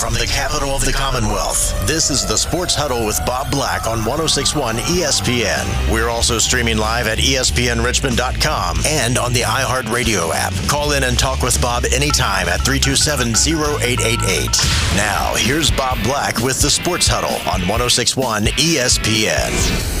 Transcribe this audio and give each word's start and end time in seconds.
from 0.00 0.14
the 0.14 0.26
capital 0.26 0.70
of 0.70 0.82
the 0.82 0.92
Commonwealth, 0.92 1.86
this 1.86 2.08
is 2.10 2.24
the 2.24 2.38
Sports 2.38 2.74
Huddle 2.74 3.04
with 3.04 3.20
Bob 3.26 3.50
Black 3.50 3.86
on 3.86 3.98
1061 3.98 4.76
ESPN. 4.76 5.92
We're 5.92 6.08
also 6.08 6.38
streaming 6.38 6.78
live 6.78 7.06
at 7.06 7.18
ESPNRichmond.com 7.18 8.78
and 8.86 9.18
on 9.18 9.34
the 9.34 9.42
iHeartRadio 9.42 10.32
app. 10.32 10.54
Call 10.70 10.92
in 10.92 11.02
and 11.02 11.18
talk 11.18 11.42
with 11.42 11.60
Bob 11.60 11.84
anytime 11.92 12.48
at 12.48 12.62
327 12.62 13.28
0888. 13.28 14.48
Now, 14.96 15.34
here's 15.36 15.70
Bob 15.70 16.02
Black 16.02 16.38
with 16.38 16.62
the 16.62 16.70
Sports 16.70 17.06
Huddle 17.06 17.36
on 17.52 17.68
1061 17.68 18.44
ESPN. 18.56 19.98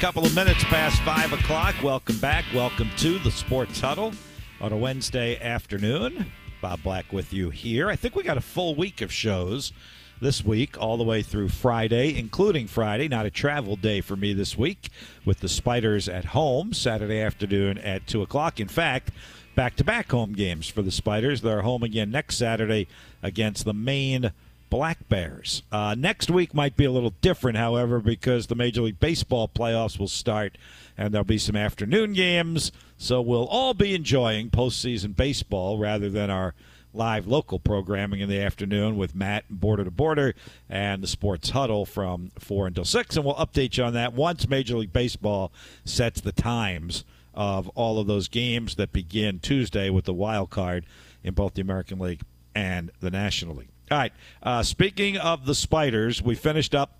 couple 0.00 0.26
of 0.26 0.34
minutes 0.34 0.62
past 0.64 1.00
5 1.00 1.32
o'clock. 1.32 1.74
Welcome 1.82 2.18
back. 2.18 2.44
Welcome 2.54 2.90
to 2.98 3.18
the 3.20 3.30
Sports 3.30 3.80
Huddle 3.80 4.12
on 4.60 4.72
a 4.72 4.76
Wednesday 4.76 5.40
afternoon. 5.40 6.26
Bob 6.60 6.82
Black 6.82 7.12
with 7.12 7.32
you 7.32 7.50
here. 7.50 7.90
I 7.90 7.96
think 7.96 8.14
we 8.14 8.22
got 8.22 8.38
a 8.38 8.42
full 8.42 8.74
week 8.74 9.00
of 9.02 9.12
shows 9.12 9.72
this 10.20 10.44
week, 10.44 10.80
all 10.80 10.96
the 10.96 11.04
way 11.04 11.22
through 11.22 11.48
Friday, 11.48 12.18
including 12.18 12.66
Friday. 12.66 13.08
Not 13.08 13.26
a 13.26 13.30
travel 13.30 13.76
day 13.76 14.00
for 14.00 14.16
me 14.16 14.32
this 14.32 14.56
week 14.56 14.88
with 15.24 15.40
the 15.40 15.48
Spiders 15.48 16.08
at 16.08 16.26
home 16.26 16.72
Saturday 16.72 17.20
afternoon 17.20 17.78
at 17.78 18.06
2 18.06 18.22
o'clock. 18.22 18.60
In 18.60 18.68
fact, 18.68 19.10
back 19.54 19.76
to 19.76 19.84
back 19.84 20.10
home 20.10 20.32
games 20.32 20.68
for 20.68 20.82
the 20.82 20.90
Spiders. 20.90 21.42
They're 21.42 21.62
home 21.62 21.82
again 21.82 22.10
next 22.10 22.36
Saturday 22.36 22.88
against 23.22 23.64
the 23.64 23.74
Maine 23.74 24.32
Black 24.70 25.08
Bears. 25.08 25.62
Uh, 25.70 25.94
next 25.96 26.30
week 26.30 26.54
might 26.54 26.76
be 26.76 26.84
a 26.84 26.90
little 26.90 27.14
different, 27.20 27.56
however, 27.56 28.00
because 28.00 28.46
the 28.46 28.54
Major 28.54 28.82
League 28.82 29.00
Baseball 29.00 29.48
playoffs 29.48 29.98
will 29.98 30.08
start 30.08 30.58
and 30.96 31.12
there'll 31.12 31.24
be 31.24 31.38
some 31.38 31.56
afternoon 31.56 32.12
games. 32.12 32.72
So 32.96 33.20
we'll 33.20 33.46
all 33.46 33.74
be 33.74 33.94
enjoying 33.94 34.50
postseason 34.50 35.14
baseball 35.16 35.78
rather 35.78 36.08
than 36.08 36.30
our 36.30 36.54
live 36.94 37.26
local 37.26 37.58
programming 37.58 38.20
in 38.20 38.28
the 38.28 38.40
afternoon 38.40 38.96
with 38.96 39.14
Matt 39.14 39.44
and 39.48 39.60
Border 39.60 39.84
to 39.84 39.90
Border 39.90 40.34
and 40.68 41.02
the 41.02 41.08
Sports 41.08 41.50
Huddle 41.50 41.84
from 41.84 42.30
4 42.38 42.68
until 42.68 42.84
6. 42.84 43.16
And 43.16 43.24
we'll 43.24 43.34
update 43.34 43.76
you 43.76 43.84
on 43.84 43.94
that 43.94 44.14
once 44.14 44.48
Major 44.48 44.76
League 44.76 44.92
Baseball 44.92 45.52
sets 45.84 46.20
the 46.20 46.32
times 46.32 47.04
of 47.34 47.68
all 47.70 47.98
of 47.98 48.06
those 48.06 48.28
games 48.28 48.76
that 48.76 48.92
begin 48.92 49.40
Tuesday 49.40 49.90
with 49.90 50.04
the 50.04 50.14
wild 50.14 50.50
card 50.50 50.86
in 51.24 51.34
both 51.34 51.54
the 51.54 51.62
American 51.62 51.98
League 51.98 52.22
and 52.54 52.92
the 53.00 53.10
National 53.10 53.56
League. 53.56 53.68
All 53.94 54.00
right. 54.00 54.12
Uh, 54.42 54.64
speaking 54.64 55.16
of 55.18 55.46
the 55.46 55.54
Spiders, 55.54 56.20
we 56.20 56.34
finished 56.34 56.74
up 56.74 56.98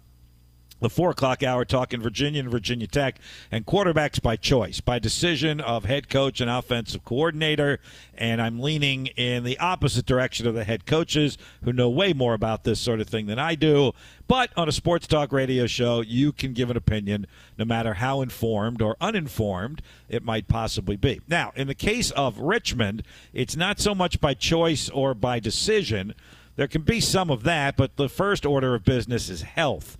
the 0.78 0.88
four 0.88 1.10
o'clock 1.10 1.42
hour 1.42 1.64
talking 1.64 2.00
Virginia 2.00 2.38
and 2.38 2.50
Virginia 2.50 2.86
Tech 2.86 3.18
and 3.50 3.66
quarterbacks 3.66 4.22
by 4.22 4.36
choice, 4.36 4.80
by 4.80 5.00
decision 5.00 5.60
of 5.60 5.86
head 5.86 6.08
coach 6.08 6.40
and 6.40 6.48
offensive 6.48 7.04
coordinator. 7.04 7.80
And 8.16 8.40
I'm 8.40 8.60
leaning 8.60 9.06
in 9.08 9.42
the 9.42 9.58
opposite 9.58 10.06
direction 10.06 10.46
of 10.46 10.54
the 10.54 10.62
head 10.62 10.86
coaches 10.86 11.36
who 11.64 11.72
know 11.72 11.90
way 11.90 12.12
more 12.12 12.32
about 12.34 12.62
this 12.62 12.78
sort 12.78 13.00
of 13.00 13.08
thing 13.08 13.26
than 13.26 13.40
I 13.40 13.56
do. 13.56 13.90
But 14.28 14.50
on 14.56 14.68
a 14.68 14.72
sports 14.72 15.08
talk 15.08 15.32
radio 15.32 15.66
show, 15.66 16.00
you 16.00 16.30
can 16.30 16.52
give 16.52 16.70
an 16.70 16.76
opinion 16.76 17.26
no 17.58 17.64
matter 17.64 17.94
how 17.94 18.20
informed 18.20 18.80
or 18.80 18.96
uninformed 19.00 19.82
it 20.08 20.22
might 20.22 20.46
possibly 20.46 20.94
be. 20.94 21.20
Now, 21.26 21.52
in 21.56 21.66
the 21.66 21.74
case 21.74 22.12
of 22.12 22.38
Richmond, 22.38 23.02
it's 23.32 23.56
not 23.56 23.80
so 23.80 23.96
much 23.96 24.20
by 24.20 24.34
choice 24.34 24.88
or 24.90 25.12
by 25.12 25.40
decision 25.40 26.14
there 26.56 26.68
can 26.68 26.82
be 26.82 27.00
some 27.00 27.30
of 27.30 27.42
that, 27.44 27.76
but 27.76 27.96
the 27.96 28.08
first 28.08 28.46
order 28.46 28.74
of 28.74 28.84
business 28.84 29.28
is 29.28 29.42
health. 29.42 29.96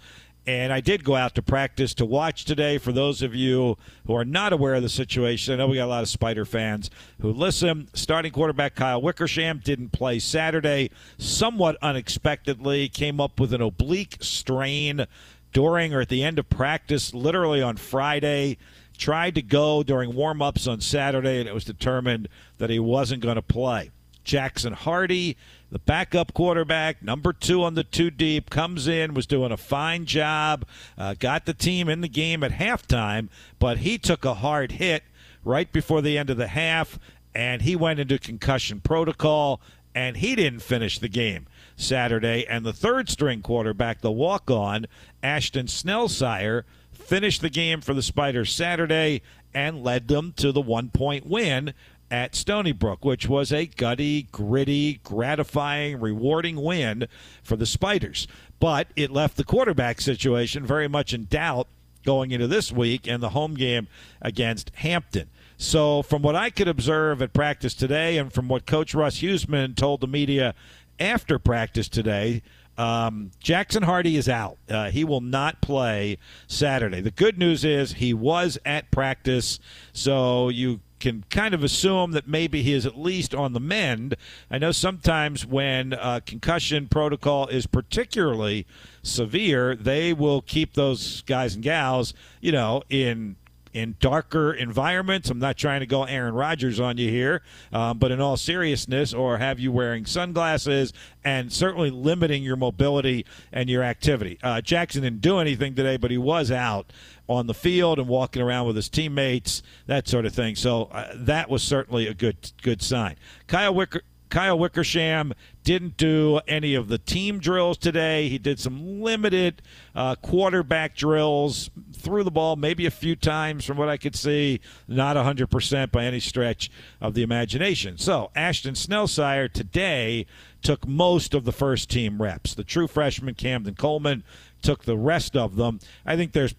And 0.47 0.75
I 0.75 0.81
did 0.81 1.05
go 1.05 1.17
out 1.17 1.35
to 1.37 1.43
practice 1.43 1.95
to 1.95 2.05
watch 2.05 2.45
today. 2.45 2.77
For 2.77 2.93
those 2.93 3.23
of 3.23 3.35
you 3.35 3.79
who 4.07 4.15
are 4.15 4.27
not 4.27 4.53
aware 4.53 4.75
of 4.75 4.83
the 4.83 4.91
situation, 4.91 5.55
I 5.55 5.57
know 5.57 5.69
we 5.69 5.77
got 5.77 5.87
a 5.87 5.87
lot 5.87 6.03
of 6.03 6.09
Spider 6.11 6.45
fans 6.45 6.91
who 7.23 7.33
listen. 7.33 7.89
Starting 7.95 8.31
quarterback 8.31 8.75
Kyle 8.75 9.01
Wickersham 9.01 9.63
didn't 9.65 9.93
play 9.93 10.19
Saturday, 10.19 10.91
somewhat 11.17 11.79
unexpectedly, 11.81 12.91
came 12.91 13.23
up 13.23 13.41
with 13.41 13.55
an 13.55 13.63
oblique 13.63 14.19
strain 14.21 15.07
during 15.55 15.95
or 15.95 16.03
at 16.03 16.11
the 16.11 16.23
end 16.23 16.39
of 16.39 16.51
practice, 16.51 17.15
literally 17.15 17.63
on 17.63 17.79
Friday. 17.79 18.59
Tried 18.99 19.35
to 19.37 19.43
go 19.43 19.83
during 19.83 20.15
warm 20.15 20.43
ups 20.43 20.67
on 20.67 20.81
Saturday, 20.81 21.41
and 21.41 21.49
it 21.49 21.55
was 21.55 21.65
determined 21.65 22.29
that 22.59 22.69
he 22.69 22.79
wasn't 22.79 23.23
going 23.23 23.37
to 23.37 23.43
play. 23.43 23.91
Jackson 24.25 24.73
Hardy 24.73 25.37
the 25.75 25.81
backup 25.81 26.33
quarterback, 26.35 27.03
number 27.03 27.33
two 27.33 27.65
on 27.65 27.75
the 27.75 27.83
two 27.83 28.09
deep, 28.09 28.49
comes 28.49 28.87
in, 28.87 29.13
was 29.13 29.27
doing 29.27 29.51
a 29.51 29.57
fine 29.57 30.05
job, 30.05 30.65
uh, 30.97 31.15
got 31.19 31.47
the 31.47 31.53
team 31.53 31.89
in 31.89 32.01
the 32.01 32.07
game 32.07 32.45
at 32.45 32.53
halftime, 32.53 33.29
but 33.59 33.79
he 33.79 33.99
took 33.99 34.25
a 34.25 34.35
hard 34.35 34.71
hit 34.71 35.03
right 35.43 35.73
before 35.73 36.01
the 36.01 36.17
end 36.17 36.31
of 36.31 36.37
the 36.37 36.47
half, 36.47 36.97
and 37.35 37.63
he 37.63 37.75
went 37.75 37.99
into 37.99 38.21
concussion 38.21 38.81
protocol, 38.81 39.61
and 39.97 40.19
he 40.19 40.37
didn't 40.37 40.61
finish 40.61 41.01
the 41.01 41.09
game 41.09 41.49
Saturday. 41.75 42.47
And 42.47 42.65
the 42.65 42.73
third 42.73 43.09
string 43.09 43.43
quarterback, 43.43 44.01
the 44.01 44.13
walk 44.13 44.53
on, 44.53 44.87
Ashton 45.25 45.67
Snellsire, 45.67 46.63
finished 46.93 47.41
the 47.41 47.51
game 47.51 47.81
for 47.81 47.95
the 47.95 48.03
Spiders 48.03 48.53
Saturday 48.53 49.23
and 49.53 49.83
led 49.83 50.07
them 50.07 50.33
to 50.37 50.53
the 50.53 50.61
one 50.61 50.91
point 50.91 51.27
win 51.27 51.75
at 52.11 52.35
Stony 52.35 52.73
Brook, 52.73 53.05
which 53.05 53.29
was 53.29 53.53
a 53.53 53.67
gutty, 53.67 54.23
gritty, 54.31 55.01
gratifying, 55.03 56.01
rewarding 56.01 56.63
win 56.63 57.09
for 57.43 57.57
the 57.57 57.67
Spiders. 57.67 58.27
But 58.61 58.89
it 58.97 59.11
left 59.11 59.37
the 59.37 59.45
quarterback 59.45 60.01
situation 60.01 60.65
very 60.65 60.89
much 60.89 61.13
in 61.13 61.27
doubt 61.27 61.69
going 62.05 62.31
into 62.31 62.47
this 62.47 62.71
week 62.71 63.07
and 63.07 63.23
the 63.23 63.31
home 63.31 63.55
game 63.55 63.89
against 64.21 64.71
Hampton. 64.77 65.29
So, 65.57 66.03
from 66.03 66.23
what 66.23 66.37
I 66.37 66.51
could 66.51 66.69
observe 66.69 67.23
at 67.23 67.33
practice 67.33 67.75
today, 67.75 68.19
and 68.19 68.33
from 68.33 68.49
what 68.49 68.67
Coach 68.67 68.95
Russ 68.95 69.21
Huesman 69.21 69.77
told 69.77 70.01
the 70.01 70.07
media 70.07 70.55
after 70.99 71.39
practice 71.39 71.89
today, 71.89 72.43
um, 72.77 73.31
Jackson 73.39 73.85
Hardy 73.85 74.17
is 74.17 74.29
out. 74.29 74.59
Uh, 74.69 74.91
he 74.91 75.05
will 75.05 75.21
not 75.21 75.61
play 75.61 76.19
Saturday. 76.47 77.01
The 77.01 77.13
good 77.13 77.39
news 77.39 77.65
is 77.65 77.95
he 77.95 78.13
was 78.13 78.59
at 78.65 78.91
practice, 78.91 79.61
so 79.93 80.49
you 80.49 80.81
can 81.05 81.23
kind 81.29 81.53
of 81.53 81.63
assume 81.63 82.13
that 82.13 82.27
maybe 82.27 82.63
he 82.63 82.73
is 82.73 82.87
at 82.87 82.99
least 82.99 83.35
on 83.35 83.53
the 83.53 83.61
mend. 83.61 84.17
I 84.51 84.57
know 84.57 84.73
sometimes 84.73 85.45
when 85.45 85.93
uh, 85.93 86.21
concussion 86.25 86.89
protocol 86.89 87.47
is 87.49 87.67
particularly 87.67 88.67
severe, 89.03 89.77
they 89.77 90.15
will 90.15 90.41
keep 90.41 90.73
those 90.73 91.21
guys 91.23 91.57
and 91.57 91.63
gals, 91.63 92.15
you 92.41 92.53
know, 92.53 92.83
in 92.89 93.37
in 93.75 93.97
darker 93.99 94.53
environments. 94.53 95.29
I'm 95.29 95.41
not 95.41 95.59
trying 95.59 95.81
to 95.81 95.87
go 95.87 96.05
Aaron 96.05 96.35
Rodgers 96.35 96.81
on 96.81 96.97
you 96.97 97.11
here, 97.11 97.43
um, 97.73 97.99
but 97.99 98.11
in 98.11 98.21
all 98.21 98.37
seriousness, 98.37 99.13
or 99.13 99.39
have 99.39 99.59
you 99.59 99.73
wearing 99.73 100.07
sunglasses 100.07 100.93
and 101.25 101.53
certainly 101.53 101.91
limiting 101.91 102.43
your 102.43 102.57
mobility 102.57 103.27
and 103.53 103.69
your 103.69 103.83
activity. 103.83 104.39
Uh, 104.43 104.61
Jackson 104.61 105.03
didn't 105.03 105.21
do 105.21 105.39
anything 105.39 105.75
today, 105.75 105.97
but 105.97 106.11
he 106.11 106.19
was 106.19 106.51
out 106.51 106.93
on 107.29 107.47
the 107.47 107.55
field 107.55 107.99
and 107.99 108.07
walking 108.07 108.41
around 108.41 108.67
with 108.67 108.77
his 108.77 108.89
teammates, 108.89 109.63
that 109.87 110.07
sort 110.07 110.27
of 110.27 110.35
thing. 110.35 110.55
So 110.55 110.85
uh, 110.85 111.13
that 111.15 111.51
was 111.51 111.63
certainly 111.63 112.07
a 112.07 112.15
good 112.15 112.53
good 112.63 112.81
sign. 112.81 113.17
Kyle 113.47 113.75
Wicker. 113.75 114.03
Kyle 114.35 114.59
Wickersham 114.59 115.33
didn't 115.63 115.97
do 115.97 116.41
any 116.49 116.75
of 116.75 116.89
the 116.89 116.99
team 116.99 117.39
drills 117.39 117.79
today. 117.79 118.29
He 118.29 118.37
did 118.37 118.59
some 118.59 119.01
limited 119.01 119.63
uh, 119.95 120.17
quarterback 120.17 120.97
drills, 120.97 121.71
threw 121.93 122.25
the 122.25 122.33
ball 122.33 122.57
maybe 122.57 122.85
a 122.85 122.91
few 122.91 123.15
times 123.15 123.65
from 123.65 123.77
what 123.77 123.89
I 123.89 123.97
could 123.97 124.17
see, 124.17 124.59
not 124.89 125.15
100% 125.15 125.93
by 125.93 126.05
any 126.05 126.19
stretch 126.19 126.69
of 127.01 127.15
the 127.15 127.23
imagination. 127.23 127.97
So, 127.97 128.33
Ashton 128.35 128.75
Snellsire 128.75 129.47
today 129.47 130.27
took 130.63 130.85
most 130.85 131.33
of 131.33 131.45
the 131.45 131.53
first 131.53 131.89
team 131.89 132.21
reps. 132.21 132.55
The 132.55 132.65
true 132.65 132.89
freshman 132.89 133.35
Camden 133.35 133.77
Coleman 133.77 134.25
took 134.63 134.83
the 134.83 134.97
rest 134.97 135.37
of 135.37 135.55
them. 135.55 135.79
I 136.05 136.17
think 136.17 136.33
there's 136.33 136.57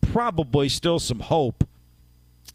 probably 0.00 0.70
still 0.70 0.98
some 0.98 1.20
hope 1.20 1.67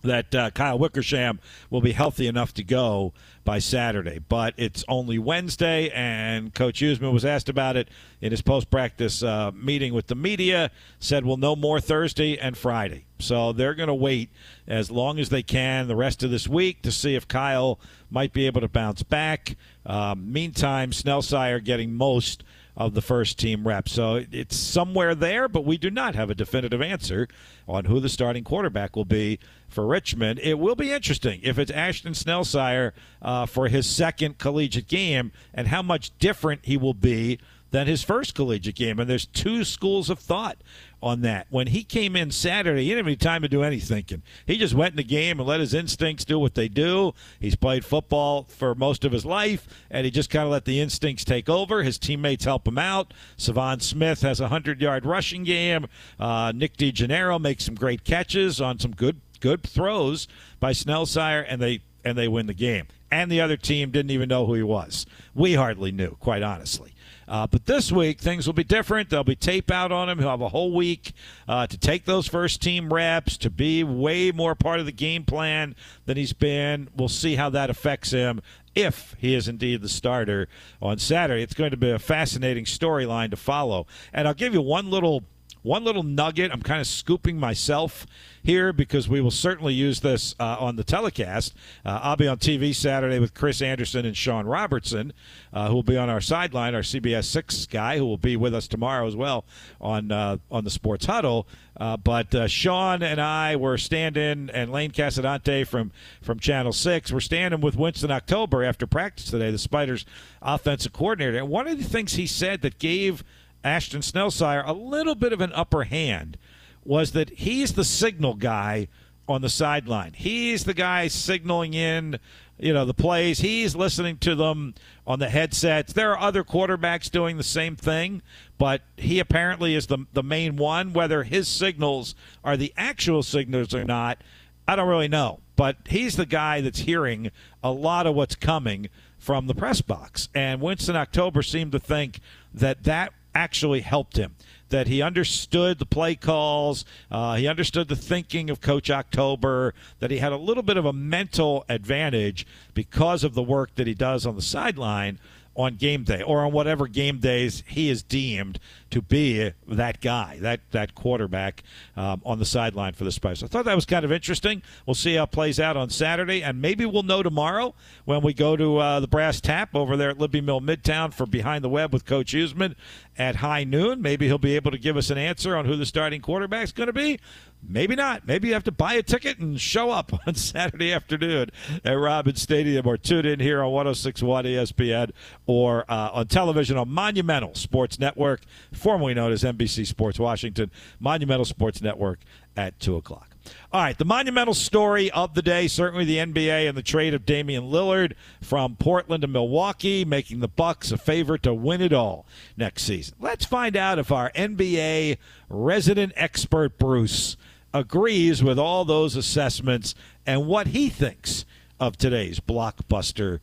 that 0.04 0.36
uh, 0.36 0.52
Kyle 0.52 0.78
Wickersham 0.78 1.40
will 1.70 1.82
be 1.82 1.94
healthy 1.94 2.28
enough 2.28 2.54
to 2.56 2.64
go 2.64 3.14
by 3.44 3.60
Saturday. 3.60 4.20
But 4.20 4.54
it's 4.58 4.84
only 4.88 5.18
Wednesday, 5.18 5.90
and 5.90 6.54
Coach 6.54 6.80
Huesman 6.82 7.12
was 7.12 7.26
asked 7.26 7.50
about 7.50 7.76
it 7.76 7.90
in 8.22 8.32
his 8.32 8.42
post 8.42 8.70
practice 8.70 9.24
uh, 9.24 9.52
meeting 9.54 9.94
with 9.94 10.08
the 10.08 10.16
media. 10.16 10.72
Said 11.00 11.26
we'll 11.26 11.38
know 11.38 11.56
more 11.56 11.80
Thursday 11.80 12.38
and 12.38 12.58
Friday. 12.58 13.06
So 13.20 13.54
they're 13.54 13.76
going 13.76 13.88
to 13.88 13.94
wait 13.94 14.30
as 14.68 14.92
long 14.92 15.18
as 15.18 15.30
they 15.30 15.44
can 15.44 15.88
the 15.88 15.96
rest 15.96 16.24
of 16.24 16.32
this 16.32 16.48
week 16.48 16.82
to 16.84 16.92
see 16.92 17.16
if 17.16 17.28
Kyle 17.28 17.80
might 18.10 18.34
be 18.34 18.46
able 18.46 18.62
to 18.62 18.68
bounce 18.68 19.02
back. 19.02 19.56
Um, 19.86 20.32
meantime, 20.32 20.92
Snellsire 20.92 21.60
getting 21.60 21.94
most 21.94 22.44
of 22.76 22.94
the 22.94 23.02
first 23.02 23.38
team 23.38 23.68
reps. 23.68 23.92
So 23.92 24.24
it's 24.32 24.56
somewhere 24.56 25.14
there, 25.16 25.48
but 25.48 25.66
we 25.66 25.78
do 25.78 25.90
not 25.92 26.16
have 26.16 26.30
a 26.30 26.36
definitive 26.36 26.82
answer 26.82 27.28
on 27.68 27.86
who 27.86 28.00
the 28.00 28.10
starting 28.10 28.44
quarterback 28.44 28.96
will 28.96 29.06
be 29.06 29.40
for 29.68 29.86
Richmond. 29.86 30.40
It 30.40 30.60
will 30.60 30.76
be 30.76 30.92
interesting 30.92 31.40
if 31.44 31.60
it's 31.60 31.72
Ashton 31.72 32.14
Snellsire 32.14 32.94
uh, 33.22 33.46
for 33.46 33.68
his 33.68 33.86
second 33.86 34.38
collegiate 34.38 34.88
game 34.88 35.32
and 35.54 35.68
how 35.68 35.82
much 35.82 36.18
different 36.18 36.62
he 36.64 36.78
will 36.78 36.94
be 36.94 37.40
than 37.74 37.88
his 37.88 38.04
first 38.04 38.36
collegiate 38.36 38.76
game. 38.76 39.00
And 39.00 39.10
there's 39.10 39.26
two 39.26 39.64
schools 39.64 40.12
of 40.12 40.20
thought 40.20 40.58
on 41.02 41.22
that. 41.22 41.48
When 41.50 41.66
he 41.66 41.84
came 41.84 42.16
in 42.16 42.30
Saturday, 42.30 42.84
he 42.84 42.90
didn't 42.90 43.00
have 43.00 43.08
any 43.08 43.16
time 43.16 43.42
to 43.42 43.50
do 43.50 43.64
any 43.64 43.80
thinking. 43.80 44.22
He 44.46 44.58
just 44.58 44.76
went 44.76 44.92
in 44.92 44.98
the 44.98 45.04
game 45.04 45.40
and 45.40 45.50
let 45.50 45.60
his 45.60 45.74
instincts 45.74 46.24
do 46.24 46.38
what 46.38 46.54
they 46.54 46.68
do. 46.68 47.16
He's 47.40 47.56
played 47.56 47.84
football 47.84 48.44
for 48.44 48.76
most 48.76 49.04
of 49.04 49.12
his 49.12 49.26
life, 49.26 49.68
and 49.90 50.06
he 50.06 50.12
just 50.12 50.30
kind 50.30 50.46
of 50.46 50.52
let 50.52 50.66
the 50.66 50.80
instincts 50.80 51.26
take 51.26 51.50
over. 51.50 51.82
His 51.82 51.98
teammates 51.98 52.46
help 52.46 52.68
him 52.68 52.78
out. 52.78 53.12
Savon 53.38 53.80
Smith 53.80 54.22
has 54.22 54.40
a 54.40 54.44
100 54.44 54.80
yard 54.80 55.04
rushing 55.04 55.44
game. 55.44 55.88
Uh, 56.20 56.52
Nick 56.56 56.78
DeGennaro 56.78 57.42
makes 57.42 57.66
some 57.66 57.76
great 57.76 58.04
catches 58.04 58.62
on 58.62 58.78
some 58.78 58.92
good 58.92 59.20
good 59.40 59.64
throws 59.64 60.28
by 60.60 60.74
Snellsire, 60.74 61.44
and 61.50 61.60
they 61.60 61.82
and 62.06 62.16
they 62.16 62.28
win 62.28 62.46
the 62.46 62.54
game. 62.54 62.86
And 63.14 63.32
the 63.32 63.42
other 63.42 63.58
team 63.58 63.92
didn't 63.92 64.10
even 64.10 64.28
know 64.28 64.48
who 64.48 64.56
he 64.56 64.64
was. 64.64 65.06
We 65.36 65.54
hardly 65.54 65.92
knew, 65.92 66.18
quite 66.20 66.42
honestly. 66.42 66.96
Uh, 67.28 67.46
but 67.46 67.68
this 67.68 67.92
week, 67.92 68.20
things 68.20 68.48
will 68.48 68.56
be 68.56 68.64
different. 68.64 69.12
There'll 69.12 69.24
be 69.24 69.36
tape 69.36 69.70
out 69.70 69.92
on 69.92 70.10
him. 70.10 70.18
He'll 70.18 70.32
have 70.32 70.42
a 70.42 70.50
whole 70.50 70.74
week 70.74 71.14
uh, 71.48 71.68
to 71.68 71.78
take 71.78 72.06
those 72.06 72.28
first 72.28 72.60
team 72.60 72.92
reps, 72.92 73.38
to 73.38 73.52
be 73.52 73.84
way 73.84 74.32
more 74.32 74.56
part 74.56 74.80
of 74.80 74.88
the 74.88 74.92
game 74.92 75.26
plan 75.26 75.76
than 76.08 76.18
he's 76.18 76.34
been. 76.34 76.90
We'll 76.98 77.08
see 77.08 77.36
how 77.36 77.52
that 77.52 77.70
affects 77.70 78.10
him 78.10 78.42
if 78.74 79.16
he 79.20 79.36
is 79.36 79.48
indeed 79.48 79.84
the 79.84 79.90
starter 79.90 80.48
on 80.82 80.98
Saturday. 80.98 81.44
It's 81.44 81.54
going 81.54 81.70
to 81.70 81.78
be 81.78 81.92
a 81.92 82.00
fascinating 82.00 82.66
storyline 82.66 83.30
to 83.30 83.38
follow. 83.38 83.86
And 84.12 84.28
I'll 84.28 84.34
give 84.34 84.56
you 84.56 84.62
one 84.62 84.90
little 84.90 85.24
one 85.62 85.84
little 85.84 86.04
nugget. 86.04 86.52
I'm 86.52 86.64
kind 86.64 86.82
of 86.82 86.88
scooping 86.88 87.40
myself 87.40 88.08
here 88.44 88.74
because 88.74 89.08
we 89.08 89.22
will 89.22 89.32
certainly 89.32 89.74
use 89.74 90.02
this 90.02 90.36
uh, 90.40 90.58
on 90.60 90.76
the 90.76 90.84
telecast. 90.84 91.54
Uh, 91.86 92.00
I'll 92.04 92.16
be 92.16 92.28
on 92.28 92.38
TV 92.38 92.76
Saturday 92.76 93.20
with 93.20 93.34
Chris 93.34 93.62
Anderson 93.62 94.06
and 94.06 94.16
Sean 94.16 94.46
Robertson, 94.46 95.14
uh, 95.54 95.70
who 95.70 95.76
will 95.76 95.84
be 95.84 95.98
on 95.98 96.10
our 96.10 96.22
sideline, 96.22 96.76
our 96.76 96.82
CBS 96.82 97.26
Six 97.26 97.66
guy, 97.66 97.98
who 97.98 98.06
will 98.06 98.18
be 98.18 98.36
with 98.36 98.54
us 98.54 98.68
tomorrow 98.68 99.08
as 99.08 99.16
well 99.16 99.46
on 99.80 100.12
uh, 100.12 100.38
on 100.52 100.64
the 100.64 100.70
Sports 100.70 101.06
Huddle. 101.06 101.48
Uh, 101.76 101.98
but 101.98 102.36
uh, 102.36 102.48
Sean 102.48 103.02
and 103.02 103.20
I 103.20 103.56
were 103.56 103.78
standing, 103.78 104.50
and 104.54 104.72
Lane 104.72 104.92
Casadonte 104.92 105.66
from 105.66 105.92
from 106.22 106.40
Channel 106.40 106.74
Six, 106.74 107.12
we're 107.12 107.20
standing 107.20 107.62
with 107.62 107.76
Winston 107.76 108.12
October 108.12 108.64
after 108.64 108.86
practice 108.86 109.26
today, 109.26 109.52
the 109.52 109.58
Spiders' 109.58 110.06
offensive 110.42 110.94
coordinator. 110.94 111.38
And 111.38 111.50
one 111.50 111.68
of 111.68 111.78
the 111.78 111.84
things 111.84 112.14
he 112.14 112.28
said 112.28 112.62
that 112.62 112.78
gave 112.78 113.24
Ashton 113.64 114.02
Snellsire 114.02 114.64
a 114.66 114.74
little 114.74 115.16
bit 115.16 115.34
of 115.34 115.42
an 115.42 115.54
upper 115.54 115.86
hand 115.86 116.38
was 116.86 117.12
that 117.12 117.30
he's 117.32 117.74
the 117.74 117.84
signal 117.84 118.36
guy 118.36 118.88
on 119.28 119.42
the 119.42 119.50
sideline. 119.50 120.14
He's 120.14 120.66
the 120.66 120.74
guy 120.74 121.08
signaling 121.08 121.74
in, 121.74 122.20
you 122.60 122.74
know, 122.74 122.86
the 122.86 122.94
plays. 122.94 123.40
He's 123.40 123.76
listening 123.76 124.18
to 124.20 124.36
them 124.36 124.74
on 125.08 125.20
the 125.20 125.30
headsets. 125.30 125.94
There 125.94 126.12
are 126.12 126.20
other 126.20 126.44
quarterbacks 126.44 127.10
doing 127.10 127.38
the 127.38 127.44
same 127.44 127.76
thing, 127.76 128.22
but 128.58 128.82
he 128.98 129.20
apparently 129.20 129.76
is 129.76 129.88
the 129.88 130.06
the 130.14 130.24
main 130.24 130.58
one. 130.58 130.94
Whether 130.94 131.24
his 131.24 131.48
signals 131.48 132.16
are 132.44 132.58
the 132.58 132.74
actual 132.76 133.24
signals 133.24 133.74
or 133.74 133.86
not, 133.86 134.22
I 134.68 134.76
don't 134.76 134.90
really 134.90 135.08
know. 135.08 135.40
But 135.56 135.78
he's 135.88 136.16
the 136.16 136.26
guy 136.26 136.62
that's 136.62 136.80
hearing 136.80 137.32
a 137.64 137.72
lot 137.72 138.08
of 138.08 138.16
what's 138.16 138.36
coming 138.36 138.90
from 139.18 139.48
the 139.48 139.56
press 139.56 139.82
box. 139.82 140.28
And 140.34 140.60
Winston 140.60 140.96
October 140.96 141.44
seemed 141.44 141.72
to 141.74 141.80
think 141.80 142.20
that 142.54 142.84
that 142.84 143.14
actually 143.36 143.82
helped 143.82 144.18
him. 144.18 144.36
That 144.70 144.88
he 144.88 145.02
understood 145.02 145.78
the 145.78 145.86
play 145.86 146.16
calls, 146.16 146.84
uh, 147.12 147.36
he 147.36 147.48
understood 147.48 147.88
the 147.90 147.96
thinking 147.96 148.50
of 148.50 148.60
Coach 148.60 148.90
October, 148.90 149.74
that 150.00 150.10
he 150.10 150.18
had 150.18 150.32
a 150.32 150.38
little 150.38 150.64
bit 150.64 150.78
of 150.78 150.86
a 150.86 150.94
mental 150.94 151.64
advantage 151.70 152.48
because 152.74 153.24
of 153.24 153.36
the 153.36 153.44
work 153.44 153.76
that 153.76 153.86
he 153.86 153.94
does 153.94 154.26
on 154.26 154.36
the 154.36 154.42
sideline 154.42 155.20
on 155.56 155.76
game 155.76 156.04
day 156.04 156.22
or 156.22 156.44
on 156.46 156.52
whatever 156.52 156.88
game 156.88 157.20
days 157.20 157.64
he 157.68 157.90
is 157.90 158.02
deemed 158.02 158.60
to 158.90 159.02
be 159.02 159.52
that 159.68 160.02
guy, 160.02 160.38
that 160.42 160.60
that 160.72 160.96
quarterback 160.96 161.64
um, 161.96 162.22
on 162.26 162.40
the 162.40 162.46
sideline 162.46 162.94
for 162.94 163.04
the 163.04 163.12
Spiders. 163.12 163.44
I 163.44 163.48
thought 163.48 163.66
that 163.66 163.76
was 163.76 163.86
kind 163.86 164.06
of 164.06 164.12
interesting. 164.12 164.62
We'll 164.86 164.94
see 164.94 165.16
how 165.16 165.24
it 165.24 165.32
plays 165.32 165.60
out 165.60 165.78
on 165.78 165.90
Saturday, 165.90 166.44
and 166.44 166.62
maybe 166.62 166.86
we'll 166.86 167.04
know 167.04 167.24
tomorrow 167.24 167.74
when 168.06 168.22
we 168.22 168.34
go 168.34 168.56
to 168.56 168.78
uh, 168.78 169.00
the 169.00 169.08
Brass 169.08 169.42
Tap 169.42 169.76
over 169.76 169.98
there 169.98 170.12
at 170.12 170.20
Libby 170.20 170.42
Mill 170.42 170.62
Midtown 170.62 171.14
for 171.14 171.26
Behind 171.26 171.64
the 171.64 171.70
Web 171.70 171.94
with 171.94 172.06
Coach 172.06 172.34
Huesman 172.34 172.76
at 173.18 173.38
high 173.38 173.64
noon. 173.64 174.02
Maybe 174.02 174.28
he'll 174.28 174.38
be 174.38 174.56
able 174.56 174.72
to 174.72 174.78
give 174.78 174.98
us 174.98 175.10
an 175.10 175.18
answer 175.18 175.56
on 175.56 175.66
who 175.66 175.76
the 175.76 175.86
starting 175.86 176.22
quarterback 176.22 176.64
is 176.64 176.72
going 176.72 176.88
to 176.88 176.94
be. 176.94 177.20
Maybe 177.68 177.96
not. 177.96 178.28
Maybe 178.28 178.50
you 178.50 178.54
have 178.54 178.64
to 178.66 178.72
buy 178.72 178.94
a 178.94 179.04
ticket 179.04 179.40
and 179.40 179.60
show 179.60 179.90
up 179.90 180.12
on 180.28 180.36
Saturday 180.36 180.92
afternoon 180.92 181.50
at 181.84 181.94
Robins 181.94 182.42
Stadium 182.42 182.86
or 182.86 182.98
tune 182.98 183.26
in 183.26 183.40
here 183.40 183.64
on 183.64 183.72
1061 183.72 184.46
ESPN 184.46 185.12
or 185.46 185.86
uh, 185.90 186.10
on 186.14 186.28
television 186.28 186.78
on 186.78 186.90
Monumental 186.90 187.56
Sports 187.56 188.00
Network, 188.00 188.42
formerly 188.74 189.14
known 189.14 189.32
as 189.32 189.44
NBC 189.44 189.88
Sports 189.88 190.20
Washington, 190.20 190.72
Monumental 191.00 191.46
Sports 191.46 191.82
Network 191.82 192.20
at 192.56 192.80
2 192.80 192.96
o'clock. 192.96 193.30
All 193.72 193.82
right, 193.82 193.98
the 193.98 194.06
monumental 194.06 194.54
story 194.54 195.12
of 195.12 195.34
the 195.34 195.42
day, 195.42 195.68
certainly 195.68 196.06
the 196.06 196.18
NBA 196.18 196.70
and 196.70 196.78
the 196.78 196.84
trade 196.84 197.14
of 197.14 197.26
Damian 197.26 197.64
Lillard 197.64 198.14
from 198.42 198.76
Portland 198.78 199.22
to 199.22 199.28
Milwaukee, 199.28 200.06
making 200.06 200.40
the 200.40 200.48
Bucks 200.48 200.92
a 200.92 200.98
favorite 200.98 201.44
to 201.44 201.54
win 201.54 201.82
it 201.82 201.92
all 201.92 202.26
next 202.56 202.84
season. 202.84 203.16
Let's 203.20 203.46
find 203.46 203.76
out 203.76 204.00
if 204.00 204.12
our 204.12 204.32
NBA 204.32 205.18
resident 205.50 206.14
expert 206.16 206.78
Bruce 206.78 207.36
agrees 207.74 208.44
with 208.44 208.60
all 208.60 208.86
those 208.86 209.16
assessments 209.16 209.96
and 210.26 210.46
what 210.46 210.68
he 210.68 210.90
thinks 210.90 211.46
of 211.80 211.98
today's 211.98 212.40
blockbuster 212.40 213.40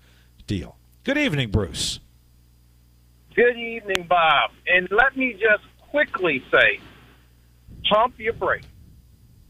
deal. 0.46 0.76
Good 1.04 1.18
evening, 1.18 1.50
Bruce. 1.50 2.00
Good 3.34 3.56
evening, 3.56 4.06
Bob. 4.08 4.50
And 4.66 4.88
let 4.90 5.16
me 5.16 5.32
just 5.32 5.64
quickly 5.90 6.42
say, 6.50 6.80
pump 7.88 8.14
your 8.18 8.32
brakes. 8.34 8.66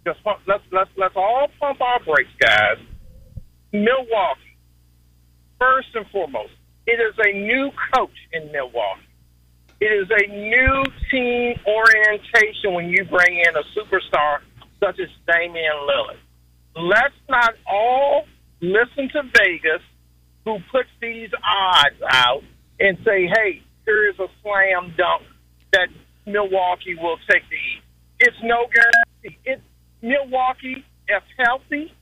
Just 0.06 0.22
pump, 0.24 0.40
let's 0.46 0.62
let's 0.72 0.90
let's 0.96 1.14
all 1.16 1.48
pump 1.58 1.80
our 1.80 2.00
brakes, 2.00 2.30
guys. 2.38 2.78
Milwaukee, 3.72 4.56
first 5.58 5.88
and 5.94 6.06
foremost, 6.08 6.52
it 6.86 7.00
is 7.00 7.14
a 7.18 7.32
new 7.32 7.70
coach 7.94 8.16
in 8.32 8.50
Milwaukee. 8.50 9.02
It 9.80 9.86
is 9.86 10.08
a 10.10 10.26
new 10.30 10.84
team 11.10 11.58
orientation 11.66 12.74
when 12.74 12.88
you 12.88 13.04
bring 13.04 13.38
in 13.38 13.56
a 13.56 13.62
superstar 13.76 14.40
such 14.80 14.98
as 14.98 15.08
Damian 15.26 15.86
Lillard. 15.86 16.18
Let's 16.76 17.14
not 17.28 17.54
all 17.70 18.24
listen 18.60 19.08
to 19.12 19.22
Vegas, 19.36 19.82
who 20.44 20.58
puts 20.72 20.88
these 21.00 21.30
odds 21.46 22.00
out, 22.08 22.42
and 22.78 22.96
say, 23.04 23.26
hey, 23.26 23.62
here 23.84 24.08
is 24.08 24.18
a 24.18 24.26
slam 24.42 24.94
dunk 24.96 25.22
that 25.72 25.88
Milwaukee 26.26 26.94
will 26.94 27.18
take 27.30 27.42
the 27.50 27.56
East. 27.56 27.84
It's 28.18 28.36
no 28.42 28.66
guarantee. 28.72 29.38
It's 29.44 29.62
Milwaukee, 30.02 30.84
if 31.08 31.22
healthy, 31.38 31.92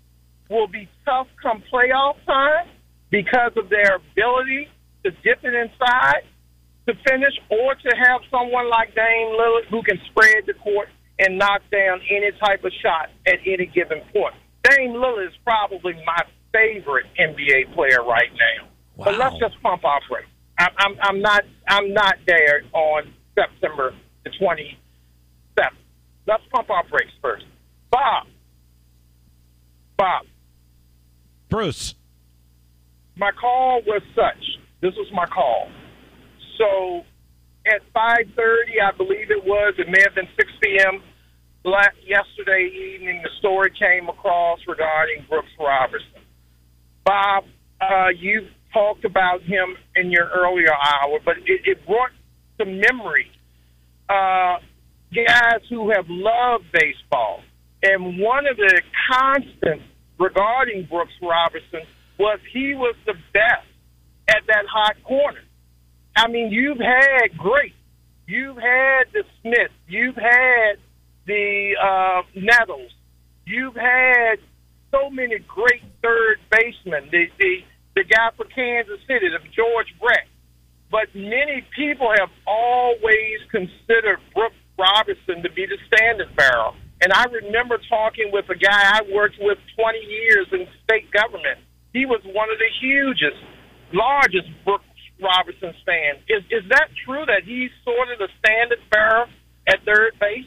will 0.48 0.68
be 0.68 0.88
tough 1.04 1.26
come 1.42 1.62
playoff 1.72 2.16
time 2.26 2.66
because 3.10 3.52
of 3.56 3.68
their 3.68 3.96
ability 3.96 4.68
to 5.04 5.10
dip 5.10 5.44
it 5.44 5.54
inside 5.54 6.22
to 6.86 6.94
finish 7.06 7.34
or 7.50 7.74
to 7.74 7.90
have 7.96 8.20
someone 8.30 8.68
like 8.70 8.94
Dame 8.94 9.36
Lillard 9.36 9.66
who 9.70 9.82
can 9.82 9.98
spread 10.10 10.46
the 10.46 10.54
court 10.54 10.88
and 11.18 11.38
knock 11.38 11.62
down 11.70 12.00
any 12.10 12.30
type 12.38 12.64
of 12.64 12.72
shot 12.82 13.10
at 13.26 13.38
any 13.46 13.66
given 13.66 14.00
point. 14.12 14.34
Dame 14.64 14.92
Lillard 14.92 15.28
is 15.28 15.34
probably 15.44 15.94
my 16.06 16.22
favorite 16.52 17.06
NBA 17.18 17.74
player 17.74 18.02
right 18.04 18.30
now. 18.32 18.68
Wow. 18.96 19.04
But 19.06 19.18
let's 19.18 19.38
just 19.38 19.60
pump 19.62 19.84
our 19.84 20.00
brakes. 20.08 20.28
I'm, 20.58 20.70
I'm, 20.78 20.96
I'm 21.00 21.20
not 21.20 21.44
I'm 21.68 21.92
not 21.94 22.16
there 22.26 22.62
on 22.72 23.12
September 23.34 23.94
the 24.24 24.30
27th. 24.30 24.76
Let's 26.26 26.42
pump 26.52 26.68
our 26.68 26.84
brakes 26.88 27.12
first. 27.22 27.46
Bob. 27.90 28.26
Bob. 29.96 30.26
Bruce. 31.48 31.94
My 33.16 33.30
call 33.32 33.82
was 33.86 34.02
such. 34.14 34.44
This 34.80 34.94
was 34.96 35.08
my 35.12 35.26
call. 35.26 35.70
So 36.58 37.04
at 37.66 37.82
5:30, 37.94 38.82
I 38.82 38.96
believe 38.96 39.30
it 39.30 39.44
was. 39.44 39.74
It 39.78 39.88
may 39.88 40.00
have 40.02 40.14
been 40.14 40.28
6 40.36 40.52
p.m. 40.62 41.02
yesterday 42.06 42.70
evening. 42.94 43.22
The 43.22 43.30
story 43.38 43.70
came 43.78 44.08
across 44.08 44.60
regarding 44.66 45.24
Brooks 45.28 45.48
Robertson. 45.58 46.22
Bob, 47.04 47.44
uh, 47.80 48.08
you 48.16 48.46
talked 48.72 49.04
about 49.04 49.42
him 49.42 49.76
in 49.96 50.10
your 50.10 50.28
earlier 50.28 50.72
hour, 50.72 51.18
but 51.24 51.36
it, 51.38 51.60
it 51.64 51.86
brought 51.86 52.10
to 52.58 52.64
memory 52.64 53.30
uh, 54.08 54.58
guys 55.14 55.62
who 55.68 55.90
have 55.90 56.06
loved 56.08 56.64
baseball. 56.72 57.42
And 57.82 58.18
one 58.18 58.46
of 58.46 58.56
the 58.56 58.82
constants 59.10 59.84
regarding 60.18 60.86
Brooks 60.90 61.12
Robertson 61.22 61.82
was 62.18 62.40
he 62.52 62.74
was 62.74 62.96
the 63.06 63.14
best 63.32 63.66
at 64.28 64.42
that 64.48 64.64
hot 64.66 64.96
corner. 65.04 65.40
I 66.16 66.28
mean, 66.28 66.50
you've 66.50 66.78
had 66.78 67.38
great. 67.38 67.74
You've 68.26 68.56
had 68.56 69.04
the 69.12 69.22
Schmidt. 69.40 69.70
You've 69.86 70.16
had 70.16 70.78
the 71.28 71.76
uh, 71.78 72.22
Nettles. 72.34 72.92
You've 73.46 73.76
had 73.76 74.36
so 74.92 75.10
many 75.10 75.38
great 75.46 75.84
third 76.02 76.38
basemen. 76.50 77.10
The 77.12 77.26
the 77.38 77.54
the 77.96 78.04
guy 78.04 78.30
for 78.36 78.46
Kansas 78.46 79.00
City, 79.08 79.28
the 79.30 79.40
George 79.54 79.88
Brett. 80.00 80.26
but 80.90 81.08
many 81.14 81.64
people 81.76 82.10
have 82.18 82.30
always 82.46 83.38
considered 83.50 84.20
Brooks 84.34 84.56
Robinson 84.78 85.42
to 85.44 85.50
be 85.52 85.66
the 85.66 85.78
standard 85.92 86.34
bearer. 86.36 86.72
And 87.02 87.12
I 87.12 87.24
remember 87.26 87.78
talking 87.90 88.30
with 88.32 88.46
a 88.50 88.56
guy 88.56 88.98
I 88.98 89.02
worked 89.12 89.36
with 89.40 89.58
20 89.76 89.98
years 89.98 90.48
in 90.52 90.66
state 90.84 91.10
government. 91.12 91.60
He 91.92 92.06
was 92.06 92.22
one 92.24 92.50
of 92.50 92.58
the 92.58 92.70
hugest, 92.80 93.38
largest 93.92 94.48
Brooks 94.64 94.84
Robinson 95.22 95.74
fans. 95.86 96.20
Is 96.28 96.44
is 96.50 96.64
that 96.70 96.88
true 97.04 97.24
that 97.26 97.44
he's 97.44 97.70
sort 97.84 98.10
of 98.12 98.18
the 98.18 98.28
standard 98.38 98.80
bearer 98.90 99.26
at 99.68 99.84
third 99.84 100.18
base? 100.20 100.46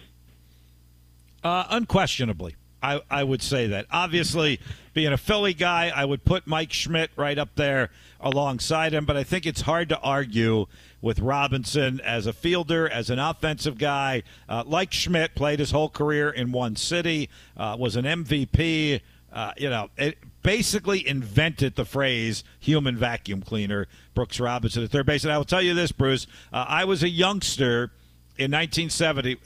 Uh, 1.43 1.65
unquestionably. 1.69 2.55
I, 2.83 3.01
I 3.09 3.23
would 3.23 3.41
say 3.41 3.67
that. 3.67 3.85
Obviously, 3.91 4.59
being 4.93 5.13
a 5.13 5.17
Philly 5.17 5.53
guy, 5.53 5.91
I 5.95 6.03
would 6.05 6.25
put 6.25 6.47
Mike 6.47 6.73
Schmidt 6.73 7.11
right 7.15 7.37
up 7.37 7.55
there 7.55 7.89
alongside 8.19 8.93
him, 8.93 9.05
but 9.05 9.15
I 9.15 9.23
think 9.23 9.45
it's 9.45 9.61
hard 9.61 9.89
to 9.89 9.99
argue 9.99 10.65
with 11.01 11.19
Robinson 11.19 11.99
as 12.01 12.25
a 12.25 12.33
fielder, 12.33 12.89
as 12.89 13.09
an 13.09 13.19
offensive 13.19 13.77
guy. 13.77 14.23
Uh, 14.49 14.63
like 14.65 14.93
Schmidt, 14.93 15.35
played 15.35 15.59
his 15.59 15.71
whole 15.71 15.89
career 15.89 16.29
in 16.29 16.51
one 16.51 16.75
city, 16.75 17.29
uh, 17.55 17.75
was 17.79 17.95
an 17.95 18.05
MVP. 18.05 19.01
Uh, 19.31 19.53
you 19.57 19.69
know, 19.69 19.89
it 19.97 20.17
basically 20.43 21.07
invented 21.07 21.75
the 21.75 21.85
phrase 21.85 22.43
human 22.59 22.97
vacuum 22.97 23.41
cleaner, 23.41 23.87
Brooks 24.13 24.39
Robinson 24.39 24.83
at 24.83 24.89
third 24.89 25.05
base. 25.05 25.23
And 25.23 25.31
I 25.31 25.37
will 25.37 25.45
tell 25.45 25.61
you 25.61 25.73
this, 25.73 25.91
Bruce, 25.91 26.25
uh, 26.51 26.65
I 26.67 26.85
was 26.85 27.03
a 27.03 27.09
youngster 27.09 27.91
in 28.37 28.51
1970, 28.51 29.37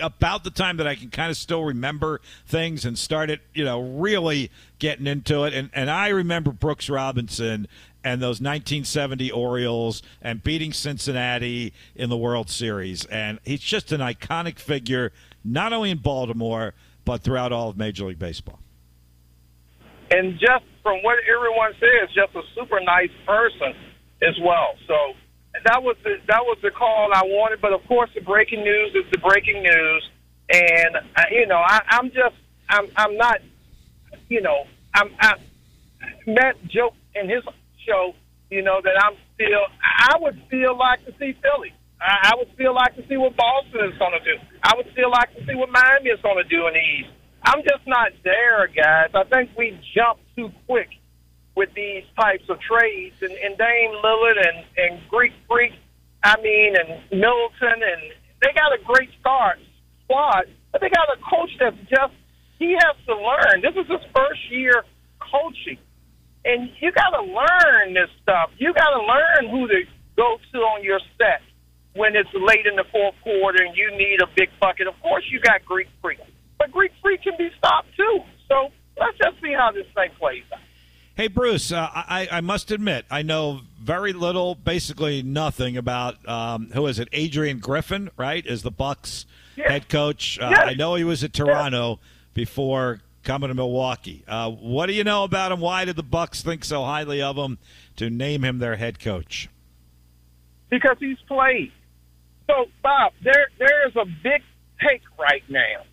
about 0.00 0.44
the 0.44 0.50
time 0.50 0.76
that 0.76 0.86
I 0.86 0.94
can 0.94 1.10
kind 1.10 1.30
of 1.30 1.36
still 1.36 1.64
remember 1.64 2.20
things 2.46 2.84
and 2.84 2.98
started, 2.98 3.40
you 3.54 3.64
know, 3.64 3.80
really 3.80 4.50
getting 4.78 5.06
into 5.06 5.44
it. 5.44 5.54
And, 5.54 5.70
and 5.72 5.90
I 5.90 6.08
remember 6.08 6.52
Brooks 6.52 6.88
Robinson 6.88 7.66
and 8.04 8.22
those 8.22 8.40
1970 8.40 9.30
Orioles 9.32 10.02
and 10.22 10.42
beating 10.42 10.72
Cincinnati 10.72 11.72
in 11.94 12.08
the 12.08 12.16
World 12.16 12.48
Series. 12.48 13.04
And 13.06 13.40
he's 13.44 13.60
just 13.60 13.90
an 13.90 14.00
iconic 14.00 14.58
figure, 14.60 15.12
not 15.44 15.72
only 15.72 15.90
in 15.90 15.98
Baltimore, 15.98 16.74
but 17.04 17.22
throughout 17.22 17.52
all 17.52 17.70
of 17.70 17.76
Major 17.76 18.06
League 18.06 18.18
Baseball. 18.18 18.60
And 20.10 20.38
just 20.38 20.64
from 20.84 21.02
what 21.02 21.18
everyone 21.28 21.72
says, 21.80 22.14
just 22.14 22.34
a 22.36 22.42
super 22.54 22.78
nice 22.80 23.10
person 23.26 23.74
as 24.22 24.34
well. 24.40 24.74
So 24.86 24.94
that 25.64 25.82
was 25.82 25.96
the 26.04 26.16
that 26.28 26.42
was 26.42 26.58
the 26.62 26.70
call 26.70 27.10
I 27.14 27.22
wanted. 27.24 27.60
But 27.60 27.72
of 27.72 27.86
course, 27.86 28.10
the 28.14 28.20
breaking 28.20 28.62
news 28.62 28.94
is 28.94 29.10
the 29.10 29.18
breaking 29.18 29.62
news, 29.62 30.10
and 30.50 30.96
uh, 30.96 31.22
you 31.30 31.46
know 31.46 31.58
I, 31.58 31.80
I'm 31.90 32.08
just 32.10 32.36
I'm 32.68 32.86
I'm 32.96 33.16
not 33.16 33.38
you 34.28 34.40
know 34.40 34.64
I'm 34.94 35.10
I, 35.20 35.34
Matt 36.26 36.56
joke 36.68 36.94
in 37.14 37.28
his 37.28 37.42
show 37.86 38.12
you 38.50 38.62
know 38.62 38.80
that 38.82 38.96
I'm 39.02 39.16
still 39.34 39.64
I 39.82 40.16
would 40.20 40.40
still 40.48 40.76
like 40.76 41.04
to 41.06 41.12
see 41.18 41.36
Philly. 41.40 41.72
I, 42.00 42.32
I 42.32 42.36
would 42.36 42.48
still 42.54 42.74
like 42.74 42.94
to 42.96 43.06
see 43.08 43.16
what 43.16 43.36
Boston 43.36 43.88
is 43.88 43.98
going 43.98 44.12
to 44.12 44.24
do. 44.24 44.36
I 44.62 44.76
would 44.76 44.86
still 44.92 45.10
like 45.10 45.32
to 45.34 45.40
see 45.46 45.54
what 45.54 45.70
Miami 45.70 46.10
is 46.10 46.20
going 46.20 46.36
to 46.36 46.44
do 46.44 46.66
in 46.68 46.74
the 46.74 46.84
East. 47.00 47.10
I'm 47.42 47.62
just 47.62 47.86
not 47.86 48.12
there, 48.24 48.68
guys. 48.68 49.14
I 49.14 49.24
think 49.24 49.56
we 49.56 49.78
jump 49.94 50.18
too 50.36 50.50
quick 50.66 50.88
with 51.56 51.72
these 51.74 52.04
types 52.14 52.44
of 52.48 52.60
trades. 52.60 53.16
And, 53.22 53.32
and 53.32 53.56
Dame 53.58 53.92
Lillard 54.04 54.38
and, 54.38 54.64
and 54.76 55.00
Greek 55.08 55.32
Freak, 55.48 55.72
I 56.22 56.40
mean, 56.40 56.76
and 56.76 57.00
Middleton, 57.10 57.80
and 57.82 58.02
they 58.42 58.52
got 58.52 58.72
a 58.76 58.80
great 58.84 59.10
start 59.18 59.58
squad, 60.04 60.44
but 60.70 60.80
they 60.80 60.90
got 60.90 61.08
a 61.08 61.18
coach 61.24 61.50
that's 61.58 61.76
just, 61.88 62.14
he 62.58 62.72
has 62.72 62.96
to 63.06 63.14
learn. 63.16 63.62
This 63.62 63.74
is 63.74 63.88
his 63.90 64.04
first 64.14 64.40
year 64.50 64.84
coaching. 65.18 65.78
And 66.44 66.70
you 66.78 66.92
got 66.92 67.10
to 67.10 67.24
learn 67.26 67.94
this 67.94 68.10
stuff. 68.22 68.50
You 68.58 68.72
got 68.72 68.90
to 68.94 69.02
learn 69.02 69.50
who 69.50 69.66
to 69.66 69.82
go 70.16 70.38
to 70.52 70.58
on 70.58 70.84
your 70.84 71.00
set 71.18 71.42
when 71.94 72.14
it's 72.14 72.30
late 72.34 72.66
in 72.66 72.76
the 72.76 72.84
fourth 72.92 73.16
quarter 73.24 73.64
and 73.64 73.74
you 73.76 73.90
need 73.96 74.20
a 74.22 74.28
big 74.36 74.48
bucket. 74.60 74.86
Of 74.86 74.94
course, 75.02 75.24
you 75.30 75.40
got 75.40 75.64
Greek 75.64 75.88
Freak, 76.00 76.20
but 76.58 76.70
Greek 76.70 76.92
Freak 77.02 77.22
can 77.22 77.34
be 77.36 77.50
stopped 77.58 77.88
too. 77.96 78.20
So 78.48 78.68
let's 79.00 79.18
just 79.18 79.40
see 79.42 79.52
how 79.56 79.72
this 79.72 79.86
thing 79.94 80.10
plays 80.20 80.44
out. 80.52 80.65
Hey, 81.16 81.28
Bruce, 81.28 81.72
uh, 81.72 81.88
I, 81.94 82.28
I 82.30 82.40
must 82.42 82.70
admit, 82.70 83.06
I 83.10 83.22
know 83.22 83.62
very 83.80 84.12
little, 84.12 84.54
basically 84.54 85.22
nothing 85.22 85.78
about 85.78 86.28
um, 86.28 86.70
who 86.74 86.86
is 86.88 86.98
it? 86.98 87.08
Adrian 87.10 87.58
Griffin, 87.58 88.10
right? 88.18 88.44
Is 88.44 88.62
the 88.62 88.70
Bucks 88.70 89.24
yes. 89.56 89.70
head 89.70 89.88
coach? 89.88 90.38
Uh, 90.38 90.50
yes. 90.50 90.62
I 90.66 90.74
know 90.74 90.94
he 90.94 91.04
was 91.04 91.24
at 91.24 91.32
Toronto 91.32 91.88
yes. 91.88 91.98
before 92.34 93.00
coming 93.22 93.48
to 93.48 93.54
Milwaukee. 93.54 94.24
Uh, 94.28 94.50
what 94.50 94.88
do 94.88 94.92
you 94.92 95.04
know 95.04 95.24
about 95.24 95.52
him? 95.52 95.60
Why 95.60 95.86
did 95.86 95.96
the 95.96 96.02
Bucks 96.02 96.42
think 96.42 96.66
so 96.66 96.84
highly 96.84 97.22
of 97.22 97.36
him 97.36 97.56
to 97.96 98.10
name 98.10 98.44
him 98.44 98.58
their 98.58 98.76
head 98.76 99.00
coach? 99.00 99.48
Because 100.68 100.98
he's 101.00 101.18
played. 101.26 101.72
So, 102.46 102.66
Bob, 102.82 103.14
there 103.22 103.46
there 103.58 103.88
is 103.88 103.96
a 103.96 104.04
big 104.04 104.42
take 104.86 105.02
right 105.18 105.42
now. 105.48 105.84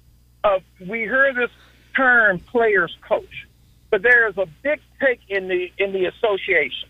Of 0.43 0.63
we 0.85 0.99
hear 0.99 1.33
this 1.33 1.49
term 1.95 2.39
"players 2.39 2.93
coach." 3.07 3.47
But 3.93 4.01
there 4.01 4.27
is 4.27 4.35
a 4.39 4.47
big 4.63 4.79
take 4.99 5.19
in 5.29 5.47
the 5.47 5.67
in 5.77 5.93
the 5.93 6.05
association 6.05 6.89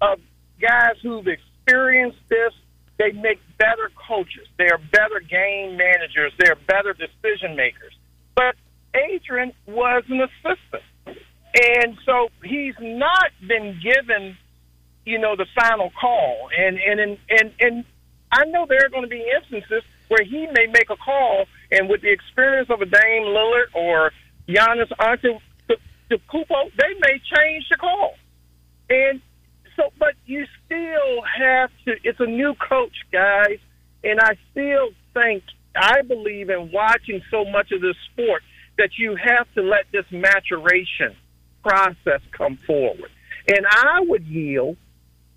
of 0.00 0.20
guys 0.60 0.94
who've 1.02 1.26
experienced 1.26 2.20
this. 2.28 2.52
They 3.00 3.10
make 3.10 3.40
better 3.58 3.90
coaches. 4.06 4.46
They 4.56 4.66
are 4.70 4.78
better 4.92 5.18
game 5.28 5.76
managers. 5.76 6.32
They're 6.38 6.54
better 6.54 6.92
decision 6.92 7.56
makers. 7.56 7.98
But 8.36 8.54
Adrian 8.94 9.54
was 9.66 10.04
an 10.08 10.20
assistant, 10.20 10.84
and 11.04 11.98
so 12.06 12.28
he's 12.44 12.76
not 12.80 13.32
been 13.40 13.80
given, 13.82 14.36
you 15.04 15.18
know, 15.18 15.34
the 15.34 15.46
final 15.60 15.90
call. 16.00 16.48
And 16.56 16.78
and 16.78 17.00
and 17.00 17.18
and, 17.28 17.52
and 17.58 17.84
I 18.30 18.44
know 18.44 18.66
there 18.68 18.86
are 18.86 18.88
going 18.88 19.02
to 19.02 19.08
be 19.08 19.26
instances 19.42 19.82
where 20.06 20.22
he 20.22 20.46
may 20.46 20.66
make 20.70 20.90
a 20.90 20.96
call, 20.96 21.46
and 21.72 21.88
with 21.88 22.02
the 22.02 22.12
experience 22.12 22.70
of 22.70 22.82
a 22.82 22.86
Dame 22.86 23.24
Lillard 23.24 23.74
or 23.74 24.12
Giannis 24.48 24.92
Antetokounmpo 25.00 25.40
the 26.08 26.18
Kupo, 26.32 26.70
they 26.78 26.94
may 27.00 27.20
change 27.34 27.64
the 27.70 27.76
call. 27.76 28.14
And 28.88 29.20
so, 29.76 29.90
but 29.98 30.14
you 30.24 30.46
still 30.64 31.22
have 31.38 31.70
to, 31.84 31.94
it's 32.04 32.20
a 32.20 32.26
new 32.26 32.54
coach, 32.54 32.94
guys. 33.12 33.58
And 34.04 34.20
I 34.20 34.36
still 34.50 34.90
think, 35.14 35.42
I 35.74 36.02
believe 36.02 36.48
in 36.48 36.70
watching 36.72 37.20
so 37.30 37.44
much 37.44 37.72
of 37.72 37.80
this 37.80 37.96
sport 38.12 38.42
that 38.78 38.90
you 38.98 39.16
have 39.16 39.46
to 39.54 39.62
let 39.62 39.86
this 39.92 40.04
maturation 40.10 41.16
process 41.62 42.20
come 42.32 42.58
forward. 42.66 43.10
And 43.48 43.66
I 43.68 44.00
would 44.00 44.24
yield 44.26 44.76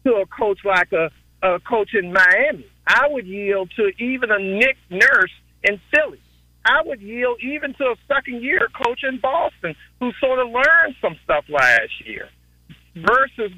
to 0.05 0.13
a 0.15 0.25
coach 0.25 0.59
like 0.63 0.91
a, 0.91 1.09
a 1.41 1.59
coach 1.59 1.93
in 1.93 2.13
Miami. 2.13 2.65
I 2.87 3.07
would 3.09 3.27
yield 3.27 3.71
to 3.75 3.91
even 4.03 4.31
a 4.31 4.39
Nick 4.39 4.77
Nurse 4.89 5.31
in 5.63 5.79
Philly. 5.93 6.19
I 6.65 6.81
would 6.85 7.01
yield 7.01 7.39
even 7.41 7.73
to 7.75 7.83
a 7.85 7.95
second 8.07 8.43
year 8.43 8.67
coach 8.83 9.03
in 9.03 9.19
Boston 9.19 9.75
who 9.99 10.11
sort 10.19 10.39
of 10.39 10.47
learned 10.49 10.95
some 11.01 11.15
stuff 11.23 11.45
last 11.49 12.05
year 12.05 12.29
versus 12.95 13.51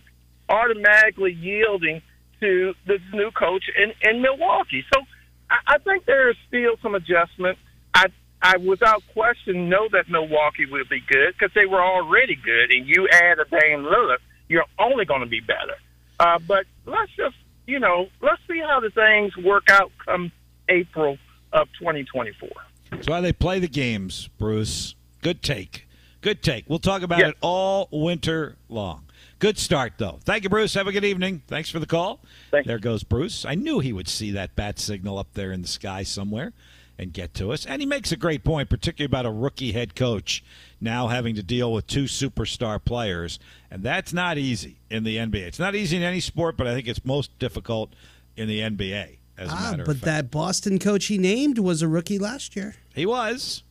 automatically 0.49 1.33
yielding 1.33 2.01
to 2.41 2.73
this 2.85 3.01
new 3.13 3.31
coach 3.31 3.63
in, 3.77 3.93
in 4.09 4.21
Milwaukee. 4.21 4.83
So 4.93 5.01
I, 5.49 5.75
I 5.75 5.77
think 5.79 6.05
there 6.05 6.29
is 6.29 6.35
still 6.47 6.75
some 6.81 6.95
adjustment. 6.95 7.57
I, 7.93 8.07
I 8.41 8.57
without 8.57 9.03
question 9.13 9.69
know 9.69 9.87
that 9.91 10.09
Milwaukee 10.09 10.65
will 10.65 10.85
be 10.89 11.01
good 11.07 11.33
because 11.37 11.53
they 11.55 11.65
were 11.65 11.81
already 11.81 12.35
good, 12.35 12.71
and 12.71 12.87
you 12.87 13.07
add 13.11 13.39
a 13.39 13.45
Dame 13.45 13.83
Lillard, 13.83 14.17
you're 14.47 14.65
only 14.79 15.05
going 15.05 15.21
to 15.21 15.27
be 15.27 15.39
better. 15.39 15.77
Uh, 16.19 16.39
but 16.47 16.65
let's 16.85 17.11
just, 17.15 17.35
you 17.65 17.79
know, 17.79 18.07
let's 18.21 18.41
see 18.47 18.59
how 18.59 18.79
the 18.79 18.89
things 18.89 19.35
work 19.37 19.69
out 19.69 19.91
come 20.05 20.31
April 20.69 21.17
of 21.53 21.67
2024. 21.79 22.49
That's 22.91 23.07
why 23.07 23.21
they 23.21 23.33
play 23.33 23.59
the 23.59 23.67
games, 23.67 24.29
Bruce. 24.37 24.95
Good 25.21 25.41
take. 25.41 25.87
Good 26.21 26.43
take. 26.43 26.65
We'll 26.67 26.79
talk 26.79 27.01
about 27.01 27.19
yes. 27.19 27.29
it 27.29 27.37
all 27.41 27.89
winter 27.91 28.57
long. 28.69 29.05
Good 29.39 29.57
start, 29.57 29.93
though. 29.97 30.19
Thank 30.23 30.43
you, 30.43 30.49
Bruce. 30.49 30.75
Have 30.75 30.85
a 30.85 30.91
good 30.91 31.03
evening. 31.03 31.41
Thanks 31.47 31.71
for 31.71 31.79
the 31.79 31.87
call. 31.87 32.19
Thanks. 32.51 32.67
There 32.67 32.77
goes 32.77 33.03
Bruce. 33.03 33.43
I 33.43 33.55
knew 33.55 33.79
he 33.79 33.91
would 33.91 34.07
see 34.07 34.29
that 34.31 34.55
bat 34.55 34.77
signal 34.77 35.17
up 35.17 35.33
there 35.33 35.51
in 35.51 35.63
the 35.63 35.67
sky 35.67 36.03
somewhere 36.03 36.53
and 36.99 37.11
get 37.11 37.33
to 37.33 37.51
us. 37.51 37.65
And 37.65 37.81
he 37.81 37.87
makes 37.87 38.11
a 38.11 38.17
great 38.17 38.43
point, 38.43 38.69
particularly 38.69 39.07
about 39.07 39.25
a 39.25 39.31
rookie 39.31 39.71
head 39.71 39.95
coach 39.95 40.43
now 40.79 41.07
having 41.07 41.33
to 41.35 41.41
deal 41.41 41.73
with 41.73 41.87
two 41.87 42.03
superstar 42.03 42.83
players. 42.83 43.39
And 43.71 43.81
that's 43.81 44.13
not 44.13 44.37
easy 44.37 44.77
in 44.91 45.03
the 45.03 45.17
NBA. 45.17 45.47
It's 45.47 45.59
not 45.59 45.73
easy 45.73 45.97
in 45.97 46.03
any 46.03 46.19
sport, 46.19 46.55
but 46.57 46.67
I 46.67 46.75
think 46.75 46.87
it's 46.87 47.03
most 47.03 47.37
difficult 47.39 47.93
in 48.37 48.47
the 48.47 48.59
NBA. 48.59 49.17
Ah, 49.49 49.75
but 49.85 50.01
that 50.01 50.31
Boston 50.31 50.79
coach 50.79 51.05
he 51.05 51.17
named 51.17 51.57
was 51.57 51.81
a 51.81 51.87
rookie 51.87 52.19
last 52.19 52.55
year. 52.55 52.75
He 52.93 53.05
was. 53.05 53.63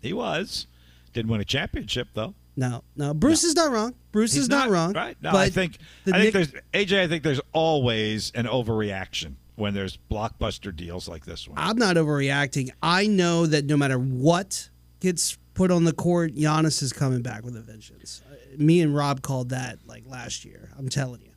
He 0.00 0.12
was. 0.12 0.66
Didn't 1.12 1.30
win 1.30 1.40
a 1.40 1.44
championship 1.44 2.08
though. 2.14 2.34
No, 2.56 2.82
no. 2.96 3.14
Bruce 3.14 3.44
no. 3.44 3.48
is 3.48 3.54
not 3.54 3.70
wrong. 3.70 3.94
Bruce 4.10 4.32
He's 4.32 4.42
is 4.42 4.48
not, 4.48 4.66
not, 4.66 4.70
wrong. 4.70 4.92
Right. 4.92 5.16
No, 5.22 5.30
I 5.30 5.48
think 5.48 5.78
I 6.06 6.20
think 6.20 6.24
Nick- 6.24 6.32
there's 6.32 6.52
AJ. 6.90 7.00
I 7.02 7.08
think 7.08 7.22
there's 7.22 7.40
always 7.52 8.32
an 8.34 8.46
overreaction 8.46 9.34
when 9.54 9.74
there's 9.74 9.98
blockbuster 10.10 10.74
deals 10.74 11.08
like 11.08 11.24
this 11.24 11.48
one. 11.48 11.58
I'm 11.58 11.76
not 11.76 11.96
overreacting. 11.96 12.70
I 12.82 13.06
know 13.06 13.46
that 13.46 13.64
no 13.66 13.76
matter 13.76 13.98
what 13.98 14.68
gets 15.00 15.38
put 15.54 15.70
on 15.70 15.84
the 15.84 15.92
court, 15.92 16.34
Giannis 16.34 16.82
is 16.82 16.92
coming 16.92 17.22
back 17.22 17.44
with 17.44 17.56
a 17.56 17.60
vengeance. 17.60 18.22
Uh, 18.28 18.34
me 18.56 18.80
and 18.80 18.94
Rob 18.94 19.22
called 19.22 19.50
that 19.50 19.78
like 19.86 20.04
last 20.06 20.44
year. 20.44 20.70
I'm 20.78 20.88
telling 20.88 21.20
you. 21.20 21.27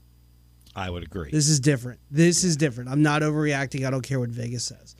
I 0.75 0.89
would 0.89 1.03
agree. 1.03 1.31
This 1.31 1.49
is 1.49 1.59
different. 1.59 1.99
This 2.09 2.43
is 2.43 2.55
different. 2.55 2.89
I'm 2.89 3.01
not 3.01 3.21
overreacting. 3.21 3.85
I 3.85 3.91
don't 3.91 4.01
care 4.01 4.19
what 4.19 4.29
Vegas 4.29 4.63
says. 4.63 4.95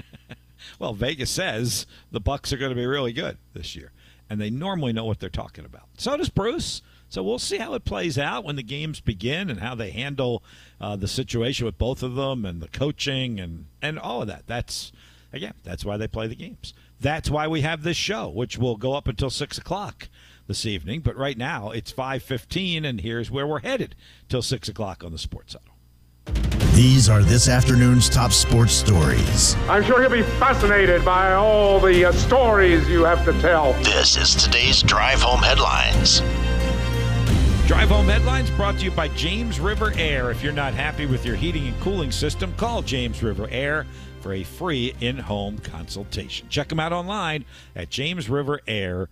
well, 0.78 0.92
Vegas 0.92 1.30
says 1.30 1.86
the 2.10 2.20
Bucks 2.20 2.52
are 2.52 2.58
going 2.58 2.70
to 2.70 2.76
be 2.76 2.86
really 2.86 3.12
good 3.12 3.38
this 3.54 3.74
year, 3.74 3.92
and 4.28 4.40
they 4.40 4.50
normally 4.50 4.92
know 4.92 5.04
what 5.04 5.20
they're 5.20 5.30
talking 5.30 5.64
about. 5.64 5.84
So 5.96 6.16
does 6.16 6.28
Bruce. 6.28 6.82
So 7.08 7.22
we'll 7.22 7.38
see 7.38 7.58
how 7.58 7.74
it 7.74 7.84
plays 7.84 8.18
out 8.18 8.44
when 8.44 8.56
the 8.56 8.64
games 8.64 9.00
begin 9.00 9.48
and 9.48 9.60
how 9.60 9.74
they 9.76 9.90
handle 9.90 10.42
uh, 10.80 10.96
the 10.96 11.06
situation 11.06 11.64
with 11.64 11.78
both 11.78 12.02
of 12.02 12.16
them 12.16 12.44
and 12.44 12.60
the 12.60 12.68
coaching 12.68 13.38
and 13.38 13.66
and 13.80 13.98
all 13.98 14.22
of 14.22 14.28
that. 14.28 14.46
That's 14.46 14.92
again, 15.32 15.54
that's 15.62 15.84
why 15.84 15.96
they 15.96 16.08
play 16.08 16.26
the 16.26 16.34
games. 16.34 16.74
That's 17.00 17.30
why 17.30 17.46
we 17.46 17.60
have 17.60 17.82
this 17.82 17.96
show, 17.96 18.28
which 18.28 18.58
will 18.58 18.76
go 18.76 18.94
up 18.94 19.06
until 19.06 19.30
six 19.30 19.56
o'clock 19.56 20.08
this 20.46 20.66
evening. 20.66 21.00
But 21.00 21.16
right 21.16 21.36
now 21.36 21.70
it's 21.70 21.90
five 21.90 22.22
fifteen, 22.22 22.84
and 22.84 23.00
here's 23.00 23.30
where 23.30 23.46
we're 23.46 23.60
headed 23.60 23.94
till 24.28 24.42
six 24.42 24.68
o'clock 24.68 25.04
on 25.04 25.12
the 25.12 25.18
Sports 25.18 25.54
Huddle. 25.54 25.76
These 26.74 27.08
are 27.08 27.22
this 27.22 27.48
afternoon's 27.48 28.10
top 28.10 28.32
sports 28.32 28.72
stories. 28.74 29.54
I'm 29.68 29.82
sure 29.82 30.00
he'll 30.00 30.10
be 30.10 30.22
fascinated 30.38 31.04
by 31.04 31.32
all 31.32 31.80
the 31.80 32.04
uh, 32.06 32.12
stories 32.12 32.86
you 32.88 33.02
have 33.04 33.24
to 33.24 33.32
tell. 33.40 33.72
This 33.82 34.18
is 34.18 34.34
today's 34.34 34.82
Drive 34.82 35.22
Home 35.22 35.40
Headlines. 35.40 36.20
Drive 37.66 37.88
Home 37.88 38.06
Headlines 38.06 38.50
brought 38.50 38.78
to 38.78 38.84
you 38.84 38.90
by 38.90 39.08
James 39.08 39.58
River 39.58 39.92
Air. 39.96 40.30
If 40.30 40.42
you're 40.42 40.52
not 40.52 40.74
happy 40.74 41.06
with 41.06 41.24
your 41.24 41.34
heating 41.34 41.66
and 41.66 41.80
cooling 41.80 42.12
system, 42.12 42.52
call 42.56 42.82
James 42.82 43.22
River 43.22 43.48
Air 43.50 43.86
for 44.20 44.34
a 44.34 44.42
free 44.42 44.94
in 45.00 45.16
home 45.16 45.58
consultation. 45.58 46.46
Check 46.48 46.68
them 46.68 46.78
out 46.78 46.92
online 46.92 47.46
at 47.74 47.88
jamesriverair.com. 47.88 49.08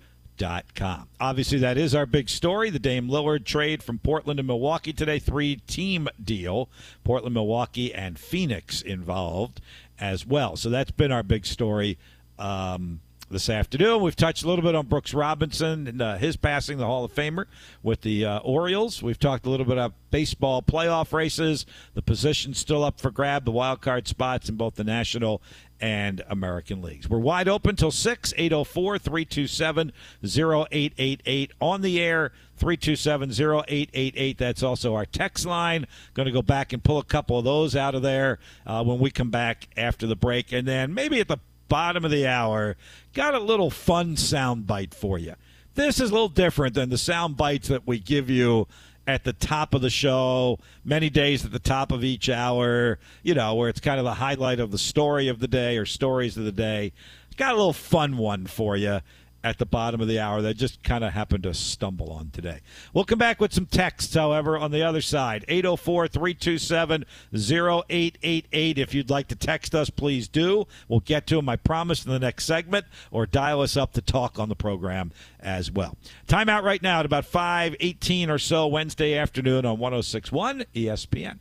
Obviously, 1.20 1.58
that 1.58 1.78
is 1.78 1.94
our 1.94 2.06
big 2.06 2.28
story. 2.28 2.70
The 2.70 2.78
Dame 2.78 3.08
Lillard 3.08 3.44
trade 3.44 3.82
from 3.82 3.98
Portland 3.98 4.38
to 4.38 4.42
Milwaukee 4.42 4.92
today, 4.92 5.18
three 5.18 5.56
team 5.66 6.08
deal. 6.22 6.68
Portland, 7.04 7.34
Milwaukee, 7.34 7.92
and 7.94 8.18
Phoenix 8.18 8.82
involved 8.82 9.60
as 9.98 10.26
well. 10.26 10.56
So 10.56 10.70
that's 10.70 10.90
been 10.90 11.12
our 11.12 11.22
big 11.22 11.46
story. 11.46 11.98
Um, 12.38 13.00
this 13.30 13.48
afternoon. 13.48 14.02
We've 14.02 14.16
touched 14.16 14.44
a 14.44 14.48
little 14.48 14.64
bit 14.64 14.74
on 14.74 14.86
Brooks 14.86 15.14
Robinson 15.14 15.86
and 15.86 16.00
uh, 16.00 16.16
his 16.16 16.36
passing 16.36 16.78
the 16.78 16.86
Hall 16.86 17.04
of 17.04 17.14
Famer 17.14 17.46
with 17.82 18.02
the 18.02 18.24
uh, 18.24 18.38
Orioles. 18.40 19.02
We've 19.02 19.18
talked 19.18 19.46
a 19.46 19.50
little 19.50 19.66
bit 19.66 19.72
about 19.72 19.94
baseball 20.10 20.62
playoff 20.62 21.12
races, 21.12 21.66
the 21.94 22.02
positions 22.02 22.58
still 22.58 22.84
up 22.84 23.00
for 23.00 23.10
grab, 23.10 23.44
the 23.44 23.50
wild 23.50 23.80
card 23.80 24.06
spots 24.08 24.48
in 24.48 24.56
both 24.56 24.76
the 24.76 24.84
National 24.84 25.42
and 25.84 26.22
American 26.30 26.80
leagues. 26.80 27.10
We're 27.10 27.18
wide 27.18 27.46
open 27.46 27.76
till 27.76 27.90
6, 27.90 28.32
804 28.38 28.98
327 28.98 29.92
0888 30.24 31.52
on 31.60 31.82
the 31.82 32.00
air. 32.00 32.32
327 32.56 33.30
0888. 33.30 34.38
That's 34.38 34.62
also 34.62 34.94
our 34.94 35.04
text 35.04 35.44
line. 35.44 35.86
Going 36.14 36.24
to 36.24 36.32
go 36.32 36.40
back 36.40 36.72
and 36.72 36.82
pull 36.82 36.96
a 36.96 37.04
couple 37.04 37.38
of 37.38 37.44
those 37.44 37.76
out 37.76 37.94
of 37.94 38.00
there 38.00 38.38
uh, 38.66 38.82
when 38.82 38.98
we 38.98 39.10
come 39.10 39.28
back 39.30 39.68
after 39.76 40.06
the 40.06 40.16
break. 40.16 40.52
And 40.52 40.66
then 40.66 40.94
maybe 40.94 41.20
at 41.20 41.28
the 41.28 41.36
bottom 41.68 42.02
of 42.02 42.10
the 42.10 42.26
hour, 42.26 42.76
got 43.12 43.34
a 43.34 43.38
little 43.38 43.68
fun 43.68 44.16
sound 44.16 44.66
bite 44.66 44.94
for 44.94 45.18
you. 45.18 45.34
This 45.74 46.00
is 46.00 46.08
a 46.08 46.14
little 46.14 46.28
different 46.28 46.74
than 46.74 46.88
the 46.88 46.96
sound 46.96 47.36
bites 47.36 47.68
that 47.68 47.86
we 47.86 47.98
give 47.98 48.30
you 48.30 48.68
at 49.06 49.24
the 49.24 49.32
top 49.32 49.74
of 49.74 49.82
the 49.82 49.90
show, 49.90 50.58
many 50.84 51.10
days 51.10 51.44
at 51.44 51.52
the 51.52 51.58
top 51.58 51.92
of 51.92 52.02
each 52.04 52.28
hour, 52.28 52.98
you 53.22 53.34
know, 53.34 53.54
where 53.54 53.68
it's 53.68 53.80
kind 53.80 53.98
of 53.98 54.04
the 54.04 54.14
highlight 54.14 54.60
of 54.60 54.70
the 54.70 54.78
story 54.78 55.28
of 55.28 55.40
the 55.40 55.48
day 55.48 55.76
or 55.76 55.84
stories 55.84 56.36
of 56.36 56.44
the 56.44 56.52
day. 56.52 56.92
Got 57.36 57.52
a 57.52 57.56
little 57.56 57.72
fun 57.72 58.16
one 58.16 58.46
for 58.46 58.76
you 58.76 59.00
at 59.44 59.58
the 59.58 59.66
bottom 59.66 60.00
of 60.00 60.08
the 60.08 60.18
hour 60.18 60.40
that 60.40 60.54
just 60.54 60.82
kind 60.82 61.04
of 61.04 61.12
happened 61.12 61.42
to 61.42 61.52
stumble 61.52 62.10
on 62.10 62.30
today. 62.30 62.60
We'll 62.94 63.04
come 63.04 63.18
back 63.18 63.40
with 63.40 63.52
some 63.52 63.66
texts, 63.66 64.14
however, 64.14 64.56
on 64.56 64.70
the 64.70 64.82
other 64.82 65.02
side. 65.02 65.44
804 65.46 66.08
327 66.08 67.04
0888. 67.34 68.78
If 68.78 68.94
you'd 68.94 69.10
like 69.10 69.28
to 69.28 69.36
text 69.36 69.74
us, 69.74 69.90
please 69.90 70.28
do. 70.28 70.66
We'll 70.88 71.00
get 71.00 71.26
to 71.28 71.36
them, 71.36 71.48
I 71.50 71.56
promise, 71.56 72.06
in 72.06 72.10
the 72.10 72.18
next 72.18 72.46
segment, 72.46 72.86
or 73.10 73.26
dial 73.26 73.60
us 73.60 73.76
up 73.76 73.92
to 73.92 74.00
talk 74.00 74.38
on 74.38 74.48
the 74.48 74.56
program 74.56 75.12
as 75.38 75.70
well. 75.70 75.98
Time 76.26 76.48
out 76.48 76.64
right 76.64 76.82
now 76.82 77.00
at 77.00 77.06
about 77.06 77.26
518 77.26 78.30
or 78.30 78.38
so 78.38 78.66
Wednesday 78.66 79.14
afternoon 79.14 79.66
on 79.66 79.78
1061 79.78 80.64
ESPN. 80.74 81.38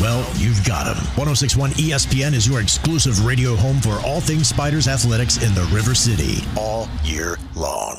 Well, 0.00 0.24
you've 0.36 0.64
got 0.64 0.84
them. 0.84 0.96
1061 1.16 1.70
ESPN 1.72 2.32
is 2.34 2.46
your 2.46 2.60
exclusive 2.60 3.24
radio 3.24 3.56
home 3.56 3.80
for 3.80 3.94
all 4.06 4.20
things 4.20 4.48
Spiders 4.48 4.86
athletics 4.86 5.42
in 5.42 5.52
the 5.54 5.64
River 5.72 5.94
City 5.94 6.44
all 6.56 6.88
year 7.02 7.38
long. 7.56 7.96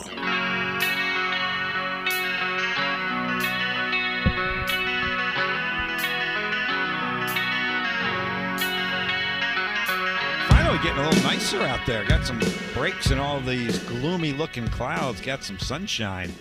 Finally 10.48 10.78
getting 10.84 11.00
a 11.00 11.10
little 11.10 11.24
nicer 11.24 11.62
out 11.62 11.86
there. 11.86 12.06
Got 12.06 12.26
some 12.26 12.40
breaks 12.74 13.12
in 13.12 13.20
all 13.20 13.42
these 13.42 13.80
gloomy 13.80 14.32
looking 14.32 14.68
clouds. 14.68 15.20
Got 15.20 15.44
some 15.44 15.60
sunshine 15.60 16.34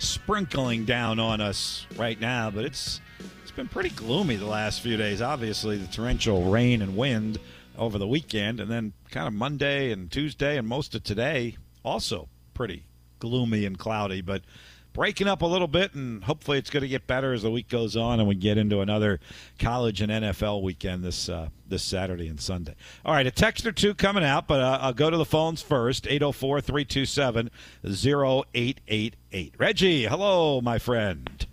sprinkling 0.00 0.84
down 0.84 1.20
on 1.20 1.40
us 1.40 1.86
right 1.96 2.20
now, 2.20 2.50
but 2.50 2.64
it's 2.64 3.00
it's 3.42 3.50
been 3.52 3.68
pretty 3.68 3.90
gloomy 3.90 4.36
the 4.36 4.46
last 4.46 4.80
few 4.80 4.96
days. 4.96 5.22
Obviously, 5.22 5.76
the 5.76 5.86
torrential 5.86 6.50
rain 6.50 6.82
and 6.82 6.96
wind 6.96 7.38
over 7.78 7.98
the 7.98 8.06
weekend, 8.06 8.60
and 8.60 8.70
then 8.70 8.92
kind 9.10 9.26
of 9.26 9.32
Monday 9.32 9.92
and 9.92 10.10
Tuesday 10.10 10.56
and 10.56 10.66
most 10.66 10.94
of 10.94 11.04
today 11.04 11.56
also 11.84 12.28
pretty 12.54 12.84
gloomy 13.18 13.64
and 13.64 13.78
cloudy, 13.78 14.20
but 14.20 14.42
breaking 14.92 15.28
up 15.28 15.42
a 15.42 15.46
little 15.46 15.68
bit, 15.68 15.94
and 15.94 16.24
hopefully 16.24 16.58
it's 16.58 16.70
going 16.70 16.82
to 16.82 16.88
get 16.88 17.06
better 17.06 17.32
as 17.32 17.42
the 17.42 17.50
week 17.50 17.68
goes 17.68 17.96
on 17.96 18.20
and 18.20 18.28
we 18.28 18.34
get 18.34 18.58
into 18.58 18.80
another 18.80 19.20
college 19.58 20.00
and 20.00 20.10
NFL 20.10 20.62
weekend 20.62 21.04
this 21.04 21.28
uh, 21.28 21.48
this 21.68 21.82
Saturday 21.82 22.28
and 22.28 22.40
Sunday. 22.40 22.74
All 23.04 23.14
right, 23.14 23.26
a 23.26 23.30
text 23.30 23.66
or 23.66 23.72
two 23.72 23.94
coming 23.94 24.24
out, 24.24 24.46
but 24.46 24.60
uh, 24.60 24.78
I'll 24.80 24.92
go 24.92 25.10
to 25.10 25.16
the 25.16 25.24
phones 25.24 25.62
first 25.62 26.06
804 26.06 26.60
327 26.60 27.50
0888. 27.84 29.54
Reggie, 29.58 30.04
hello, 30.06 30.60
my 30.60 30.78
friend. 30.78 31.46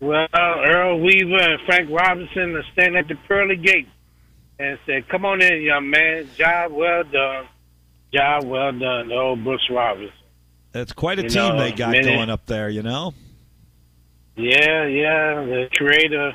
Well, 0.00 0.26
Earl 0.34 1.00
Weaver 1.00 1.38
and 1.38 1.60
Frank 1.64 1.88
Robinson 1.90 2.54
are 2.56 2.64
standing 2.72 2.96
at 2.96 3.08
the 3.08 3.14
pearly 3.26 3.56
gate 3.56 3.88
and 4.58 4.78
said, 4.86 5.08
Come 5.08 5.24
on 5.24 5.40
in, 5.40 5.62
young 5.62 5.88
man. 5.88 6.28
Job 6.36 6.72
well 6.72 7.04
done. 7.04 7.46
Job 8.12 8.44
well 8.44 8.72
done, 8.72 9.10
old 9.10 9.42
Brooks 9.42 9.68
Robinson. 9.70 10.12
That's 10.74 10.92
quite 10.92 11.20
a 11.20 11.22
You 11.22 11.28
team 11.28 11.56
know, 11.56 11.58
they 11.60 11.70
got 11.72 11.92
many- 11.92 12.04
going 12.04 12.28
up 12.30 12.46
there, 12.46 12.68
you 12.68 12.82
know? 12.82 13.14
Yeah, 14.36 14.84
yeah. 14.86 15.34
The 15.44 15.68
creator 15.76 16.32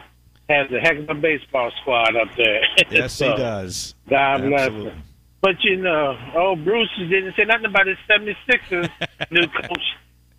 has 0.49 0.71
a 0.71 0.80
heck 0.80 0.97
of 0.97 1.10
a 1.10 1.13
baseball 1.13 1.69
squad 1.82 2.15
up 2.15 2.30
there. 2.38 2.62
Yes, 2.89 3.19
he 3.19 3.25
does. 3.25 3.93
God 4.10 4.41
bless 4.43 4.69
him. 4.69 5.04
But 5.41 5.62
you 5.62 5.75
know, 5.78 6.17
old 6.36 6.63
Bruce 6.63 6.89
didn't 6.97 7.36
say 7.36 7.43
nothing 7.43 7.65
about 7.65 7.88
his 7.88 7.97
76ers 8.10 8.89
new 9.32 9.45
coach 9.47 9.84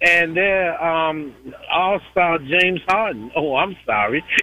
and 0.00 0.34
their 0.34 0.82
um, 0.82 1.34
all 1.70 2.00
star 2.10 2.38
James 2.38 2.80
Harden. 2.88 3.30
Oh, 3.36 3.54
I'm 3.56 3.76
sorry. 3.84 4.24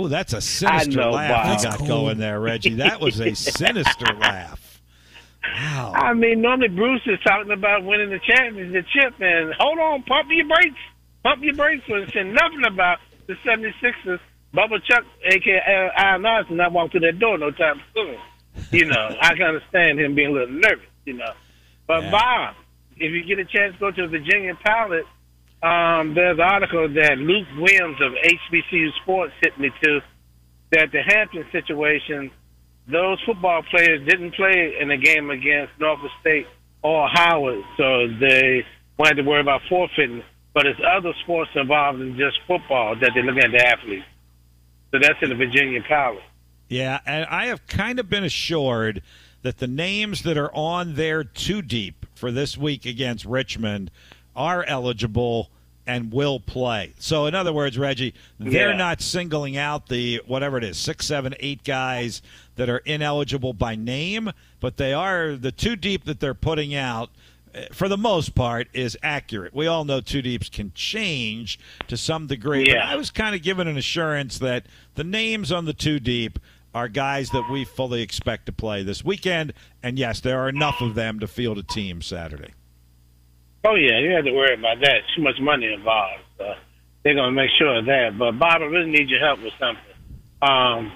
Oh, 0.00 0.06
that's 0.06 0.32
a 0.32 0.40
sinister 0.40 0.92
know, 1.00 1.10
laugh 1.10 1.28
Bob. 1.28 1.58
you 1.58 1.64
got 1.64 1.78
That's 1.80 1.88
going 1.88 2.18
there, 2.18 2.38
Reggie. 2.38 2.74
That 2.74 3.00
was 3.00 3.18
a 3.20 3.34
sinister 3.34 4.14
laugh. 4.14 4.67
Wow. 5.58 5.92
I 5.94 6.14
mean, 6.14 6.40
normally 6.40 6.68
Bruce 6.68 7.02
is 7.06 7.18
talking 7.26 7.52
about 7.52 7.84
winning 7.84 8.10
the 8.10 8.20
championship, 8.20 9.14
and 9.20 9.54
hold 9.58 9.78
on, 9.78 10.02
pump 10.04 10.28
your 10.30 10.46
brakes, 10.46 10.80
pump 11.22 11.42
your 11.42 11.54
brakes. 11.54 11.82
Was 11.88 12.08
saying 12.12 12.32
nothing 12.32 12.64
about 12.66 12.98
the 13.26 13.34
76ers. 13.44 14.20
Bubba 14.54 14.82
Chuck, 14.84 15.04
aka 15.24 15.90
Allen 15.96 16.24
Iverson, 16.24 16.56
not 16.56 16.72
walk 16.72 16.90
through 16.90 17.00
that 17.00 17.18
door 17.18 17.36
no 17.36 17.50
time 17.50 17.82
soon. 17.94 18.16
You 18.70 18.86
know, 18.86 19.16
I 19.20 19.34
can 19.34 19.42
understand 19.42 20.00
him 20.00 20.14
being 20.14 20.28
a 20.30 20.32
little 20.32 20.54
nervous. 20.54 20.86
You 21.04 21.14
know, 21.14 21.32
but 21.86 22.04
Yeah. 22.04 22.10
Bob, 22.10 22.54
if 22.96 23.12
you 23.12 23.24
get 23.24 23.38
a 23.38 23.44
chance 23.44 23.74
to 23.74 23.78
go 23.80 23.90
to 23.90 24.02
the 24.02 24.08
Virginia 24.08 24.54
Pilot, 24.64 25.04
um, 25.62 26.14
there's 26.14 26.38
an 26.38 26.44
article 26.44 26.88
that 26.88 27.18
Luke 27.18 27.48
Williams 27.58 27.98
of 28.00 28.12
HBCU 28.12 28.88
Sports 29.02 29.32
hit 29.42 29.58
me 29.58 29.70
to 29.82 30.00
that 30.72 30.92
the 30.92 31.02
Hampton 31.02 31.44
situation 31.50 32.30
those 32.90 33.20
football 33.24 33.62
players 33.70 34.06
didn't 34.06 34.34
play 34.34 34.76
in 34.80 34.88
the 34.88 34.96
game 34.96 35.30
against 35.30 35.72
Norfolk 35.78 36.10
State 36.20 36.46
or 36.82 37.08
Howard, 37.08 37.62
so 37.76 38.08
they 38.20 38.64
wanted 38.98 39.16
to 39.16 39.22
worry 39.22 39.40
about 39.40 39.60
forfeiting. 39.68 40.22
But 40.54 40.66
it's 40.66 40.80
other 40.84 41.12
sports 41.22 41.50
involved 41.54 42.00
than 42.00 42.16
just 42.16 42.38
football 42.46 42.96
that 42.96 43.12
they 43.14 43.22
look 43.22 43.36
at 43.36 43.50
the 43.52 43.64
athletes. 43.64 44.06
So 44.90 44.98
that's 44.98 45.22
in 45.22 45.28
the 45.28 45.34
Virginian-Pilot. 45.34 46.22
Yeah, 46.68 47.00
and 47.06 47.26
I 47.26 47.46
have 47.46 47.66
kind 47.66 47.98
of 47.98 48.08
been 48.08 48.24
assured 48.24 49.02
that 49.42 49.58
the 49.58 49.66
names 49.66 50.22
that 50.22 50.36
are 50.36 50.52
on 50.54 50.94
there 50.94 51.22
too 51.22 51.62
deep 51.62 52.06
for 52.14 52.32
this 52.32 52.56
week 52.58 52.86
against 52.86 53.24
Richmond 53.24 53.90
are 54.34 54.64
eligible 54.64 55.50
and 55.88 56.12
will 56.12 56.38
play. 56.38 56.92
So, 56.98 57.24
in 57.26 57.34
other 57.34 57.52
words, 57.52 57.78
Reggie, 57.78 58.12
they're 58.38 58.70
Yeah. 58.72 58.76
not 58.76 59.00
singling 59.00 59.56
out 59.56 59.88
the 59.88 60.20
whatever 60.26 60.58
it 60.58 60.62
is, 60.64 60.76
six, 60.76 61.06
seven, 61.06 61.34
eight 61.40 61.64
guys 61.64 62.20
that 62.56 62.68
are 62.68 62.78
ineligible 62.78 63.54
by 63.54 63.74
name, 63.74 64.30
but 64.60 64.76
they 64.76 64.92
are 64.92 65.34
the 65.34 65.50
two 65.50 65.74
deep 65.76 66.04
that 66.04 66.20
they're 66.20 66.34
putting 66.34 66.74
out. 66.74 67.10
Eh, 67.54 67.68
for 67.72 67.88
the 67.88 67.96
most 67.96 68.34
part, 68.34 68.68
is 68.74 68.98
accurate. 69.02 69.54
We 69.54 69.66
all 69.66 69.86
know 69.86 70.02
two 70.02 70.20
deeps 70.20 70.50
can 70.50 70.72
change 70.74 71.58
to 71.86 71.96
some 71.96 72.26
degree. 72.26 72.66
But 72.66 72.74
Yeah. 72.74 72.90
I 72.90 72.94
was 72.96 73.10
kind 73.10 73.34
of 73.34 73.42
given 73.42 73.66
an 73.66 73.78
assurance 73.78 74.38
that 74.40 74.66
the 74.94 75.04
names 75.04 75.50
on 75.50 75.64
the 75.64 75.72
two 75.72 75.98
deep 75.98 76.38
are 76.74 76.88
guys 76.88 77.30
that 77.30 77.48
we 77.50 77.64
fully 77.64 78.02
expect 78.02 78.44
to 78.44 78.52
play 78.52 78.82
this 78.82 79.02
weekend. 79.02 79.54
And 79.82 79.98
yes, 79.98 80.20
there 80.20 80.38
are 80.40 80.50
enough 80.50 80.82
of 80.82 80.94
them 80.94 81.18
to 81.20 81.26
field 81.26 81.56
a 81.56 81.62
team 81.62 82.02
Saturday. 82.02 82.50
Oh 83.68 83.74
yeah, 83.74 84.00
you 84.00 84.16
have 84.16 84.24
to 84.24 84.32
worry 84.32 84.54
about 84.54 84.80
that. 84.80 85.04
Too 85.14 85.22
much 85.22 85.36
money 85.40 85.70
involved. 85.70 86.24
So 86.38 86.54
they're 87.04 87.14
gonna 87.14 87.32
make 87.32 87.50
sure 87.58 87.78
of 87.78 87.84
that. 87.84 88.16
But 88.18 88.38
Bob, 88.38 88.62
I 88.62 88.64
really 88.64 88.90
need 88.90 89.10
your 89.10 89.20
help 89.20 89.42
with 89.44 89.52
something. 89.60 89.92
Um, 90.40 90.92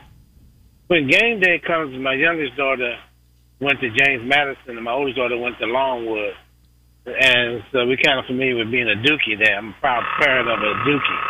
when 0.87 1.06
game 1.06 1.40
day 1.40 1.61
comes, 1.61 1.92
my 2.00 2.14
youngest 2.14 2.56
daughter 2.56 2.96
went 3.61 3.80
to 3.80 3.90
James 3.92 4.24
Madison, 4.24 4.80
and 4.80 4.85
my 4.85 4.92
oldest 4.92 5.18
daughter 5.18 5.37
went 5.37 5.58
to 5.58 5.66
Longwood, 5.66 6.35
and 7.04 7.62
so 7.72 7.85
we're 7.85 8.00
kind 8.00 8.18
of 8.18 8.24
familiar 8.24 8.56
with 8.56 8.70
being 8.70 8.88
a 8.88 8.96
Dookie 9.04 9.37
there. 9.37 9.58
I'm 9.58 9.70
a 9.70 9.76
proud 9.80 10.04
parent 10.18 10.48
of 10.48 10.58
a 10.58 10.72
Dookie. 10.88 11.22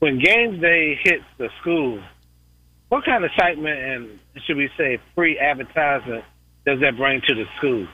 When 0.00 0.18
games 0.18 0.60
day 0.60 0.98
hits 1.04 1.24
the 1.38 1.50
school, 1.60 2.02
what 2.88 3.04
kind 3.04 3.22
of 3.22 3.30
excitement 3.30 3.78
and 3.78 4.18
should 4.44 4.56
we 4.56 4.68
say 4.76 4.98
free 5.14 5.38
advertisement 5.38 6.24
does 6.66 6.80
that 6.80 6.96
bring 6.96 7.20
to 7.28 7.34
the 7.34 7.44
school? 7.58 7.86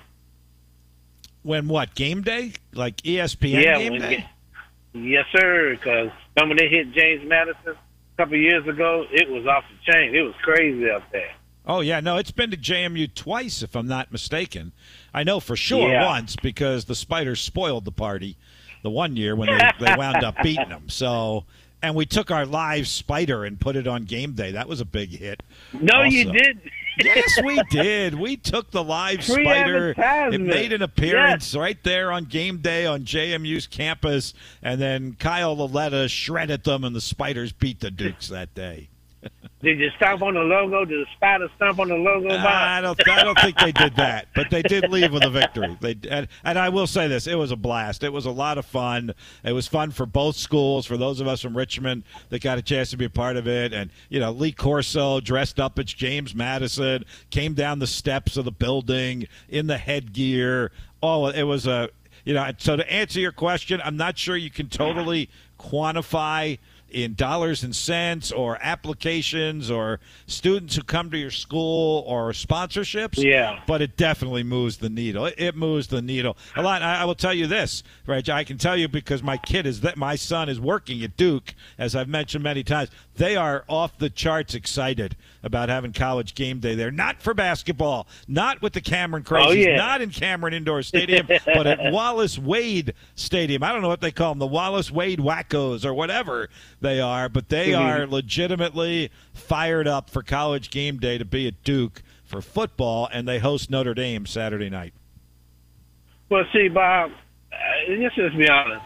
When 1.46 1.68
what? 1.68 1.94
Game 1.94 2.22
day? 2.22 2.54
Like 2.74 2.96
ESPN 3.02 3.62
Yeah, 3.62 3.78
game 3.78 4.00
day? 4.00 4.16
ga- 4.16 5.00
Yes, 5.00 5.26
sir. 5.30 5.76
Because 5.76 6.10
remember 6.36 6.60
they 6.60 6.68
hit 6.68 6.92
James 6.92 7.22
Madison 7.24 7.68
a 7.74 8.16
couple 8.22 8.36
years 8.36 8.66
ago? 8.66 9.04
It 9.12 9.30
was 9.30 9.46
off 9.46 9.62
the 9.70 9.92
chain. 9.92 10.12
It 10.14 10.22
was 10.22 10.34
crazy 10.42 10.90
up 10.90 11.04
there. 11.12 11.30
Oh 11.64 11.80
yeah, 11.80 12.00
no, 12.00 12.16
it's 12.16 12.30
been 12.32 12.50
to 12.50 12.56
JMU 12.56 13.14
twice, 13.14 13.62
if 13.62 13.76
I'm 13.76 13.86
not 13.86 14.10
mistaken. 14.10 14.72
I 15.14 15.22
know 15.22 15.38
for 15.38 15.54
sure 15.54 15.88
Yeah. 15.90 16.04
once 16.06 16.34
because 16.34 16.86
the 16.86 16.94
Spiders 16.96 17.40
spoiled 17.40 17.84
the 17.84 17.92
party 17.92 18.36
the 18.82 18.90
one 18.90 19.16
year 19.16 19.36
when 19.36 19.48
they, 19.48 19.70
they 19.80 19.94
wound 19.98 20.24
up 20.24 20.36
beating 20.42 20.68
them. 20.68 20.88
So, 20.88 21.44
and 21.82 21.94
we 21.94 22.06
took 22.06 22.30
our 22.32 22.46
live 22.46 22.88
Spider 22.88 23.44
and 23.44 23.58
put 23.60 23.76
it 23.76 23.86
on 23.86 24.04
game 24.04 24.32
day. 24.32 24.50
That 24.52 24.66
was 24.68 24.80
a 24.80 24.84
big 24.84 25.10
hit. 25.10 25.42
No, 25.72 26.02
you 26.02 26.28
Also. 26.28 26.40
Yes, 26.98 27.38
we 27.44 27.60
did. 27.70 28.14
We 28.14 28.36
took 28.36 28.70
the 28.70 28.82
live 28.82 29.22
Spider. 29.22 29.94
It 30.34 30.40
made 30.40 30.72
an 30.72 30.82
appearance 30.82 31.54
right 31.54 31.82
there 31.82 32.10
on 32.10 32.24
game 32.24 32.58
day 32.58 32.86
on 32.86 33.02
JMU's 33.04 33.66
campus, 33.66 34.34
and 34.62 34.80
then 34.80 35.14
Kyle 35.18 35.56
Lauletta 35.56 36.08
shredded 36.08 36.64
them, 36.64 36.84
and 36.84 36.94
the 36.96 37.00
Spiders 37.00 37.52
beat 37.52 37.80
the 37.80 37.90
Dukes 37.90 38.28
that 38.28 38.54
day. 38.54 38.88
Did 39.62 39.78
you 39.80 39.90
stomp 39.96 40.22
on 40.22 40.34
the 40.34 40.40
logo? 40.40 40.84
Did 40.84 41.06
the 41.06 41.10
spider 41.16 41.48
stomp 41.56 41.80
on 41.80 41.88
the 41.88 41.94
logo? 41.94 42.28
I 42.28 42.80
don't. 42.80 43.08
I 43.08 43.24
don't 43.24 43.38
think 43.40 43.58
they 43.58 43.72
did 43.72 43.96
that, 43.96 44.28
but 44.34 44.50
they 44.50 44.62
did 44.62 44.90
leave 44.90 45.12
with 45.12 45.24
a 45.24 45.30
victory. 45.30 45.76
They 45.80 45.96
and, 46.10 46.28
and 46.44 46.58
I 46.58 46.68
will 46.68 46.86
say 46.86 47.08
this: 47.08 47.26
it 47.26 47.36
was 47.36 47.50
a 47.50 47.56
blast. 47.56 48.02
It 48.02 48.12
was 48.12 48.26
a 48.26 48.30
lot 48.30 48.58
of 48.58 48.66
fun. 48.66 49.14
It 49.44 49.52
was 49.52 49.66
fun 49.66 49.90
for 49.90 50.06
both 50.06 50.36
schools. 50.36 50.86
For 50.86 50.96
those 50.96 51.20
of 51.20 51.26
us 51.26 51.40
from 51.40 51.56
Richmond 51.56 52.04
that 52.28 52.42
got 52.42 52.58
a 52.58 52.62
chance 52.62 52.90
to 52.90 52.96
be 52.96 53.06
a 53.06 53.10
part 53.10 53.36
of 53.36 53.48
it, 53.48 53.72
and 53.72 53.90
you 54.08 54.20
know, 54.20 54.30
Lee 54.30 54.52
Corso 54.52 55.20
dressed 55.20 55.58
up 55.58 55.78
as 55.78 55.86
James 55.86 56.34
Madison 56.34 57.04
came 57.30 57.54
down 57.54 57.78
the 57.78 57.86
steps 57.86 58.36
of 58.36 58.44
the 58.44 58.52
building 58.52 59.26
in 59.48 59.66
the 59.66 59.78
headgear. 59.78 60.70
Oh, 61.02 61.26
it 61.28 61.44
was 61.44 61.66
a. 61.66 61.88
You 62.24 62.34
know, 62.34 62.50
so 62.58 62.74
to 62.74 62.92
answer 62.92 63.20
your 63.20 63.30
question, 63.30 63.80
I'm 63.84 63.96
not 63.96 64.18
sure 64.18 64.36
you 64.36 64.50
can 64.50 64.68
totally 64.68 65.30
quantify 65.60 66.58
in 66.90 67.14
dollars 67.14 67.62
and 67.62 67.74
cents 67.74 68.30
or 68.30 68.58
applications 68.60 69.70
or 69.70 70.00
students 70.26 70.76
who 70.76 70.82
come 70.82 71.10
to 71.10 71.18
your 71.18 71.30
school 71.30 72.04
or 72.06 72.30
sponsorships. 72.30 73.22
Yeah. 73.22 73.60
But 73.66 73.82
it 73.82 73.96
definitely 73.96 74.42
moves 74.42 74.78
the 74.78 74.88
needle. 74.88 75.26
It, 75.26 75.56
moves 75.56 75.88
the 75.88 76.02
needle 76.02 76.36
a 76.54 76.62
lot. 76.62 76.82
I, 76.82 77.02
I 77.02 77.04
will 77.04 77.14
tell 77.14 77.32
you 77.32 77.46
this, 77.46 77.82
right? 78.06 78.28
I 78.28 78.44
can 78.44 78.58
tell 78.58 78.76
you 78.76 78.88
because 78.88 79.22
my 79.22 79.36
kid 79.36 79.66
is 79.66 79.80
that 79.80 79.96
my 79.96 80.16
son 80.16 80.48
is 80.48 80.60
working 80.60 81.02
at 81.02 81.16
Duke, 81.16 81.54
as 81.78 81.96
I've 81.96 82.08
mentioned 82.08 82.44
many 82.44 82.62
times. 82.62 82.90
They 83.16 83.36
are 83.36 83.64
off 83.68 83.96
the 83.96 84.10
charts 84.10 84.54
excited 84.54 85.16
about 85.46 85.68
having 85.70 85.92
college 85.92 86.34
game 86.34 86.58
day 86.60 86.74
there. 86.74 86.90
Not 86.90 87.22
for 87.22 87.32
basketball, 87.32 88.06
not 88.28 88.60
with 88.60 88.72
the 88.74 88.80
Cameron 88.80 89.24
Crazies, 89.24 89.46
Oh, 89.46 89.52
yeah. 89.52 89.76
not 89.76 90.02
in 90.02 90.10
Cameron 90.10 90.52
Indoor 90.52 90.82
Stadium, 90.82 91.26
but 91.28 91.66
at 91.66 91.78
Wallace 91.92 92.38
Wade 92.38 92.92
Stadium. 93.14 93.62
I 93.62 93.72
don't 93.72 93.80
know 93.82 93.88
what 93.88 94.00
they 94.00 94.10
call 94.12 94.32
them, 94.32 94.38
the 94.40 94.46
Wallace 94.46 94.90
Wade 94.90 95.18
Wackos 95.20 95.84
or 95.84 95.94
whatever 95.94 96.48
they 96.80 97.00
are, 97.00 97.28
but 97.28 97.48
they 97.48 97.68
Mm-hmm. 97.68 97.82
are 98.02 98.06
legitimately 98.06 99.10
fired 99.32 99.88
up 99.88 100.10
for 100.10 100.22
college 100.22 100.70
game 100.70 100.98
day 100.98 101.16
to 101.18 101.24
be 101.24 101.46
at 101.48 101.62
Duke 101.64 102.02
for 102.24 102.42
football, 102.42 103.08
and 103.12 103.26
they 103.28 103.38
host 103.38 103.70
Notre 103.70 103.94
Dame 103.94 104.26
Saturday 104.26 104.68
night. 104.68 104.92
Well, 106.28 106.44
see, 106.52 106.68
Bob, 106.68 107.10
uh, 107.52 107.56
let's 107.88 108.14
just 108.16 108.36
be 108.36 108.48
honest. 108.48 108.84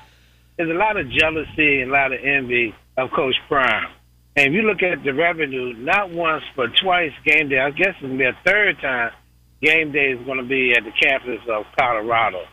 There's 0.56 0.70
a 0.70 0.74
lot 0.74 0.98
of 0.98 1.10
jealousy 1.10 1.80
and 1.80 1.90
a 1.90 1.92
lot 1.94 2.12
of 2.12 2.20
envy 2.22 2.74
of 2.98 3.10
Coach 3.16 3.34
Prime. 3.48 3.88
And 4.36 4.46
if 4.46 4.52
you 4.52 4.62
look 4.62 4.82
at 4.82 5.02
the 5.02 5.12
revenue, 5.12 5.74
not 5.74 6.10
once 6.10 6.44
but 6.56 6.70
twice 6.80 7.12
game 7.24 7.48
day, 7.48 7.58
I 7.58 7.70
guess 7.70 7.94
it's 7.98 8.00
going 8.00 8.12
to 8.12 8.18
be 8.18 8.24
a 8.24 8.38
third 8.44 8.80
time 8.80 9.12
game 9.60 9.92
day 9.92 10.12
is 10.12 10.24
going 10.24 10.38
to 10.38 10.48
be 10.48 10.72
at 10.72 10.84
the 10.84 10.92
campus 10.92 11.40
of 11.48 11.64
Colorado. 11.78 12.44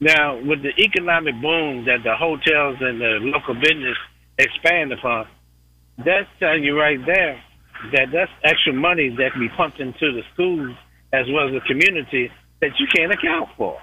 Now, 0.00 0.36
with 0.36 0.62
the 0.62 0.72
economic 0.78 1.34
boom 1.40 1.84
that 1.84 2.02
the 2.02 2.16
hotels 2.16 2.78
and 2.80 3.00
the 3.00 3.18
local 3.20 3.54
business 3.54 3.96
expand 4.38 4.92
upon, 4.92 5.28
that's 5.98 6.26
telling 6.38 6.64
you 6.64 6.78
right 6.78 6.98
there 7.04 7.42
that 7.92 8.08
that's 8.12 8.30
extra 8.42 8.72
money 8.72 9.10
that 9.10 9.32
can 9.32 9.40
be 9.40 9.48
pumped 9.56 9.80
into 9.80 10.12
the 10.12 10.22
schools 10.32 10.74
as 11.12 11.26
well 11.30 11.48
as 11.48 11.54
the 11.54 11.60
community 11.66 12.30
that 12.60 12.70
you 12.78 12.86
can't 12.94 13.12
account 13.12 13.50
for. 13.56 13.80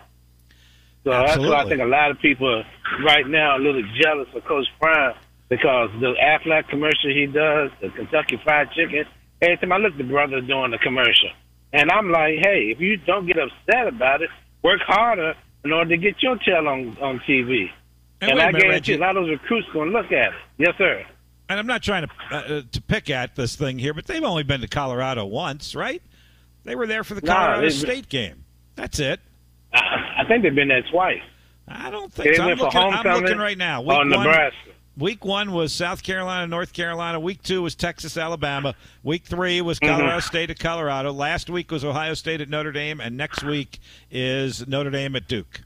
So 1.04 1.12
that's 1.12 1.38
why 1.38 1.64
I 1.64 1.70
think 1.70 1.82
a 1.82 1.86
lot 1.86 2.12
of 2.12 2.20
people 2.20 2.64
right 3.06 3.28
now 3.28 3.52
are 3.52 3.60
a 3.60 3.64
little 3.64 3.84
jealous 4.02 4.28
of 4.36 4.44
Coach 4.46 4.66
Prime 4.80 5.14
because 5.50 5.90
the 6.00 6.14
Aflac 6.22 6.68
commercial 6.70 7.10
he 7.10 7.26
does, 7.28 7.72
the 7.82 7.90
Kentucky 7.90 8.40
Fried 8.44 8.70
Chicken, 8.72 9.06
every 9.42 9.58
time 9.58 9.72
I 9.72 9.78
look, 9.78 9.94
at 9.94 9.98
the 9.98 10.04
brother 10.04 10.42
doing 10.42 10.72
the 10.72 10.78
commercial. 10.78 11.30
And 11.74 11.92
I'm 11.92 12.12
like, 12.12 12.36
hey, 12.42 12.72
if 12.74 12.80
you 12.80 12.98
don't 12.98 13.28
get 13.28 13.38
upset 13.38 13.88
about 13.88 14.22
it, 14.22 14.30
work 14.64 14.80
harder 14.86 15.36
in 15.64 15.72
order 15.74 15.90
to 15.92 15.98
get 15.98 16.22
your 16.22 16.38
tail 16.38 16.68
on, 16.68 16.98
on 17.02 17.20
TV. 17.28 17.70
And 18.22 18.32
And, 18.32 18.40
I 18.42 18.46
minute, 18.48 18.62
guarantee 18.62 18.92
Reggie. 18.94 18.94
a 18.96 18.98
lot 19.00 19.18
of 19.18 19.24
those 19.26 19.32
recruits 19.32 19.68
going 19.74 19.92
to 19.92 19.98
look 19.98 20.12
at 20.12 20.30
it. 20.34 20.40
Yes, 20.58 20.74
sir. 20.78 21.06
And 21.50 21.60
I'm 21.60 21.68
not 21.68 21.82
trying 21.84 22.08
to 22.08 22.14
uh, 22.36 22.62
to 22.72 22.82
pick 22.82 23.10
at 23.10 23.36
this 23.36 23.56
thing 23.56 23.80
here, 23.80 23.94
but 23.94 24.06
they've 24.06 24.24
only 24.24 24.44
been 24.44 24.60
to 24.62 24.68
Colorado 24.68 25.26
once, 25.26 25.76
right? 25.76 26.02
They 26.66 26.76
were 26.76 26.88
there 26.88 27.04
for 27.06 27.14
the 27.14 27.22
Colorado 27.22 27.62
they- 27.62 27.70
State 27.70 28.10
game. 28.10 28.44
That's 28.76 29.00
it. 29.00 29.22
I, 29.74 29.80
I 30.20 30.26
think 30.28 30.44
they've 30.44 30.54
been 30.56 30.68
there 30.68 30.84
twice. 30.92 31.22
I 31.68 31.90
don't 31.90 32.14
They 32.14 32.24
think 32.24 32.36
so. 32.38 32.44
I'm 32.44 32.58
looking, 32.58 32.66
I'm 32.80 32.94
homecoming 32.94 33.22
looking 33.24 33.38
right 33.38 33.58
now. 33.58 33.82
Week 33.82 33.88
one, 33.98 34.10
Nebraska. 34.10 34.58
Week 34.98 35.24
one 35.24 35.52
was 35.52 35.72
South 35.72 36.02
Carolina, 36.02 36.48
North 36.48 36.74
Carolina. 36.74 37.20
Week 37.20 37.42
two 37.44 37.62
was 37.62 37.76
Texas, 37.76 38.18
Alabama. 38.18 38.74
Week 39.04 39.24
three 39.26 39.62
was 39.62 39.80
Mm-hmm. 39.80 39.96
Colorado 39.96 40.20
State 40.22 40.50
at 40.50 40.58
Colorado. 40.60 41.12
Last 41.14 41.50
week 41.50 41.70
was 41.72 41.86
Ohio 41.86 42.16
State 42.16 42.42
at 42.42 42.50
Notre 42.50 42.72
Dame, 42.72 43.00
and 43.00 43.16
next 43.16 43.44
week 43.44 43.80
is 44.10 44.68
Notre 44.68 44.90
Dame 44.90 45.16
at 45.16 45.28
Duke. 45.28 45.62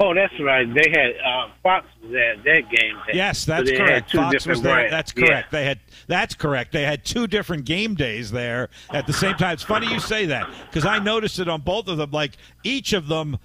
Oh, 0.00 0.14
that's 0.14 0.32
right. 0.40 0.66
They 0.74 0.90
had 0.90 1.10
uh, 1.24 1.48
Fox 1.62 1.86
was 2.02 2.10
at 2.14 2.42
that 2.42 2.62
game. 2.70 2.96
day. 3.06 3.12
Yes, 3.14 3.44
that's 3.44 3.70
had 3.70 3.78
correct. 3.78 4.12
Fox 4.12 4.46
was 4.46 4.60
there. 4.62 4.74
brands. 4.74 4.90
That's 4.90 5.12
Yeah. 5.16 5.26
correct. 5.26 5.50
They 5.52 5.64
had 5.64 5.80
that's 6.08 6.34
correct. 6.34 6.72
They 6.72 6.82
had 6.82 7.04
two 7.04 7.26
different 7.28 7.66
game 7.66 7.94
days 7.94 8.30
there 8.32 8.70
at 8.92 9.06
the 9.06 9.12
same 9.12 9.34
time. 9.36 9.52
It's 9.52 9.62
funny 9.62 9.86
you 9.92 10.00
say 10.00 10.26
that 10.26 10.48
because 10.68 10.84
I 10.86 10.98
noticed 10.98 11.38
it 11.38 11.48
on 11.48 11.60
both 11.60 11.86
of 11.86 11.98
them. 11.98 12.10
Like 12.10 12.32
each 12.64 12.94
of 12.94 13.06
them 13.06 13.38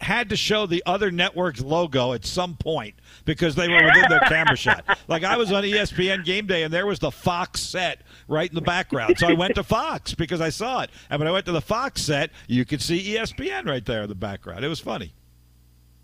had 0.00 0.28
to 0.30 0.36
show 0.36 0.66
the 0.66 0.82
other 0.86 1.10
network's 1.10 1.60
logo 1.60 2.12
at 2.12 2.24
some 2.24 2.56
point 2.56 2.94
because 3.24 3.54
they 3.54 3.68
were 3.68 3.84
within 3.84 4.08
their 4.08 4.20
camera 4.20 4.56
shot. 4.56 4.84
Like 5.08 5.24
I 5.24 5.36
was 5.36 5.52
on 5.52 5.62
ESPN 5.62 6.24
game 6.24 6.46
day 6.46 6.62
and 6.62 6.72
there 6.72 6.86
was 6.86 6.98
the 6.98 7.10
Fox 7.10 7.60
set 7.60 8.02
right 8.28 8.48
in 8.48 8.54
the 8.54 8.60
background. 8.60 9.18
So 9.18 9.28
I 9.28 9.32
went 9.34 9.54
to 9.56 9.62
Fox 9.62 10.14
because 10.14 10.40
I 10.40 10.50
saw 10.50 10.82
it. 10.82 10.90
And 11.10 11.18
when 11.18 11.28
I 11.28 11.32
went 11.32 11.46
to 11.46 11.52
the 11.52 11.60
Fox 11.60 12.02
set, 12.02 12.30
you 12.46 12.64
could 12.64 12.82
see 12.82 13.14
ESPN 13.14 13.66
right 13.66 13.84
there 13.84 14.02
in 14.02 14.08
the 14.08 14.14
background. 14.14 14.64
It 14.64 14.68
was 14.68 14.80
funny. 14.80 15.12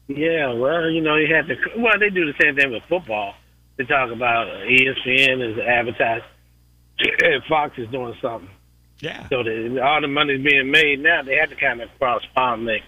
Yeah, 0.08 0.54
well, 0.54 0.88
you 0.88 1.02
know, 1.02 1.16
you 1.16 1.32
had 1.34 1.46
to. 1.48 1.56
Well, 1.76 1.98
they 1.98 2.08
do 2.08 2.24
the 2.24 2.34
same 2.40 2.56
thing 2.56 2.72
with 2.72 2.82
football. 2.88 3.34
They 3.76 3.84
talk 3.84 4.10
about 4.10 4.46
ESPN 4.46 5.52
is 5.52 5.58
advertised. 5.58 6.24
and 6.98 7.42
Fox 7.48 7.78
is 7.78 7.88
doing 7.90 8.14
something. 8.20 8.48
Yeah. 9.00 9.28
So 9.28 9.42
the, 9.42 9.80
all 9.84 10.00
the 10.00 10.08
money's 10.08 10.44
being 10.44 10.70
made 10.70 11.00
now. 11.00 11.22
They 11.22 11.36
have 11.36 11.50
to 11.50 11.56
kind 11.56 11.80
of 11.80 11.88
cross 11.98 12.22
pollinate 12.36 12.82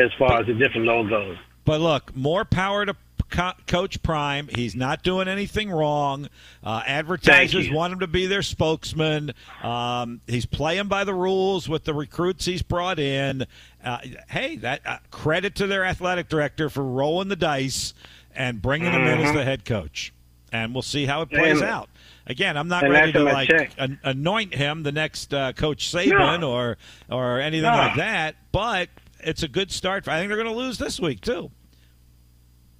as 0.00 0.10
far 0.18 0.40
as 0.40 0.46
the 0.46 0.54
different 0.54 0.86
logos. 0.86 1.36
But 1.64 1.80
look, 1.80 2.14
more 2.16 2.44
power 2.44 2.86
to 2.86 2.96
Co- 3.30 3.52
Coach 3.68 4.02
Prime. 4.02 4.48
He's 4.52 4.74
not 4.74 5.02
doing 5.04 5.28
anything 5.28 5.70
wrong. 5.70 6.28
Uh, 6.64 6.82
advertisers 6.84 7.70
want 7.70 7.92
him 7.92 8.00
to 8.00 8.06
be 8.08 8.26
their 8.26 8.42
spokesman. 8.42 9.32
Um, 9.62 10.20
he's 10.26 10.46
playing 10.46 10.88
by 10.88 11.04
the 11.04 11.14
rules 11.14 11.68
with 11.68 11.84
the 11.84 11.94
recruits 11.94 12.44
he's 12.46 12.62
brought 12.62 12.98
in. 12.98 13.46
Uh, 13.84 13.98
hey, 14.28 14.56
that 14.56 14.80
uh, 14.84 14.98
credit 15.12 15.54
to 15.56 15.66
their 15.68 15.84
athletic 15.84 16.28
director 16.28 16.68
for 16.68 16.82
rolling 16.82 17.28
the 17.28 17.36
dice 17.36 17.94
and 18.34 18.60
bringing 18.60 18.90
him 18.92 19.02
in 19.02 19.20
as 19.20 19.32
the 19.34 19.44
head 19.44 19.64
coach. 19.64 20.12
And 20.52 20.74
we'll 20.74 20.82
see 20.82 21.06
how 21.06 21.22
it 21.22 21.30
plays 21.30 21.60
And- 21.60 21.70
out. 21.70 21.88
Again, 22.26 22.56
I'm 22.56 22.68
not 22.68 22.82
ready 22.88 23.12
to 23.12 23.22
like 23.24 23.50
an- 23.76 23.98
anoint 24.04 24.54
him 24.54 24.82
the 24.84 24.92
next 24.92 25.34
uh, 25.34 25.52
Coach 25.52 25.90
Saban 25.92 26.40
No. 26.40 26.52
or 26.52 26.78
or 27.10 27.40
anything 27.40 27.62
No. 27.70 27.76
like 27.76 27.96
that. 27.96 28.36
But 28.52 28.88
it's 29.24 29.42
a 29.42 29.48
good 29.48 29.70
start. 29.70 30.06
I 30.08 30.18
think 30.18 30.28
they're 30.28 30.36
going 30.42 30.52
to 30.52 30.54
lose 30.58 30.78
this 30.78 30.98
week 31.00 31.20
too. 31.20 31.50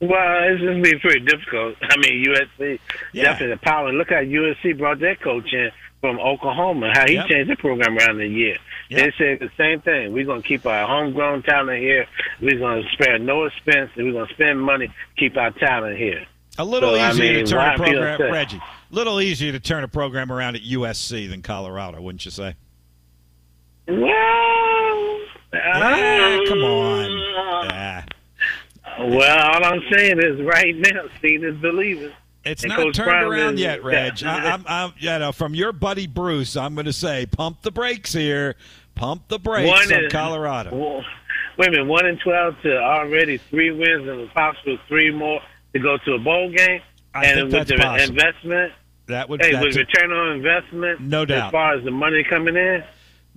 Well, 0.00 0.44
it's 0.48 0.62
going 0.62 0.82
to 0.82 0.90
be 0.90 0.98
pretty 0.98 1.20
difficult. 1.20 1.76
I 1.82 1.96
mean, 1.98 2.24
USC 2.24 2.78
Yeah. 3.12 3.24
definitely 3.24 3.54
the 3.56 3.60
power. 3.60 3.92
Look 3.92 4.08
how 4.10 4.16
USC 4.22 4.72
brought 4.78 4.98
their 4.98 5.14
coach 5.16 5.52
in 5.52 5.70
from 6.00 6.18
Oklahoma. 6.18 6.90
How 6.94 7.06
he 7.06 7.14
Yep. 7.14 7.26
changed 7.28 7.50
the 7.50 7.56
program 7.56 7.98
around 7.98 8.16
the 8.16 8.26
year. 8.26 8.56
Yep. 8.88 8.98
They 8.98 9.12
said 9.18 9.38
the 9.40 9.50
same 9.58 9.80
thing. 9.82 10.12
We're 10.14 10.24
going 10.24 10.40
to 10.40 10.48
keep 10.48 10.64
our 10.64 10.86
homegrown 10.86 11.42
talent 11.42 11.80
here. 11.80 12.06
We're 12.40 12.58
going 12.58 12.82
to 12.82 12.88
spare 12.92 13.18
no 13.18 13.44
expense, 13.44 13.90
and 13.96 14.06
we're 14.06 14.12
going 14.12 14.26
to 14.28 14.32
spend 14.34 14.60
money 14.62 14.90
keep 15.18 15.36
our 15.36 15.50
talent 15.50 15.98
here. 15.98 16.24
A 16.58 16.64
little 16.64 16.94
So, 16.94 17.00
I 17.00 17.10
easier 17.10 17.34
mean, 17.34 17.44
to 17.44 17.50
turn 17.50 17.74
a 17.74 17.76
program? 17.76 18.32
Reggie. 18.32 18.60
Little 18.90 19.20
easier 19.20 19.52
to 19.52 19.60
turn 19.60 19.84
a 19.84 19.88
program 19.88 20.32
around 20.32 20.56
at 20.56 20.62
USC 20.62 21.28
than 21.28 21.42
Colorado, 21.42 22.00
wouldn't 22.00 22.24
you 22.24 22.30
say? 22.30 22.56
Yeah, 23.86 25.18
come 26.48 26.62
uh, 26.62 26.66
on. 26.66 27.10
Yeah. 27.70 28.04
Well, 28.98 29.38
all 29.54 29.59
I'm 29.70 29.82
saying 29.92 30.18
is 30.18 30.40
right 30.42 30.76
now, 30.76 31.02
seeing 31.22 31.44
is 31.44 31.56
believing. 31.58 32.12
It's 32.44 32.62
And 32.62 32.70
not 32.70 32.78
Coach 32.78 32.96
turned 32.96 33.08
Brown 33.10 33.24
around 33.32 33.54
is- 33.54 33.60
yet, 33.60 33.84
Reg. 33.84 34.20
yeah. 34.22 34.32
I, 34.34 34.50
I'm, 34.52 34.64
I'm, 34.66 34.92
you 34.98 35.10
know, 35.18 35.30
from 35.32 35.54
your 35.54 35.72
buddy 35.72 36.06
Bruce, 36.06 36.56
I'm 36.56 36.74
going 36.74 36.86
to 36.86 36.92
say, 36.92 37.26
pump 37.26 37.60
the 37.62 37.70
brakes 37.70 38.12
here. 38.14 38.56
Pump 38.94 39.28
the 39.28 39.38
brakes 39.38 39.90
is- 39.90 40.10
Colorado. 40.12 40.74
Well, 40.74 41.04
wait 41.58 41.68
a 41.68 41.70
minute, 41.72 41.86
one 41.86 42.06
and 42.06 42.18
twelve 42.20 42.54
to 42.62 42.78
already 42.78 43.36
three 43.38 43.70
wins 43.70 44.08
and 44.08 44.30
possible 44.32 44.78
three 44.88 45.10
more 45.10 45.40
to 45.74 45.78
go 45.78 45.98
to 46.04 46.12
a 46.14 46.18
bowl 46.18 46.50
game. 46.50 46.80
I 47.14 47.24
and 47.26 47.34
think 47.34 47.44
with 47.44 47.52
that's 47.52 47.70
the 47.70 47.76
possible. 47.76 48.16
investment, 48.18 48.72
That 49.06 49.28
would. 49.28 49.42
hey, 49.42 49.60
with 49.60 49.76
return 49.76 50.12
on 50.12 50.36
investment, 50.36 51.00
No 51.00 51.24
doubt. 51.24 51.46
As 51.46 51.52
far 51.52 51.74
as 51.76 51.84
the 51.84 51.90
money 51.90 52.24
coming 52.24 52.56
in, 52.56 52.82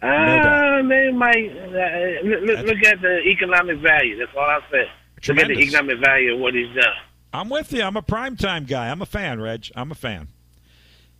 uh, 0.01 0.05
doubt. 0.07 0.87
they 0.89 1.11
might 1.11 1.49
uh, 1.49 2.23
look, 2.27 2.65
look, 2.67 2.83
at 2.85 3.01
the 3.01 3.21
economic 3.27 3.79
value. 3.79 4.17
That's 4.19 4.31
all 4.35 4.43
I 4.43 4.59
say. 4.71 4.89
Tremendous. 5.23 5.57
the 5.57 5.63
economic 5.63 5.99
value 5.99 6.33
of 6.33 6.39
what 6.39 6.53
he's 6.53 6.73
done. 6.75 6.93
I'm 7.33 7.49
with 7.49 7.73
you. 7.73 7.81
I'm 7.81 7.97
a 7.97 8.01
primetime 8.01 8.67
guy. 8.67 8.89
I'm 8.89 9.01
a 9.01 9.05
fan, 9.05 9.41
Reg. 9.41 9.71
I'm 9.75 9.91
a 9.91 9.95
fan. 9.95 10.27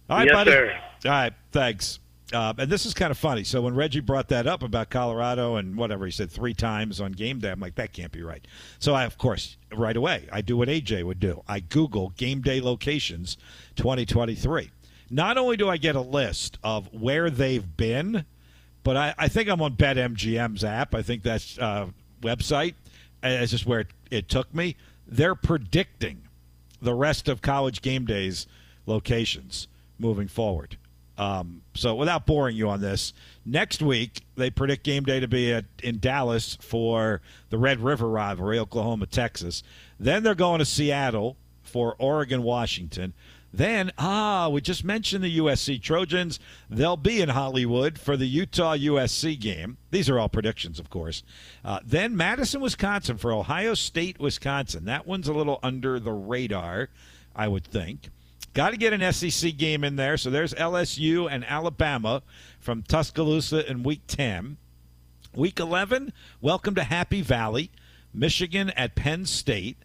All 0.09 0.17
right, 0.17 0.27
yes, 0.27 0.33
buddy. 0.33 0.51
sir. 0.51 0.79
All 1.05 1.11
right, 1.11 1.33
thanks. 1.51 1.99
Uh, 2.31 2.53
and 2.57 2.71
this 2.71 2.85
is 2.85 2.93
kind 2.93 3.11
of 3.11 3.17
funny. 3.17 3.43
So 3.43 3.61
when 3.61 3.75
Reggie 3.75 3.99
brought 3.99 4.29
that 4.29 4.47
up 4.47 4.63
about 4.63 4.89
Colorado 4.89 5.55
and 5.55 5.75
whatever 5.75 6.05
he 6.05 6.11
said 6.11 6.31
three 6.31 6.53
times 6.53 6.99
on 6.99 7.11
game 7.11 7.39
day, 7.39 7.51
I'm 7.51 7.59
like, 7.59 7.75
that 7.75 7.93
can't 7.93 8.11
be 8.11 8.23
right. 8.23 8.45
So 8.79 8.93
I, 8.93 9.05
of 9.05 9.17
course, 9.17 9.57
right 9.73 9.95
away, 9.95 10.27
I 10.31 10.41
do 10.41 10.57
what 10.57 10.67
AJ 10.67 11.03
would 11.03 11.19
do. 11.19 11.43
I 11.47 11.59
Google 11.59 12.09
game 12.17 12.41
day 12.41 12.59
locations 12.59 13.37
2023. 13.75 14.71
Not 15.09 15.37
only 15.37 15.57
do 15.57 15.69
I 15.69 15.77
get 15.77 15.95
a 15.95 16.01
list 16.01 16.57
of 16.63 16.91
where 16.93 17.29
they've 17.29 17.77
been, 17.77 18.25
but 18.83 18.97
I, 18.97 19.13
I 19.17 19.27
think 19.27 19.49
I'm 19.49 19.61
on 19.61 19.75
BetMGM's 19.75 20.63
app. 20.63 20.95
I 20.95 21.01
think 21.01 21.23
that's 21.23 21.57
uh, 21.59 21.87
website. 22.21 22.73
It's 23.23 23.51
just 23.51 23.65
where 23.65 23.81
it, 23.81 23.87
it 24.11 24.29
took 24.29 24.53
me. 24.53 24.75
They're 25.07 25.35
predicting 25.35 26.23
the 26.81 26.93
rest 26.93 27.29
of 27.29 27.41
college 27.41 27.81
game 27.81 28.05
days 28.05 28.45
locations 28.85 29.67
moving 29.97 30.27
forward. 30.27 30.77
Um, 31.17 31.61
so 31.75 31.93
without 31.95 32.25
boring 32.25 32.57
you 32.57 32.69
on 32.69 32.81
this, 32.81 33.13
next 33.45 33.81
week 33.81 34.21
they 34.35 34.49
predict 34.49 34.83
game 34.83 35.03
day 35.03 35.19
to 35.19 35.27
be 35.27 35.53
at, 35.53 35.65
in 35.83 35.99
Dallas 35.99 36.57
for 36.59 37.21
the 37.49 37.57
Red 37.57 37.79
River 37.79 38.09
rivalry, 38.09 38.57
Oklahoma, 38.57 39.05
Texas. 39.05 39.63
Then 39.99 40.23
they're 40.23 40.35
going 40.35 40.59
to 40.59 40.65
Seattle 40.65 41.37
for 41.61 41.95
Oregon, 41.99 42.43
Washington. 42.43 43.13
Then, 43.55 43.91
ah, 43.99 44.49
we 44.49 44.61
just 44.61 44.83
mentioned 44.83 45.23
the 45.23 45.37
USC 45.37 45.79
Trojans. 45.79 46.39
They'll 46.71 46.97
be 46.97 47.21
in 47.21 47.29
Hollywood 47.29 47.99
for 47.99 48.17
the 48.17 48.25
Utah 48.25 48.75
USC 48.75 49.39
game. 49.39 49.77
These 49.91 50.09
are 50.09 50.17
all 50.17 50.27
predictions, 50.27 50.79
of 50.79 50.89
course. 50.89 51.21
Uh, 51.63 51.79
then 51.85 52.17
Madison, 52.17 52.61
Wisconsin 52.61 53.17
for 53.17 53.31
Ohio 53.31 53.75
State, 53.75 54.19
Wisconsin. 54.19 54.85
That 54.85 55.05
one's 55.05 55.27
a 55.27 55.33
little 55.33 55.59
under 55.61 55.99
the 55.99 56.11
radar, 56.11 56.89
I 57.35 57.47
would 57.47 57.63
think. 57.63 58.09
Got 58.55 58.71
to 58.71 58.77
get 58.77 58.91
an 58.91 59.13
SEC 59.13 59.55
game 59.55 59.83
in 59.83 59.97
there. 59.97 60.17
So 60.17 60.31
there's 60.31 60.55
LSU 60.55 61.29
and 61.29 61.45
Alabama 61.45 62.23
from 62.59 62.81
Tuscaloosa 62.81 63.69
in 63.69 63.83
week 63.83 64.01
10. 64.07 64.57
Week 65.35 65.59
11, 65.59 66.13
welcome 66.41 66.75
to 66.75 66.83
Happy 66.83 67.21
Valley, 67.21 67.71
Michigan 68.13 68.69
at 68.71 68.95
Penn 68.95 69.25
State. 69.25 69.77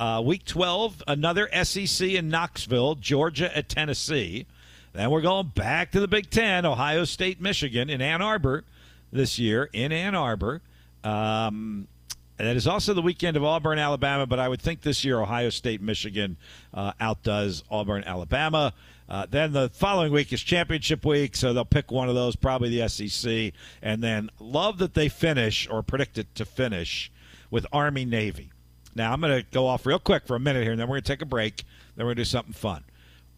Uh, 0.00 0.22
week 0.24 0.44
12, 0.44 1.02
another 1.08 1.48
SEC 1.64 2.08
in 2.08 2.28
Knoxville, 2.28 2.94
Georgia 2.94 3.56
at 3.56 3.68
Tennessee. 3.68 4.46
Then 4.92 5.10
we're 5.10 5.22
going 5.22 5.48
back 5.54 5.90
to 5.92 6.00
the 6.00 6.06
Big 6.06 6.30
Ten, 6.30 6.64
Ohio 6.64 7.04
State, 7.04 7.40
Michigan 7.40 7.90
in 7.90 8.00
Ann 8.00 8.22
Arbor 8.22 8.64
this 9.12 9.40
year, 9.40 9.68
in 9.72 9.90
Ann 9.90 10.14
Arbor. 10.14 10.62
Um, 11.02 11.88
that 12.36 12.54
is 12.54 12.68
also 12.68 12.94
the 12.94 13.02
weekend 13.02 13.36
of 13.36 13.42
Auburn, 13.42 13.80
Alabama, 13.80 14.24
but 14.24 14.38
I 14.38 14.48
would 14.48 14.62
think 14.62 14.82
this 14.82 15.04
year 15.04 15.20
Ohio 15.20 15.50
State, 15.50 15.82
Michigan 15.82 16.36
uh, 16.72 16.92
outdoes 17.00 17.64
Auburn, 17.68 18.04
Alabama. 18.04 18.72
Uh, 19.08 19.26
then 19.28 19.52
the 19.52 19.68
following 19.70 20.12
week 20.12 20.32
is 20.32 20.40
championship 20.40 21.04
week, 21.04 21.34
so 21.34 21.52
they'll 21.52 21.64
pick 21.64 21.90
one 21.90 22.08
of 22.08 22.14
those, 22.14 22.36
probably 22.36 22.78
the 22.78 22.88
SEC. 22.88 23.52
And 23.82 24.00
then 24.00 24.30
love 24.38 24.78
that 24.78 24.94
they 24.94 25.08
finish 25.08 25.68
or 25.68 25.82
predict 25.82 26.18
it 26.18 26.32
to 26.36 26.44
finish 26.44 27.10
with 27.50 27.66
Army 27.72 28.04
Navy. 28.04 28.52
Now 28.98 29.12
I'm 29.12 29.20
going 29.20 29.40
to 29.40 29.46
go 29.52 29.66
off 29.68 29.86
real 29.86 30.00
quick 30.00 30.26
for 30.26 30.34
a 30.34 30.40
minute 30.40 30.64
here, 30.64 30.72
and 30.72 30.80
then 30.80 30.88
we're 30.88 30.96
going 30.96 31.04
to 31.04 31.12
take 31.12 31.22
a 31.22 31.26
break. 31.26 31.64
Then 31.94 32.04
we're 32.04 32.10
going 32.10 32.16
to 32.16 32.22
do 32.22 32.26
something 32.26 32.52
fun. 32.52 32.82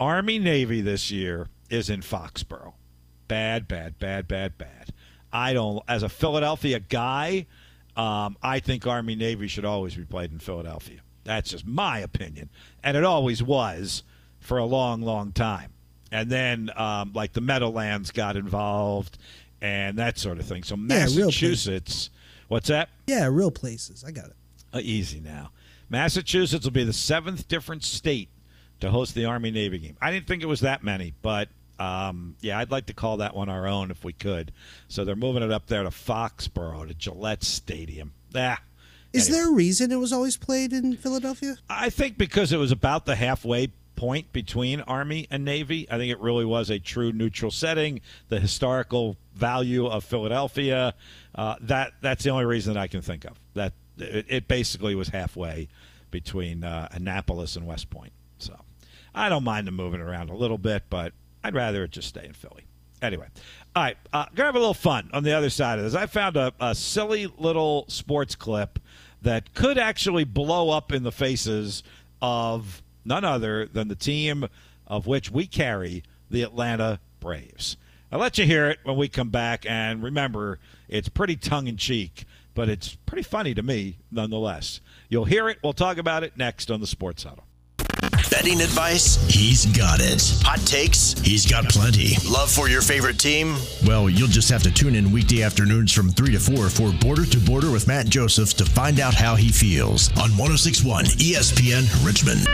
Army 0.01 0.39
Navy 0.39 0.81
this 0.81 1.11
year 1.11 1.49
is 1.69 1.91
in 1.91 2.01
Foxborough. 2.01 2.73
Bad, 3.29 3.69
bad, 3.69 3.99
bad, 3.99 4.27
bad, 4.27 4.57
bad. 4.57 4.95
I 5.31 5.53
don't. 5.53 5.85
As 5.87 6.03
a 6.03 6.09
Philadelphia 6.09 6.81
guy, 6.81 7.47
um, 7.95 8.39
I 8.43 8.61
think 8.61 8.87
Army 8.87 9.15
Navy 9.15 9.49
should 9.49 9.67
always 9.67 9.95
be 9.95 10.05
played 10.05 10.33
in 10.33 10.39
Philadelphia. 10.39 11.01
That's 11.25 11.51
just 11.51 11.67
my 11.67 11.99
opinion, 11.99 12.49
and 12.83 12.97
it 12.97 13.05
always 13.05 13.43
was 13.43 14.03
for 14.41 14.57
a 14.57 14.65
long, 14.65 15.03
long 15.03 15.31
time. 15.33 15.73
And 16.11 16.31
then, 16.31 16.71
um, 16.75 17.13
like 17.15 17.35
the 17.35 17.43
Meadowlands 17.43 18.11
got 18.11 18.37
involved, 18.37 19.19
and 19.61 19.99
that 19.99 20.19
sort 20.19 20.39
of 20.39 20.47
thing. 20.47 20.63
So 20.63 20.75
Yeah, 20.77 21.05
Massachusetts, 21.05 22.09
what's 22.49 22.69
that? 22.69 22.89
Yeah, 23.07 23.27
real 23.27 23.51
places. 23.51 24.03
I 24.03 24.11
got 24.11 24.25
it. 24.25 24.37
Uh, 24.73 24.81
easy 24.83 25.21
now. 25.21 25.51
Massachusetts 25.89 26.65
will 26.65 26.73
be 26.73 26.85
the 26.85 26.93
seventh 26.93 27.49
different 27.49 27.83
state 27.83 28.29
to 28.81 28.91
host 28.91 29.15
the 29.15 29.25
Army 29.25 29.51
Navy 29.51 29.79
game. 29.79 29.97
I 30.01 30.11
didn't 30.11 30.27
think 30.27 30.43
it 30.43 30.47
was 30.47 30.61
that 30.61 30.83
many, 30.85 31.15
but 31.23 31.49
um, 31.79 32.37
yeah, 32.41 32.59
I'd 32.59 32.71
like 32.71 32.87
to 32.87 32.95
call 32.95 33.19
that 33.19 33.35
one 33.35 33.49
our 33.49 33.67
own 33.67 33.91
if 33.91 34.05
we 34.05 34.13
could. 34.13 34.53
So 34.89 35.05
they're 35.05 35.17
moving 35.17 35.43
it 35.43 35.51
up 35.51 35.67
there 35.67 35.83
to 35.83 35.91
Foxborough, 35.91 36.87
to 36.87 36.95
Gillette 36.95 37.43
Stadium. 37.43 38.13
Ah, 38.35 38.61
Is 39.13 39.29
anyway. 39.29 39.39
there 39.41 39.51
a 39.51 39.55
reason 39.55 39.91
it 39.91 39.97
was 39.97 40.13
always 40.13 40.37
played 40.37 40.73
in 40.73 40.97
Philadelphia? 40.97 41.57
I 41.69 41.91
think 41.91 42.17
because 42.19 42.53
it 42.53 42.59
was 42.59 42.71
about 42.71 43.07
the 43.07 43.17
halfway 43.17 43.73
point 43.97 44.33
between 44.33 44.81
Army 44.83 45.27
and 45.31 45.45
Navy. 45.45 45.87
I 45.91 45.99
think 45.99 46.11
it 46.11 46.21
really 46.21 46.45
was 46.45 46.71
a 46.71 46.79
true 46.79 47.13
neutral 47.13 47.51
setting. 47.51 48.01
The 48.29 48.41
historical 48.41 49.17
value 49.35 49.87
of 49.87 50.05
Philadelphia. 50.05 50.95
Uh, 51.35 51.57
that 51.63 51.93
that's 52.01 52.25
the 52.25 52.31
only 52.31 52.45
reason 52.47 52.75
that 52.75 52.81
I 52.81 52.87
can 52.87 53.03
think 53.03 53.25
of. 53.25 53.39
That 53.55 53.73
it, 54.01 54.27
it 54.29 54.49
basically 54.49 54.95
was 54.95 55.09
halfway 55.09 55.69
between 56.11 56.65
uh, 56.65 56.89
Annapolis 56.93 57.57
and 57.57 57.67
West 57.67 57.91
Point. 57.91 58.13
So 58.39 58.57
I 59.15 59.29
don't 59.29 59.45
mind 59.45 59.67
them 59.67 59.77
moving 59.77 60.01
around 60.01 60.31
a 60.31 60.35
little 60.35 60.59
bit, 60.59 60.85
but 60.91 61.13
I'd 61.43 61.55
rather 61.55 61.85
it 61.85 61.93
just 61.93 62.09
stay 62.09 62.25
in 62.25 62.33
Philly. 62.33 62.65
Anyway, 63.03 63.27
all 63.75 63.83
right, 63.83 63.97
uh, 64.13 64.27
gonna 64.35 64.49
have 64.49 64.57
a 64.57 64.59
little 64.59 64.75
fun 64.75 65.09
on 65.13 65.23
the 65.23 65.33
other 65.33 65.49
side 65.49 65.79
of 65.79 65.85
this. 65.85 65.95
I 65.95 66.07
found 66.07 66.37
a, 66.37 66.53
a 66.61 66.75
silly 66.75 67.27
little 67.39 67.87
sports 67.89 68.35
clip 68.35 68.79
that 69.23 69.55
could 69.55 69.79
actually 69.79 70.25
blow 70.25 70.71
up 70.71 70.93
in 70.93 71.03
the 71.03 71.13
faces 71.13 71.83
of 72.21 72.83
none 73.05 73.25
other 73.25 73.67
than 73.67 73.89
the 73.89 73.95
team 73.95 74.47
of 74.87 75.07
which 75.07 75.31
we 75.31 75.47
carry, 75.47 76.03
the 76.31 76.43
Atlanta 76.43 77.01
Braves. 77.21 77.77
I'll 78.13 78.19
let 78.19 78.39
you 78.39 78.45
hear 78.45 78.69
it 78.69 78.81
when 78.83 78.97
we 78.97 79.09
come 79.09 79.31
back, 79.31 79.65
and 79.67 80.03
remember, 80.03 80.59
it's 80.89 81.09
pretty 81.09 81.37
tongue 81.37 81.69
in 81.69 81.77
cheek, 81.77 82.25
but 82.55 82.69
it's 82.69 82.95
pretty 83.07 83.23
funny 83.23 83.55
to 83.55 83.63
me 83.63 83.99
nonetheless. 84.11 84.81
You'll 85.09 85.25
hear 85.25 85.49
it. 85.49 85.59
We'll 85.63 85.73
talk 85.73 85.99
about 85.99 86.25
it 86.25 86.37
next 86.37 86.71
on 86.71 86.81
the 86.81 86.87
Sports 86.87 87.25
Huddle. 87.25 87.45
Betting 88.31 88.61
advice? 88.61 89.17
He's 89.29 89.67
got 89.77 89.99
it. 90.01 90.23
Hot 90.45 90.61
takes? 90.61 91.13
He's 91.21 91.45
got 91.51 91.65
plenty. 91.69 92.15
Love 92.29 92.51
for 92.51 92.69
your 92.69 92.81
favorite 92.81 93.19
team? 93.19 93.57
Well, 93.85 94.09
you'll 94.09 94.29
just 94.29 94.49
have 94.51 94.63
to 94.63 94.71
tune 94.71 94.95
in 94.95 95.11
weekday 95.11 95.43
afternoons 95.43 95.93
from 95.93 96.11
3 96.11 96.33
to 96.33 96.39
4 96.39 96.71
for 96.71 96.93
Border 96.93 97.27
to 97.27 97.39
Border 97.39 97.71
with 97.73 97.89
Matt 97.89 98.07
Joseph 98.07 98.55
to 98.55 98.65
find 98.65 99.01
out 99.01 99.15
how 99.15 99.35
he 99.35 99.51
feels 99.51 100.11
on 100.11 100.31
1061 100.39 101.07
ESPN 101.07 101.89
Richmond. 102.07 102.47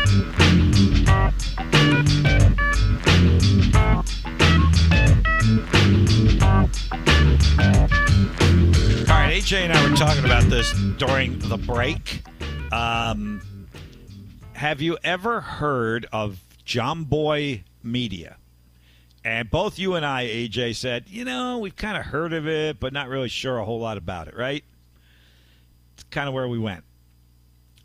AJ 9.47 9.59
and 9.59 9.73
I 9.73 9.89
were 9.89 9.95
talking 9.97 10.25
about 10.25 10.43
this 10.45 10.73
during 10.99 11.39
the 11.39 11.57
break. 11.57 12.25
Um, 12.73 13.41
have 14.55 14.81
you 14.83 14.99
ever 15.05 15.41
heard 15.41 16.07
of 16.13 16.41
Jomboy 16.67 17.63
Media? 17.81 18.39
And 19.25 19.49
both 19.49 19.79
you 19.79 19.95
and 19.95 20.05
I, 20.05 20.27
AJ, 20.27 20.75
said, 20.75 21.05
you 21.07 21.25
know, 21.25 21.59
we've 21.59 21.77
kind 21.77 21.97
of 21.97 22.07
heard 22.07 22.33
of 22.33 22.49
it, 22.49 22.81
but 22.81 22.93
not 22.93 23.09
really 23.09 23.29
sure 23.29 23.59
a 23.59 23.65
whole 23.65 23.79
lot 23.79 23.97
about 23.97 24.27
it, 24.27 24.37
right? 24.37 24.65
It's 25.95 26.03
kind 26.11 26.27
of 26.27 26.35
where 26.35 26.49
we 26.49 26.59
went 26.59 26.83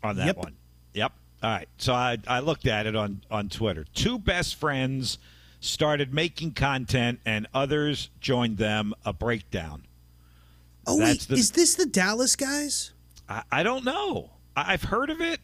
on 0.02 0.16
that 0.16 0.26
Yep. 0.26 0.36
one. 0.38 0.56
Yep. 0.94 1.12
All 1.44 1.50
right. 1.50 1.68
So 1.78 1.92
I, 1.94 2.18
I 2.26 2.40
looked 2.40 2.66
at 2.66 2.86
it 2.88 2.96
on, 2.96 3.22
on 3.30 3.48
Twitter. 3.48 3.84
Two 3.94 4.18
best 4.18 4.56
friends 4.56 5.16
started 5.60 6.12
making 6.12 6.54
content, 6.54 7.20
and 7.24 7.46
others 7.54 8.10
joined 8.20 8.58
them. 8.58 8.94
A 9.04 9.12
breakdown. 9.12 9.84
Oh 10.86 10.98
wait, 10.98 11.20
the- 11.22 11.34
is 11.34 11.50
this 11.52 11.74
the 11.74 11.86
Dallas 11.86 12.36
guys? 12.36 12.92
I, 13.28 13.42
I 13.50 13.62
don't 13.62 13.84
know. 13.84 14.30
I, 14.56 14.72
I've 14.72 14.82
heard 14.84 15.10
of 15.10 15.20
it, 15.20 15.40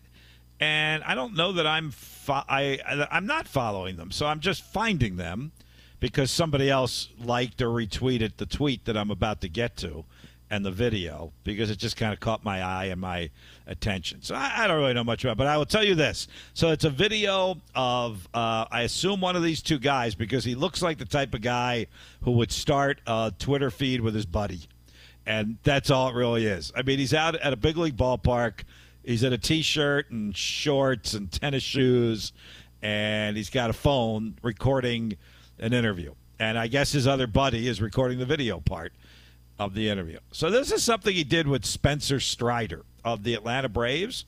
and 0.60 1.02
I 1.04 1.14
don't 1.14 1.34
know 1.34 1.52
that 1.52 1.66
I'm 1.66 1.90
fo- 1.90 2.44
I 2.48 2.78
I- 2.86 3.08
I'm 3.10 3.26
not 3.26 3.46
following 3.46 3.96
them. 3.96 4.10
So 4.10 4.26
I'm 4.26 4.40
just 4.40 4.62
finding 4.64 5.16
them 5.16 5.52
because 6.00 6.30
somebody 6.30 6.70
else 6.70 7.08
liked 7.22 7.60
or 7.62 7.68
retweeted 7.68 8.36
the 8.36 8.46
tweet 8.46 8.84
that 8.84 8.96
I'm 8.96 9.10
about 9.10 9.40
to 9.42 9.48
get 9.48 9.76
to, 9.78 10.04
and 10.50 10.64
the 10.64 10.70
video 10.70 11.32
because 11.44 11.70
it 11.70 11.76
just 11.78 11.96
kind 11.96 12.12
of 12.12 12.20
caught 12.20 12.42
my 12.44 12.62
eye 12.62 12.86
and 12.86 13.00
my 13.00 13.30
attention. 13.66 14.22
So 14.22 14.34
I, 14.34 14.64
I 14.64 14.66
don't 14.66 14.78
really 14.78 14.94
know 14.94 15.04
much 15.04 15.24
about, 15.24 15.32
it, 15.32 15.38
but 15.38 15.46
I 15.46 15.56
will 15.56 15.66
tell 15.66 15.84
you 15.84 15.94
this. 15.94 16.26
So 16.54 16.70
it's 16.70 16.84
a 16.84 16.90
video 16.90 17.58
of 17.74 18.26
uh, 18.34 18.64
I 18.70 18.82
assume 18.82 19.20
one 19.20 19.36
of 19.36 19.42
these 19.42 19.60
two 19.62 19.78
guys 19.78 20.14
because 20.14 20.44
he 20.44 20.54
looks 20.54 20.82
like 20.82 20.98
the 20.98 21.04
type 21.04 21.34
of 21.34 21.42
guy 21.42 21.86
who 22.22 22.32
would 22.32 22.50
start 22.52 23.00
a 23.06 23.32
Twitter 23.38 23.70
feed 23.70 24.00
with 24.00 24.14
his 24.14 24.26
buddy 24.26 24.60
and 25.28 25.58
that's 25.62 25.90
all 25.90 26.08
it 26.08 26.14
really 26.14 26.46
is. 26.46 26.72
I 26.74 26.80
mean, 26.80 26.98
he's 26.98 27.12
out 27.12 27.36
at 27.36 27.52
a 27.52 27.56
big 27.56 27.76
league 27.76 27.98
ballpark. 27.98 28.62
He's 29.04 29.22
in 29.22 29.34
a 29.34 29.38
t-shirt 29.38 30.10
and 30.10 30.34
shorts 30.34 31.12
and 31.12 31.30
tennis 31.30 31.62
shoes, 31.62 32.32
and 32.80 33.36
he's 33.36 33.50
got 33.50 33.68
a 33.68 33.74
phone 33.74 34.36
recording 34.42 35.18
an 35.58 35.74
interview. 35.74 36.14
And 36.38 36.58
I 36.58 36.66
guess 36.66 36.92
his 36.92 37.06
other 37.06 37.26
buddy 37.26 37.68
is 37.68 37.82
recording 37.82 38.18
the 38.18 38.24
video 38.24 38.60
part 38.60 38.94
of 39.58 39.74
the 39.74 39.90
interview. 39.90 40.18
So 40.32 40.50
this 40.50 40.72
is 40.72 40.82
something 40.82 41.14
he 41.14 41.24
did 41.24 41.46
with 41.46 41.66
Spencer 41.66 42.20
Strider 42.20 42.86
of 43.04 43.22
the 43.22 43.34
Atlanta 43.34 43.68
Braves. 43.68 44.24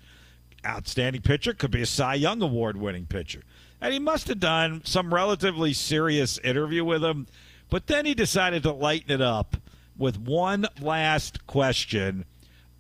Outstanding 0.67 1.23
pitcher, 1.23 1.55
could 1.55 1.71
be 1.71 1.81
a 1.81 1.87
Cy 1.87 2.17
Young 2.17 2.43
Award 2.43 2.77
winning 2.77 3.07
pitcher. 3.07 3.41
And 3.81 3.95
he 3.95 3.99
must 3.99 4.29
have 4.29 4.41
done 4.41 4.83
some 4.85 5.15
relatively 5.15 5.73
serious 5.73 6.37
interview 6.39 6.85
with 6.85 7.03
him, 7.03 7.27
but 7.71 7.87
then 7.87 8.05
he 8.05 8.13
decided 8.13 8.65
to 8.65 8.73
lighten 8.73 9.11
it 9.11 9.23
up 9.23 9.57
with 10.01 10.19
one 10.19 10.67
last 10.81 11.47
question, 11.47 12.25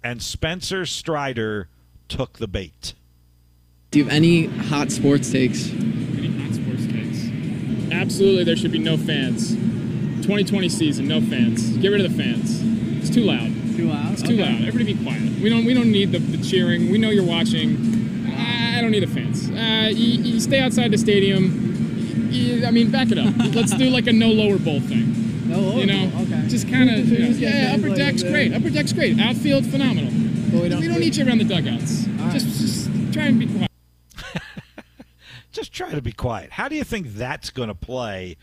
and 0.02 0.20
Spencer 0.22 0.86
Strider 0.86 1.68
took 2.08 2.38
the 2.38 2.48
bait. 2.48 2.94
Do 3.90 3.98
you 3.98 4.04
have 4.06 4.12
any 4.12 4.46
hot 4.46 4.90
sports 4.90 5.30
takes? 5.30 5.68
Any 5.70 6.38
hot 6.40 6.54
sports 6.54 6.86
takes? 6.86 7.92
Absolutely, 7.92 8.44
there 8.44 8.56
should 8.56 8.72
be 8.72 8.78
no 8.78 8.96
fans. 8.96 9.50
2020 10.22 10.68
season, 10.68 11.06
no 11.08 11.20
fans. 11.20 11.76
Get 11.78 11.88
rid 11.88 12.04
of 12.04 12.10
the 12.16 12.22
fans. 12.22 12.60
It's 13.02 13.10
too 13.14 13.22
loud. 13.22 13.52
Too 13.76 13.88
loud. 13.88 14.12
It's 14.12 14.22
too 14.22 14.36
loud. 14.36 14.62
Everybody 14.62 14.94
be 14.94 15.02
quiet. 15.04 15.22
We 15.40 15.50
don't. 15.50 15.64
We 15.64 15.74
don't 15.74 15.92
need 15.92 16.12
the, 16.12 16.18
the 16.18 16.42
cheering. 16.44 16.90
We 16.90 16.98
know 16.98 17.10
you're 17.10 17.24
watching. 17.24 17.76
I 18.36 18.78
I 18.78 18.80
don't 18.80 18.90
need 18.92 19.02
the 19.02 19.06
fans. 19.14 19.50
Uh, 19.50 19.88
you, 19.90 20.22
you 20.34 20.40
stay 20.40 20.60
outside 20.60 20.90
the 20.90 20.98
stadium. 20.98 22.28
You- 22.30 22.64
I 22.66 22.70
mean, 22.70 22.90
back 22.90 23.10
it 23.10 23.18
up. 23.18 23.34
Let's 23.54 23.74
do 23.74 23.90
like 23.90 24.06
a 24.06 24.12
no 24.12 24.28
lower 24.28 24.58
bowl 24.58 24.80
thing. 24.80 25.14
No 25.50 25.58
lower 25.60 25.80
You 25.80 25.86
know, 25.86 26.10
okay. 26.22 26.48
just 26.48 26.68
kind 26.68 26.88
of. 26.90 27.08
You 27.08 27.26
just 27.26 27.40
get 27.40 27.54
yeah, 27.54 27.74
upper 27.76 27.94
deck's 27.94 28.22
that. 28.22 28.30
great. 28.30 28.54
Upper 28.54 28.70
deck's 28.70 28.92
great. 28.92 29.18
Outfield 29.18 29.66
phenomenal. 29.66 30.10
But 30.52 30.62
we 30.62 30.68
don't, 30.68 30.80
We 30.80 30.88
don't 30.88 31.00
need 31.00 31.16
you 31.16 31.26
around 31.26 31.38
the 31.38 31.44
dugouts. 31.44 32.06
right. 32.06 32.32
Just, 32.32 32.46
just 32.60 33.12
try 33.12 33.24
and 33.24 33.38
be 33.38 33.46
quiet. 33.46 33.70
Just 35.52 35.72
try 35.72 35.90
to 35.90 36.00
be 36.02 36.12
quiet. 36.12 36.52
How 36.52 36.68
do 36.68 36.76
you 36.76 36.84
think 36.84 37.08
that's 37.08 37.50
going 37.50 37.68
to 37.68 37.74
play 37.74 38.36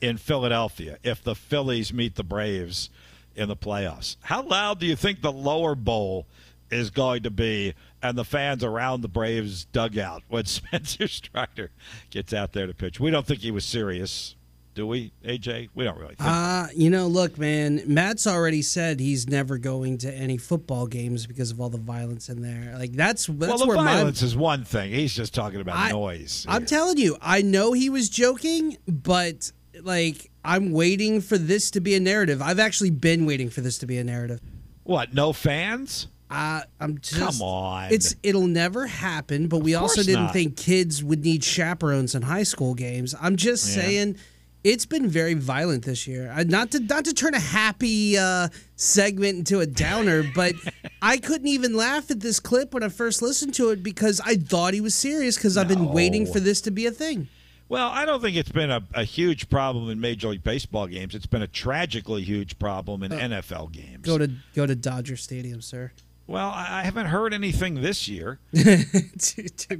in 0.00 0.16
Philadelphia 0.16 0.96
if 1.02 1.22
the 1.22 1.34
Phillies 1.34 1.92
meet 1.92 2.14
the 2.14 2.24
Braves 2.24 2.88
in 3.36 3.48
the 3.48 3.56
playoffs? 3.56 4.16
How 4.22 4.42
loud 4.42 4.80
do 4.80 4.86
you 4.86 4.96
think 4.96 5.20
the 5.20 5.30
lower 5.32 5.74
bowl 5.74 6.26
is 6.70 6.88
going 6.88 7.22
to 7.24 7.30
be 7.30 7.74
and 8.02 8.16
the 8.16 8.24
fans 8.24 8.64
around 8.64 9.02
the 9.02 9.08
Braves 9.08 9.66
dugout 9.66 10.22
when 10.28 10.44
Spencer 10.46 11.06
Strider 11.06 11.70
gets 12.10 12.32
out 12.32 12.54
there 12.54 12.66
to 12.66 12.72
pitch? 12.74 12.98
We 12.98 13.10
don't 13.10 13.26
think 13.26 13.40
he 13.40 13.50
was 13.50 13.66
serious, 13.66 14.34
do 14.74 14.86
we, 14.86 15.12
AJ? 15.24 15.68
We 15.74 15.84
don't 15.84 15.96
really 15.98 16.16
think. 16.16 16.28
Uh, 16.28 16.66
you 16.74 16.90
know, 16.90 17.06
look, 17.06 17.38
man, 17.38 17.82
Matt's 17.86 18.26
already 18.26 18.60
said 18.62 18.98
he's 19.00 19.28
never 19.28 19.56
going 19.58 19.98
to 19.98 20.12
any 20.12 20.36
football 20.36 20.86
games 20.86 21.26
because 21.26 21.50
of 21.50 21.60
all 21.60 21.70
the 21.70 21.78
violence 21.78 22.28
in 22.28 22.42
there. 22.42 22.74
Like 22.78 22.92
that's 22.92 23.26
that's 23.26 23.38
well, 23.48 23.58
the 23.58 23.66
where 23.66 23.76
violence 23.76 24.20
my 24.22 24.26
is 24.26 24.36
one 24.36 24.64
thing. 24.64 24.90
He's 24.92 25.14
just 25.14 25.32
talking 25.34 25.60
about 25.60 25.76
I- 25.76 25.90
noise. 25.92 26.44
I'm 26.48 26.62
here. 26.62 26.66
telling 26.66 26.98
you, 26.98 27.16
I 27.22 27.42
know 27.42 27.72
he 27.72 27.88
was 27.90 28.08
joking, 28.08 28.76
but 28.88 29.50
like 29.82 30.30
I'm 30.44 30.72
waiting 30.72 31.20
for 31.20 31.38
this 31.38 31.70
to 31.72 31.80
be 31.80 31.94
a 31.94 32.00
narrative. 32.00 32.42
I've 32.42 32.58
actually 32.60 32.90
been 32.90 33.26
waiting 33.26 33.50
for 33.50 33.60
this 33.60 33.78
to 33.78 33.86
be 33.86 33.98
a 33.98 34.04
narrative. 34.04 34.40
what? 34.82 35.14
No 35.14 35.32
fans? 35.32 36.08
Uh, 36.30 36.62
I'm 36.80 36.98
just 36.98 37.38
Come 37.38 37.42
on. 37.46 37.92
It's 37.92 38.16
it'll 38.24 38.46
never 38.48 38.86
happen, 38.86 39.46
but 39.46 39.58
we 39.58 39.74
also 39.76 40.02
didn't 40.02 40.24
not. 40.24 40.32
think 40.32 40.56
kids 40.56 41.04
would 41.04 41.22
need 41.24 41.44
chaperones 41.44 42.14
in 42.16 42.22
high 42.22 42.42
school 42.42 42.74
games. 42.74 43.14
I'm 43.20 43.36
just 43.36 43.68
Yeah. 43.68 43.82
saying 43.82 44.16
it's 44.64 44.86
been 44.86 45.08
very 45.08 45.34
violent 45.34 45.84
this 45.84 46.06
year. 46.06 46.32
Uh, 46.34 46.42
not 46.42 46.70
to 46.72 46.80
not 46.80 47.04
to 47.04 47.12
turn 47.12 47.34
a 47.34 47.40
happy 47.40 48.16
uh, 48.16 48.48
segment 48.76 49.38
into 49.38 49.60
a 49.60 49.66
downer, 49.66 50.24
but 50.34 50.54
I 51.02 51.18
couldn't 51.18 51.48
even 51.48 51.76
laugh 51.76 52.10
at 52.10 52.20
this 52.20 52.40
clip 52.40 52.72
when 52.72 52.82
I 52.82 52.88
first 52.88 53.20
listened 53.20 53.54
to 53.54 53.70
it 53.70 53.82
because 53.82 54.20
I 54.24 54.36
thought 54.36 54.72
he 54.74 54.80
was 54.80 54.94
serious 54.94 55.36
because 55.36 55.56
I've 55.58 55.68
been 55.68 55.92
waiting 55.92 56.26
for 56.26 56.40
this 56.40 56.62
to 56.62 56.70
be 56.70 56.86
a 56.86 56.90
thing. 56.90 57.28
Well, 57.68 57.88
I 57.88 58.04
don't 58.04 58.20
think 58.20 58.36
it's 58.36 58.52
been 58.52 58.70
a, 58.70 58.82
a 58.94 59.04
huge 59.04 59.48
problem 59.48 59.88
in 59.90 59.98
Major 60.00 60.28
League 60.28 60.44
Baseball 60.44 60.86
games. 60.86 61.14
It's 61.14 61.26
been 61.26 61.42
a 61.42 61.46
tragically 61.46 62.22
huge 62.22 62.58
problem 62.58 63.02
in 63.02 63.10
NFL 63.10 63.72
games. 63.72 64.02
Go 64.02 64.18
to 64.18 64.30
go 64.54 64.66
to 64.66 64.74
Dodger 64.74 65.16
Stadium, 65.16 65.60
sir. 65.60 65.92
well, 66.26 66.50
I, 66.54 66.82
haven't 66.84 67.06
heard 67.06 67.34
anything 67.34 67.82
this 67.82 68.08
year. 68.08 68.38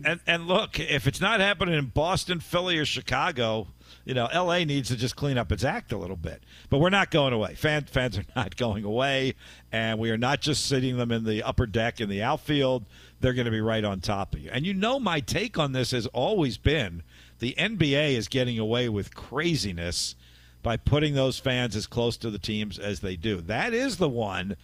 And, 0.04 0.20
and 0.26 0.46
look, 0.46 0.80
if 0.80 1.06
it's 1.06 1.20
not 1.20 1.40
happening 1.40 1.74
in 1.74 1.86
Boston, 1.86 2.40
Philly, 2.40 2.78
or 2.78 2.84
Chicago, 2.84 3.68
you 4.04 4.12
know, 4.14 4.28
LA 4.34 4.64
needs 4.64 4.88
to 4.88 4.96
just 4.96 5.16
clean 5.16 5.38
up 5.38 5.50
its 5.50 5.64
act 5.64 5.92
a 5.92 5.96
little 5.96 6.16
bit. 6.16 6.42
But 6.68 6.78
we're 6.78 6.90
not 6.90 7.10
going 7.10 7.32
away. 7.32 7.54
Fan, 7.54 7.84
fans 7.84 8.18
are 8.18 8.24
not 8.36 8.56
going 8.56 8.84
away, 8.84 9.34
and 9.72 9.98
we 9.98 10.10
are 10.10 10.18
not 10.18 10.40
just 10.40 10.66
sitting 10.66 10.96
them 10.96 11.10
in 11.10 11.24
the 11.24 11.42
upper 11.42 11.66
deck 11.66 12.00
in 12.00 12.08
the 12.08 12.22
outfield. 12.22 12.84
They're 13.20 13.32
going 13.32 13.46
to 13.46 13.50
be 13.50 13.60
right 13.60 13.84
on 13.84 14.00
top 14.00 14.34
of 14.34 14.40
you. 14.40 14.50
And 14.52 14.66
you 14.66 14.74
know, 14.74 15.00
my 15.00 15.20
take 15.20 15.58
on 15.58 15.72
this 15.72 15.92
has 15.92 16.06
always 16.08 16.58
been 16.58 17.02
the 17.38 17.54
NBA 17.58 18.14
is 18.14 18.28
getting 18.28 18.58
away 18.58 18.88
with 18.88 19.14
craziness 19.14 20.14
by 20.62 20.76
putting 20.76 21.14
those 21.14 21.38
fans 21.38 21.76
as 21.76 21.86
close 21.86 22.16
to 22.18 22.30
the 22.30 22.38
teams 22.38 22.78
as 22.78 23.00
they 23.00 23.16
do. 23.16 23.40
That 23.40 23.74
is 23.74 23.96
the 23.96 24.08
one 24.08 24.56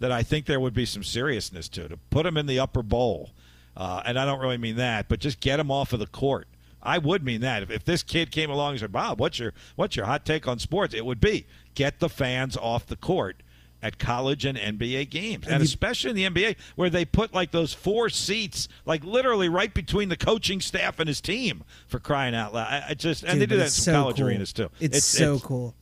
that 0.00 0.12
I 0.12 0.22
think 0.22 0.46
there 0.46 0.60
would 0.60 0.74
be 0.74 0.86
some 0.86 1.04
seriousness 1.04 1.68
to 1.70 1.88
to 1.88 1.96
put 2.10 2.24
them 2.24 2.36
in 2.36 2.46
the 2.46 2.58
upper 2.58 2.82
bowl, 2.82 3.30
uh, 3.76 4.02
and 4.04 4.18
I 4.18 4.24
don't 4.24 4.40
really 4.40 4.58
mean 4.58 4.76
that, 4.76 5.08
but 5.08 5.20
just 5.20 5.40
get 5.40 5.58
them 5.58 5.70
off 5.70 5.92
of 5.92 6.00
the 6.00 6.06
court. 6.06 6.46
I 6.82 6.98
would 6.98 7.24
mean 7.24 7.40
that 7.42 7.62
if, 7.62 7.70
if 7.70 7.84
this 7.84 8.02
kid 8.02 8.30
came 8.30 8.50
along 8.50 8.72
and 8.72 8.80
said, 8.80 8.92
"Bob, 8.92 9.20
what's 9.20 9.38
your 9.38 9.52
what's 9.76 9.96
your 9.96 10.06
hot 10.06 10.24
take 10.26 10.48
on 10.48 10.58
sports?" 10.58 10.94
It 10.94 11.06
would 11.06 11.20
be 11.20 11.46
get 11.74 12.00
the 12.00 12.08
fans 12.08 12.56
off 12.56 12.86
the 12.86 12.96
court 12.96 13.42
at 13.84 13.98
college 13.98 14.44
and 14.44 14.56
NBA 14.56 15.10
games, 15.10 15.46
and 15.46 15.60
you- 15.60 15.64
especially 15.64 16.10
in 16.10 16.16
the 16.16 16.24
NBA 16.42 16.56
where 16.76 16.88
they 16.90 17.04
put 17.04 17.34
like 17.34 17.50
those 17.50 17.72
four 17.74 18.08
seats, 18.10 18.68
like 18.84 19.02
literally 19.04 19.48
right 19.48 19.72
between 19.74 20.08
the 20.08 20.16
coaching 20.16 20.60
staff 20.60 20.98
and 21.00 21.08
his 21.08 21.20
team, 21.20 21.64
for 21.88 21.98
crying 21.98 22.34
out 22.34 22.54
loud. 22.54 22.66
I, 22.68 22.84
I 22.90 22.94
just 22.94 23.22
and 23.24 23.32
Dude, 23.40 23.42
they 23.42 23.46
do 23.46 23.56
that 23.56 23.62
in 23.62 23.66
it's 23.66 23.74
so 23.74 23.92
college 23.92 24.16
cool. 24.16 24.26
arenas 24.26 24.52
too. 24.52 24.70
It's, 24.80 25.04
so 25.04 25.38
cool. 25.40 25.74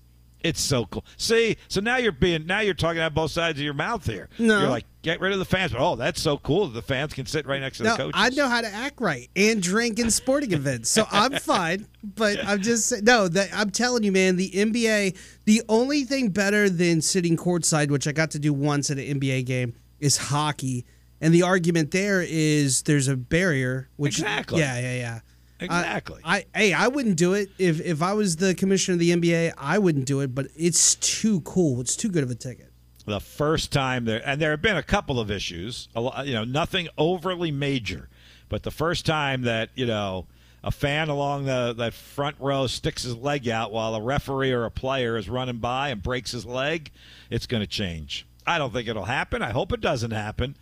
It's 0.42 0.60
so 0.60 0.86
cool. 0.86 1.04
See, 1.16 1.56
so 1.68 1.80
now 1.80 1.96
you're 1.98 2.12
being 2.12 2.46
now 2.46 2.60
you're 2.60 2.74
talking 2.74 3.00
out 3.00 3.14
both 3.14 3.30
sides 3.30 3.58
of 3.58 3.64
your 3.64 3.74
mouth 3.74 4.06
here. 4.06 4.28
No. 4.38 4.60
You're 4.60 4.68
like, 4.70 4.86
get 5.02 5.20
rid 5.20 5.32
of 5.32 5.38
the 5.38 5.44
fans. 5.44 5.72
But, 5.72 5.80
Oh, 5.80 5.96
that's 5.96 6.20
so 6.20 6.38
cool 6.38 6.66
that 6.68 6.74
the 6.74 6.82
fans 6.82 7.12
can 7.12 7.26
sit 7.26 7.46
right 7.46 7.60
next 7.60 7.78
to 7.78 7.84
No, 7.84 7.90
the 7.90 7.96
coaches. 7.96 8.12
I 8.14 8.30
know 8.30 8.48
how 8.48 8.60
to 8.60 8.68
act 8.68 9.00
right 9.00 9.28
and 9.36 9.62
drink 9.62 9.98
in 9.98 10.10
sporting 10.10 10.52
events, 10.52 10.90
so 10.90 11.06
I'm 11.10 11.32
fine. 11.40 11.86
But 12.02 12.44
I'm 12.44 12.62
just 12.62 13.02
no. 13.02 13.28
That 13.28 13.50
I'm 13.54 13.70
telling 13.70 14.02
you, 14.02 14.12
man, 14.12 14.36
the 14.36 14.50
NBA. 14.50 15.16
The 15.44 15.62
only 15.68 16.04
thing 16.04 16.28
better 16.30 16.70
than 16.70 17.02
sitting 17.02 17.36
courtside, 17.36 17.90
which 17.90 18.06
I 18.06 18.12
got 18.12 18.30
to 18.32 18.38
do 18.38 18.52
once 18.52 18.90
at 18.90 18.98
an 18.98 19.20
NBA 19.20 19.46
game, 19.46 19.74
is 19.98 20.16
hockey. 20.16 20.86
And 21.20 21.34
the 21.34 21.42
argument 21.42 21.90
there 21.90 22.24
is 22.26 22.82
there's 22.84 23.08
a 23.08 23.16
barrier. 23.16 23.90
Which 23.96 24.18
Exactly. 24.20 24.60
Yeah, 24.60 24.80
yeah, 24.80 24.94
yeah. 24.96 25.20
Exactly. 25.60 26.20
I, 26.24 26.36
I 26.54 26.58
hey, 26.58 26.72
I 26.72 26.88
wouldn't 26.88 27.16
do 27.16 27.34
it 27.34 27.50
if 27.58 27.80
if 27.80 28.02
I 28.02 28.12
was 28.14 28.36
the 28.36 28.54
commissioner 28.54 28.94
of 28.94 28.98
the 29.00 29.10
NBA. 29.10 29.52
I 29.58 29.78
wouldn't 29.78 30.06
do 30.06 30.20
it, 30.20 30.34
but 30.34 30.46
it's 30.56 30.94
too 30.96 31.40
cool. 31.42 31.80
It's 31.80 31.96
too 31.96 32.08
good 32.08 32.22
of 32.22 32.30
a 32.30 32.34
ticket. 32.34 32.72
the 33.06 33.20
first 33.20 33.72
time 33.72 34.04
there, 34.04 34.22
and 34.24 34.40
there 34.40 34.50
have 34.52 34.62
been 34.62 34.76
a 34.76 34.82
couple 34.82 35.18
of 35.20 35.30
issues. 35.30 35.88
A 35.94 36.00
lo- 36.00 36.22
you 36.22 36.32
know, 36.32 36.44
nothing 36.44 36.88
overly 36.96 37.50
major, 37.50 38.08
but 38.48 38.62
the 38.62 38.70
first 38.70 39.04
time 39.06 39.42
that 39.42 39.70
you 39.74 39.86
know 39.86 40.26
a 40.62 40.70
fan 40.70 41.08
along 41.08 41.44
the 41.46 41.74
that 41.76 41.94
front 41.94 42.36
row 42.38 42.66
sticks 42.66 43.02
his 43.02 43.16
leg 43.16 43.48
out 43.48 43.72
while 43.72 43.94
a 43.94 44.02
referee 44.02 44.52
or 44.52 44.64
a 44.64 44.70
player 44.70 45.16
is 45.16 45.28
running 45.28 45.58
by 45.58 45.88
and 45.88 46.02
breaks 46.02 46.32
his 46.32 46.44
leg, 46.46 46.90
it's 47.30 47.46
going 47.46 47.62
to 47.62 47.66
change. 47.66 48.26
I 48.46 48.58
don't 48.58 48.72
think 48.72 48.88
it'll 48.88 49.04
happen. 49.04 49.42
I 49.42 49.50
hope 49.50 49.72
it 49.72 49.80
doesn't 49.80 50.10
happen. 50.10 50.56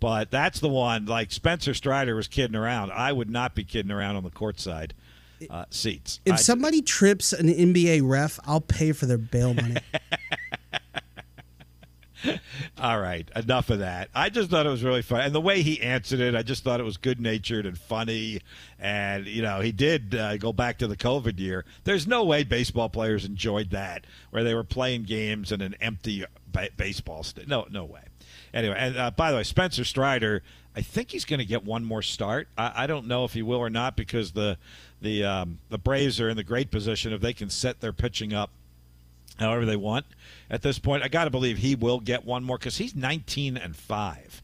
But 0.00 0.30
that's 0.30 0.60
the 0.60 0.68
one. 0.68 1.06
Like 1.06 1.32
Spencer 1.32 1.72
Strider 1.74 2.14
was 2.14 2.28
kidding 2.28 2.56
around. 2.56 2.92
I 2.92 3.12
would 3.12 3.30
not 3.30 3.54
be 3.54 3.64
kidding 3.64 3.90
around 3.92 4.16
on 4.16 4.24
the 4.24 4.30
courtside 4.30 4.92
uh, 5.50 5.64
seats. 5.70 6.20
If 6.24 6.34
I- 6.34 6.36
somebody 6.36 6.82
trips 6.82 7.32
an 7.32 7.48
NBA 7.48 8.00
ref, 8.04 8.38
I'll 8.44 8.60
pay 8.60 8.92
for 8.92 9.06
their 9.06 9.18
bail 9.18 9.54
money. 9.54 9.76
All 12.78 12.98
right, 12.98 13.28
enough 13.36 13.70
of 13.70 13.78
that. 13.80 14.08
I 14.14 14.30
just 14.30 14.50
thought 14.50 14.66
it 14.66 14.70
was 14.70 14.82
really 14.82 15.02
fun, 15.02 15.20
and 15.20 15.34
the 15.34 15.40
way 15.40 15.62
he 15.62 15.80
answered 15.82 16.18
it, 16.18 16.34
I 16.34 16.42
just 16.42 16.64
thought 16.64 16.80
it 16.80 16.84
was 16.84 16.96
good 16.96 17.20
natured 17.20 17.66
and 17.66 17.78
funny. 17.78 18.40
And 18.80 19.26
you 19.26 19.42
know, 19.42 19.60
he 19.60 19.70
did 19.70 20.14
uh, 20.14 20.36
go 20.38 20.52
back 20.52 20.78
to 20.78 20.86
the 20.88 20.96
COVID 20.96 21.38
year. 21.38 21.64
There's 21.84 22.06
no 22.06 22.24
way 22.24 22.42
baseball 22.42 22.88
players 22.88 23.24
enjoyed 23.26 23.70
that, 23.70 24.06
where 24.30 24.42
they 24.42 24.54
were 24.54 24.64
playing 24.64 25.04
games 25.04 25.52
in 25.52 25.60
an 25.60 25.74
empty 25.80 26.24
ba- 26.50 26.70
baseball 26.76 27.22
st- 27.22 27.46
No, 27.48 27.66
no 27.70 27.84
way. 27.84 28.00
Anyway, 28.56 28.74
and 28.78 28.96
uh, 28.96 29.10
by 29.10 29.30
the 29.30 29.36
way, 29.36 29.42
Spencer 29.42 29.84
Strider, 29.84 30.42
I 30.74 30.80
think 30.80 31.10
he's 31.10 31.26
going 31.26 31.40
to 31.40 31.44
get 31.44 31.62
one 31.62 31.84
more 31.84 32.00
start. 32.00 32.48
I, 32.56 32.84
I 32.84 32.86
don't 32.86 33.06
know 33.06 33.26
if 33.26 33.34
he 33.34 33.42
will 33.42 33.58
or 33.58 33.68
not 33.68 33.96
because 33.96 34.32
the 34.32 34.56
the 35.02 35.24
um, 35.24 35.58
the 35.68 35.76
Braves 35.76 36.18
are 36.22 36.30
in 36.30 36.38
the 36.38 36.42
great 36.42 36.70
position 36.70 37.12
if 37.12 37.20
they 37.20 37.34
can 37.34 37.50
set 37.50 37.80
their 37.80 37.92
pitching 37.92 38.32
up 38.32 38.48
however 39.38 39.66
they 39.66 39.76
want 39.76 40.06
at 40.48 40.62
this 40.62 40.78
point. 40.78 41.02
I 41.02 41.08
got 41.08 41.24
to 41.24 41.30
believe 41.30 41.58
he 41.58 41.74
will 41.74 42.00
get 42.00 42.24
one 42.24 42.44
more 42.44 42.56
because 42.56 42.78
he's 42.78 42.96
19 42.96 43.58
and 43.58 43.76
five. 43.76 44.42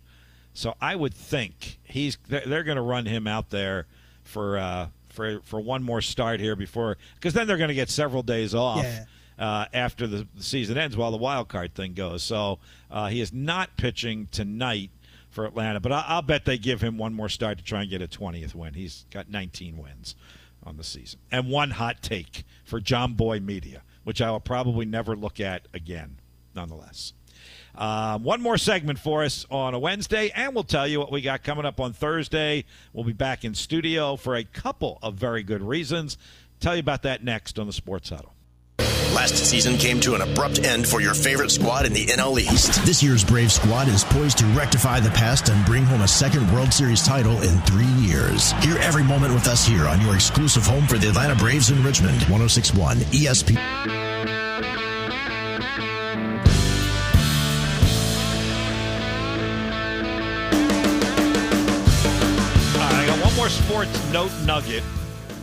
So 0.52 0.74
I 0.78 0.94
would 0.94 1.14
think 1.14 1.78
he's 1.82 2.18
they're, 2.28 2.44
they're 2.44 2.64
going 2.64 2.76
to 2.76 2.82
run 2.82 3.06
him 3.06 3.26
out 3.26 3.48
there 3.48 3.86
for 4.24 4.58
uh, 4.58 4.88
for 5.08 5.40
for 5.44 5.58
one 5.58 5.82
more 5.82 6.02
start 6.02 6.38
here 6.38 6.54
before 6.54 6.98
because 7.14 7.32
then 7.32 7.46
they're 7.46 7.56
going 7.56 7.68
to 7.68 7.74
get 7.74 7.88
several 7.88 8.22
days 8.22 8.54
off. 8.54 8.82
Yeah. 8.82 9.06
Uh, 9.38 9.64
after 9.72 10.06
the 10.06 10.26
season 10.38 10.76
ends, 10.78 10.96
while 10.96 11.10
the 11.10 11.16
wild 11.16 11.48
card 11.48 11.74
thing 11.74 11.94
goes, 11.94 12.22
so 12.22 12.58
uh, 12.90 13.08
he 13.08 13.20
is 13.20 13.32
not 13.32 13.76
pitching 13.76 14.28
tonight 14.30 14.90
for 15.30 15.46
Atlanta. 15.46 15.80
But 15.80 15.90
I- 15.92 16.04
I'll 16.06 16.22
bet 16.22 16.44
they 16.44 16.58
give 16.58 16.80
him 16.82 16.98
one 16.98 17.14
more 17.14 17.28
start 17.30 17.58
to 17.58 17.64
try 17.64 17.80
and 17.80 17.90
get 17.90 18.02
a 18.02 18.06
20th 18.06 18.54
win. 18.54 18.74
He's 18.74 19.06
got 19.10 19.30
19 19.30 19.78
wins 19.78 20.14
on 20.64 20.76
the 20.76 20.84
season. 20.84 21.18
And 21.32 21.48
one 21.48 21.70
hot 21.70 22.02
take 22.02 22.44
for 22.64 22.78
Jomboy 22.80 23.42
Media, 23.42 23.82
which 24.04 24.20
I 24.20 24.30
will 24.30 24.38
probably 24.38 24.84
never 24.84 25.16
look 25.16 25.40
at 25.40 25.66
again, 25.74 26.18
nonetheless. 26.54 27.14
Um, 27.74 28.22
one 28.22 28.42
more 28.42 28.58
segment 28.58 28.98
for 28.98 29.24
us 29.24 29.46
on 29.50 29.72
a 29.72 29.78
Wednesday, 29.78 30.30
and 30.36 30.54
we'll 30.54 30.62
tell 30.62 30.86
you 30.86 31.00
what 31.00 31.10
we 31.10 31.22
got 31.22 31.42
coming 31.42 31.64
up 31.64 31.80
on 31.80 31.94
Thursday. 31.94 32.64
We'll 32.92 33.04
be 33.04 33.14
back 33.14 33.44
in 33.44 33.54
studio 33.54 34.16
for 34.16 34.36
a 34.36 34.44
couple 34.44 34.98
of 35.02 35.14
very 35.14 35.42
good 35.42 35.62
reasons. 35.62 36.18
Tell 36.60 36.76
you 36.76 36.80
about 36.80 37.02
that 37.02 37.24
next 37.24 37.58
on 37.58 37.66
the 37.66 37.72
Sports 37.72 38.10
Huddle. 38.10 38.34
Last 39.14 39.36
season 39.36 39.76
came 39.76 40.00
to 40.00 40.14
an 40.14 40.22
abrupt 40.22 40.60
end 40.64 40.88
for 40.88 41.02
your 41.02 41.12
favorite 41.12 41.50
squad 41.50 41.84
in 41.84 41.92
the 41.92 42.06
NL 42.06 42.40
East. 42.40 42.82
This 42.86 43.02
year's 43.02 43.22
Brave 43.22 43.52
squad 43.52 43.86
is 43.88 44.04
poised 44.04 44.38
to 44.38 44.46
rectify 44.46 45.00
the 45.00 45.10
past 45.10 45.50
and 45.50 45.66
bring 45.66 45.84
home 45.84 46.00
a 46.00 46.08
second 46.08 46.50
World 46.50 46.72
Series 46.72 47.02
title 47.02 47.42
in 47.42 47.60
three 47.62 47.84
years. 47.84 48.52
Hear 48.64 48.78
every 48.78 49.04
moment 49.04 49.34
with 49.34 49.46
us 49.48 49.66
here 49.66 49.86
on 49.86 50.00
your 50.00 50.14
exclusive 50.14 50.64
home 50.64 50.86
for 50.86 50.96
the 50.96 51.10
Atlanta 51.10 51.34
Braves 51.34 51.70
in 51.70 51.82
Richmond, 51.84 52.22
1061 52.22 52.96
ESP. 53.12 53.58
I 62.78 63.06
got 63.06 63.22
one 63.22 63.34
more 63.36 63.50
sports 63.50 64.10
note 64.10 64.32
nugget, 64.46 64.82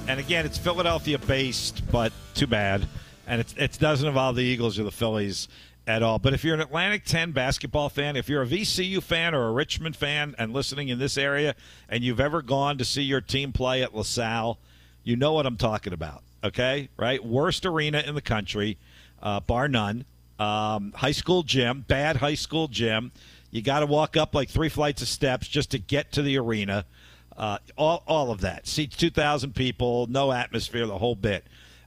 and 0.07 0.19
again, 0.19 0.43
it's 0.47 0.57
Philadelphia 0.57 1.19
based, 1.19 1.83
but 1.91 2.11
too 2.33 2.47
bad, 2.47 2.87
and 3.29 3.39
it's, 3.39 3.53
it 3.57 3.77
doesn't 3.79 4.07
involve 4.07 4.35
the 4.35 4.43
Eagles 4.43 4.79
or 4.79 4.83
the 4.83 4.91
Phillies 4.91 5.47
at 5.87 6.01
all. 6.01 6.17
But 6.17 6.33
if 6.33 6.43
you're 6.43 6.55
an 6.55 6.61
Atlantic 6.61 7.05
10 7.05 7.31
basketball 7.31 7.87
fan, 7.87 8.15
if 8.15 8.27
you're 8.27 8.41
a 8.41 8.47
VCU 8.47 9.01
fan 9.01 9.35
or 9.35 9.47
a 9.47 9.51
Richmond 9.51 9.95
fan 9.95 10.35
and 10.37 10.51
listening 10.51 10.89
in 10.89 10.97
this 10.97 11.15
area, 11.15 11.55
and 11.87 12.03
you've 12.03 12.19
ever 12.19 12.41
gone 12.41 12.79
to 12.79 12.85
see 12.85 13.03
your 13.03 13.21
team 13.21 13.53
play 13.53 13.83
at 13.83 13.95
LaSalle, 13.95 14.59
you 15.03 15.15
know 15.15 15.33
what 15.33 15.45
I'm 15.45 15.57
talking 15.57 15.93
about. 15.93 16.23
Okay, 16.43 16.89
right? 16.97 17.23
Worst 17.23 17.65
arena 17.65 18.03
in 18.05 18.15
the 18.15 18.21
country, 18.21 18.77
uh, 19.21 19.39
bar 19.41 19.67
none. 19.67 20.05
Um, 20.39 20.93
high 20.95 21.11
school 21.11 21.43
gym, 21.43 21.85
bad 21.87 22.17
high 22.17 22.35
school 22.35 22.67
gym. 22.67 23.11
You 23.51 23.61
got 23.61 23.81
to 23.81 23.85
walk 23.85 24.17
up 24.17 24.33
like 24.33 24.49
three 24.49 24.69
flights 24.69 25.01
of 25.01 25.07
steps 25.07 25.47
just 25.47 25.71
to 25.71 25.77
get 25.77 26.11
to 26.13 26.21
the 26.21 26.37
arena. 26.37 26.85
Uh, 27.35 27.57
all, 27.77 28.03
all 28.07 28.31
of 28.31 28.41
that. 28.41 28.67
Seats 28.67 28.95
2,000 28.97 29.53
people, 29.53 30.07
no 30.07 30.31
atmosphere, 30.31 30.87
the 30.87 30.97
whole 30.97 31.15
bit. 31.15 31.45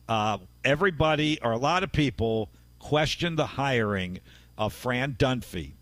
Uh, 0.09 0.39
everybody, 0.65 1.41
or 1.43 1.53
a 1.53 1.59
lot 1.59 1.83
of 1.83 1.93
people, 1.93 2.49
questioned 2.79 3.39
the 3.39 3.47
hiring 3.47 4.21
of 4.59 4.73
Fran 4.73 5.17
Dunphy 5.19 5.73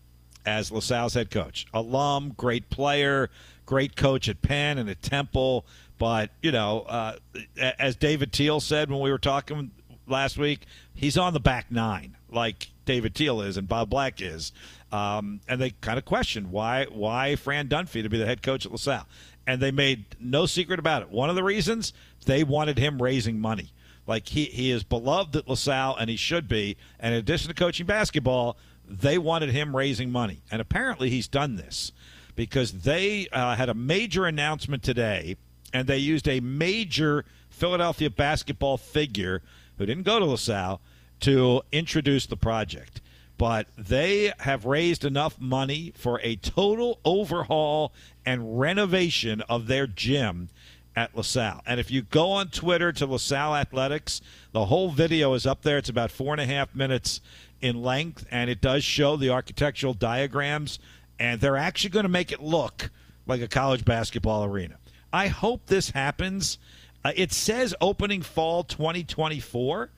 as 0.45 0.71
LaSalle's 0.71 1.13
head 1.13 1.29
coach. 1.29 1.65
Alum, 1.73 2.33
great 2.35 2.69
player, 2.69 3.29
great 3.65 3.95
coach 3.95 4.27
at 4.29 4.41
Penn 4.41 4.77
and 4.77 4.89
at 4.89 5.01
Temple. 5.01 5.65
But, 5.97 6.31
you 6.41 6.51
know, 6.51 6.81
uh, 6.81 7.17
as 7.57 7.95
David 7.95 8.33
Teel 8.33 8.59
said 8.59 8.89
when 8.89 9.01
we 9.01 9.11
were 9.11 9.19
talking 9.19 9.71
last 10.07 10.37
week, 10.37 10.65
he's 10.93 11.17
on 11.17 11.33
the 11.33 11.39
back 11.39 11.71
nine, 11.71 12.17
like 12.29 12.71
David 12.85 13.13
Teel 13.13 13.41
is 13.41 13.57
and 13.57 13.67
Bob 13.67 13.89
Black 13.89 14.21
is. 14.21 14.51
Um, 14.91 15.41
and 15.47 15.61
they 15.61 15.69
kind 15.69 15.97
of 15.97 16.05
questioned 16.05 16.51
why 16.51 16.85
why 16.91 17.35
Fran 17.35 17.69
Dunphy 17.69 18.03
to 18.03 18.09
be 18.09 18.17
the 18.17 18.25
head 18.25 18.41
coach 18.41 18.65
at 18.65 18.71
LaSalle. 18.71 19.07
And 19.47 19.61
they 19.61 19.71
made 19.71 20.05
no 20.19 20.45
secret 20.45 20.79
about 20.79 21.01
it. 21.01 21.09
One 21.09 21.29
of 21.29 21.35
the 21.35 21.43
reasons 21.43 21.93
they 22.25 22.43
wanted 22.43 22.77
him 22.77 23.01
raising 23.01 23.39
money. 23.39 23.71
Like 24.11 24.27
he, 24.27 24.43
he 24.43 24.71
is 24.71 24.83
beloved 24.83 25.37
at 25.37 25.47
LaSalle 25.47 25.95
and 25.95 26.09
he 26.09 26.17
should 26.17 26.49
be. 26.49 26.75
And 26.99 27.13
in 27.13 27.19
addition 27.21 27.47
to 27.47 27.53
coaching 27.53 27.85
basketball, 27.85 28.57
they 28.85 29.17
wanted 29.17 29.51
him 29.51 29.73
raising 29.73 30.11
money. 30.11 30.41
And 30.51 30.61
apparently 30.61 31.09
he's 31.09 31.29
done 31.29 31.55
this 31.55 31.93
because 32.35 32.81
they 32.81 33.29
uh, 33.31 33.55
had 33.55 33.69
a 33.69 33.73
major 33.73 34.25
announcement 34.25 34.83
today 34.83 35.37
and 35.73 35.87
they 35.87 35.97
used 35.97 36.27
a 36.27 36.41
major 36.41 37.23
Philadelphia 37.49 38.09
basketball 38.09 38.75
figure 38.75 39.41
who 39.77 39.85
didn't 39.85 40.03
go 40.03 40.19
to 40.19 40.25
LaSalle 40.25 40.81
to 41.21 41.61
introduce 41.71 42.25
the 42.25 42.35
project. 42.35 42.99
But 43.37 43.67
they 43.77 44.33
have 44.39 44.65
raised 44.65 45.05
enough 45.05 45.39
money 45.39 45.93
for 45.95 46.19
a 46.21 46.35
total 46.35 46.99
overhaul 47.05 47.93
and 48.25 48.59
renovation 48.59 49.39
of 49.47 49.67
their 49.67 49.87
gym 49.87 50.49
at 50.95 51.15
LaSalle. 51.15 51.61
And 51.65 51.79
if 51.79 51.89
you 51.89 52.01
go 52.01 52.31
on 52.31 52.49
Twitter 52.49 52.91
to 52.91 53.05
LaSalle 53.05 53.55
Athletics, 53.55 54.21
the 54.51 54.65
whole 54.65 54.89
video 54.89 55.33
is 55.33 55.45
up 55.45 55.61
there. 55.61 55.77
It's 55.77 55.89
about 55.89 56.11
four 56.11 56.33
and 56.33 56.41
a 56.41 56.45
half 56.45 56.75
minutes 56.75 57.21
in 57.61 57.81
length, 57.81 58.25
and 58.31 58.49
it 58.49 58.61
does 58.61 58.83
show 58.83 59.15
the 59.15 59.29
architectural 59.29 59.93
diagrams, 59.93 60.79
and 61.19 61.39
they're 61.39 61.57
actually 61.57 61.91
going 61.91 62.03
to 62.03 62.09
make 62.09 62.31
it 62.31 62.41
look 62.41 62.89
like 63.27 63.41
a 63.41 63.47
college 63.47 63.85
basketball 63.85 64.43
arena. 64.43 64.77
I 65.13 65.27
hope 65.27 65.67
this 65.67 65.91
happens. 65.91 66.57
Uh, 67.03 67.11
it 67.15 67.31
says 67.31 67.75
opening 67.81 68.21
fall 68.21 68.63
2024. 68.63 69.89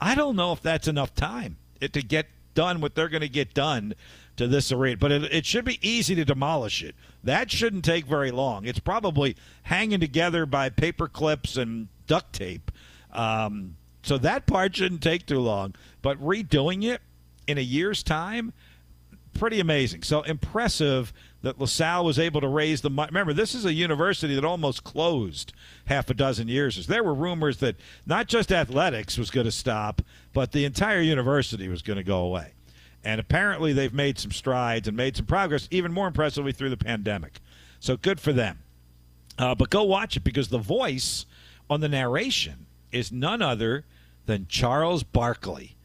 I 0.00 0.14
don't 0.14 0.36
know 0.36 0.52
if 0.52 0.60
that's 0.60 0.88
enough 0.88 1.14
time 1.14 1.56
to 1.80 2.02
get 2.02 2.26
done 2.54 2.80
what 2.80 2.94
they're 2.94 3.08
going 3.08 3.20
to 3.20 3.28
get 3.28 3.54
done 3.54 3.94
to 4.36 4.48
this 4.48 4.72
arena, 4.72 4.96
but 4.96 5.12
it, 5.12 5.24
it 5.32 5.46
should 5.46 5.64
be 5.64 5.78
easy 5.86 6.14
to 6.14 6.24
demolish 6.24 6.82
it. 6.82 6.94
That 7.22 7.50
shouldn't 7.50 7.84
take 7.84 8.06
very 8.06 8.30
long. 8.30 8.64
It's 8.66 8.80
probably 8.80 9.36
hanging 9.64 10.00
together 10.00 10.46
by 10.46 10.68
paper 10.68 11.08
clips 11.08 11.56
and 11.56 11.88
duct 12.06 12.32
tape. 12.32 12.70
Um, 13.12 13.76
so 14.02 14.18
that 14.18 14.46
part 14.46 14.76
shouldn't 14.76 15.02
take 15.02 15.26
too 15.26 15.40
long. 15.40 15.74
But 16.02 16.20
redoing 16.20 16.84
it 16.84 17.00
in 17.46 17.58
a 17.58 17.62
year's 17.62 18.02
time, 18.02 18.52
pretty 19.34 19.60
amazing. 19.60 20.02
So 20.02 20.22
impressive 20.22 21.12
that 21.42 21.60
LaSalle 21.60 22.04
was 22.04 22.18
able 22.18 22.40
to 22.40 22.48
raise 22.48 22.80
the 22.80 22.90
money. 22.90 23.10
Remember, 23.10 23.32
this 23.32 23.54
is 23.54 23.64
a 23.64 23.72
university 23.72 24.34
that 24.34 24.44
almost 24.44 24.84
closed 24.84 25.52
half 25.86 26.08
a 26.10 26.14
dozen 26.14 26.48
years. 26.48 26.86
There 26.86 27.04
were 27.04 27.14
rumors 27.14 27.58
that 27.58 27.76
not 28.06 28.28
just 28.28 28.50
athletics 28.50 29.18
was 29.18 29.30
going 29.30 29.46
to 29.46 29.52
stop, 29.52 30.02
but 30.32 30.52
the 30.52 30.64
entire 30.64 31.00
university 31.00 31.68
was 31.68 31.82
going 31.82 31.98
to 31.98 32.04
go 32.04 32.18
away. 32.18 32.52
And 33.04 33.20
apparently 33.20 33.72
they've 33.72 33.92
made 33.92 34.18
some 34.18 34.32
strides 34.32 34.88
and 34.88 34.96
made 34.96 35.16
some 35.16 35.26
progress, 35.26 35.68
even 35.70 35.92
more 35.92 36.06
impressively 36.06 36.52
through 36.52 36.70
the 36.70 36.76
pandemic. 36.76 37.40
So 37.78 37.96
good 37.96 38.18
for 38.18 38.32
them. 38.32 38.60
Uh, 39.38 39.54
but 39.54 39.70
go 39.70 39.82
watch 39.82 40.16
it 40.16 40.24
because 40.24 40.48
the 40.48 40.58
voice 40.58 41.26
on 41.68 41.80
the 41.80 41.88
narration 41.88 42.66
is 42.92 43.12
none 43.12 43.42
other 43.42 43.84
than 44.26 44.46
Charles 44.48 45.02
Barkley. 45.02 45.76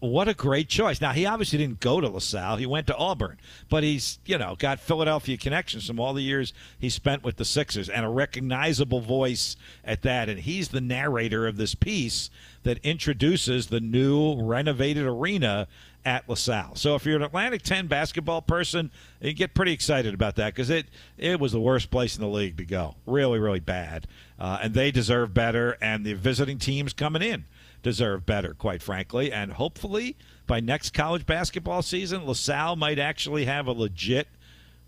What 0.00 0.28
a 0.28 0.34
great 0.34 0.68
choice. 0.68 1.00
Now, 1.00 1.10
he 1.10 1.26
obviously 1.26 1.58
didn't 1.58 1.80
go 1.80 2.00
to 2.00 2.08
LaSalle. 2.08 2.56
He 2.56 2.66
went 2.66 2.86
to 2.86 2.96
Auburn. 2.96 3.36
But 3.68 3.82
he's, 3.82 4.20
you 4.24 4.38
know, 4.38 4.54
got 4.56 4.78
Philadelphia 4.78 5.36
connections 5.36 5.88
from 5.88 5.98
all 5.98 6.14
the 6.14 6.22
years 6.22 6.52
he 6.78 6.88
spent 6.88 7.24
with 7.24 7.36
the 7.36 7.44
Sixers 7.44 7.88
and 7.88 8.06
a 8.06 8.08
recognizable 8.08 9.00
voice 9.00 9.56
at 9.84 10.02
that. 10.02 10.28
And 10.28 10.38
he's 10.38 10.68
the 10.68 10.80
narrator 10.80 11.48
of 11.48 11.56
this 11.56 11.74
piece 11.74 12.30
that 12.62 12.78
introduces 12.84 13.66
the 13.66 13.80
new 13.80 14.40
renovated 14.40 15.04
arena 15.04 15.66
at 16.08 16.26
LaSalle. 16.26 16.74
So 16.74 16.94
if 16.94 17.04
you're 17.04 17.16
an 17.16 17.22
Atlantic 17.22 17.60
10 17.60 17.86
basketball 17.86 18.40
person, 18.40 18.90
you 19.20 19.34
get 19.34 19.52
pretty 19.52 19.74
excited 19.74 20.14
about 20.14 20.36
that 20.36 20.54
because 20.54 20.70
it, 20.70 20.86
it 21.18 21.38
was 21.38 21.52
the 21.52 21.60
worst 21.60 21.90
place 21.90 22.16
in 22.16 22.22
the 22.22 22.28
league 22.28 22.56
to 22.56 22.64
go. 22.64 22.94
Really, 23.04 23.38
really 23.38 23.60
bad. 23.60 24.06
Uh, 24.38 24.58
and 24.62 24.72
they 24.72 24.90
deserve 24.90 25.34
better. 25.34 25.76
And 25.82 26.06
the 26.06 26.14
visiting 26.14 26.56
teams 26.56 26.94
coming 26.94 27.20
in 27.20 27.44
deserve 27.82 28.24
better, 28.24 28.54
quite 28.54 28.80
frankly. 28.80 29.30
And 29.30 29.52
hopefully, 29.52 30.16
by 30.46 30.60
next 30.60 30.94
college 30.94 31.26
basketball 31.26 31.82
season, 31.82 32.24
LaSalle 32.24 32.76
might 32.76 32.98
actually 32.98 33.44
have 33.44 33.66
a 33.66 33.72
legit 33.72 34.28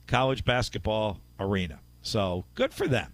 college 0.07 0.43
basketball 0.47 1.21
arena. 1.39 1.81
So 2.01 2.47
good 2.55 2.73
for 2.73 2.89
them. 2.89 3.13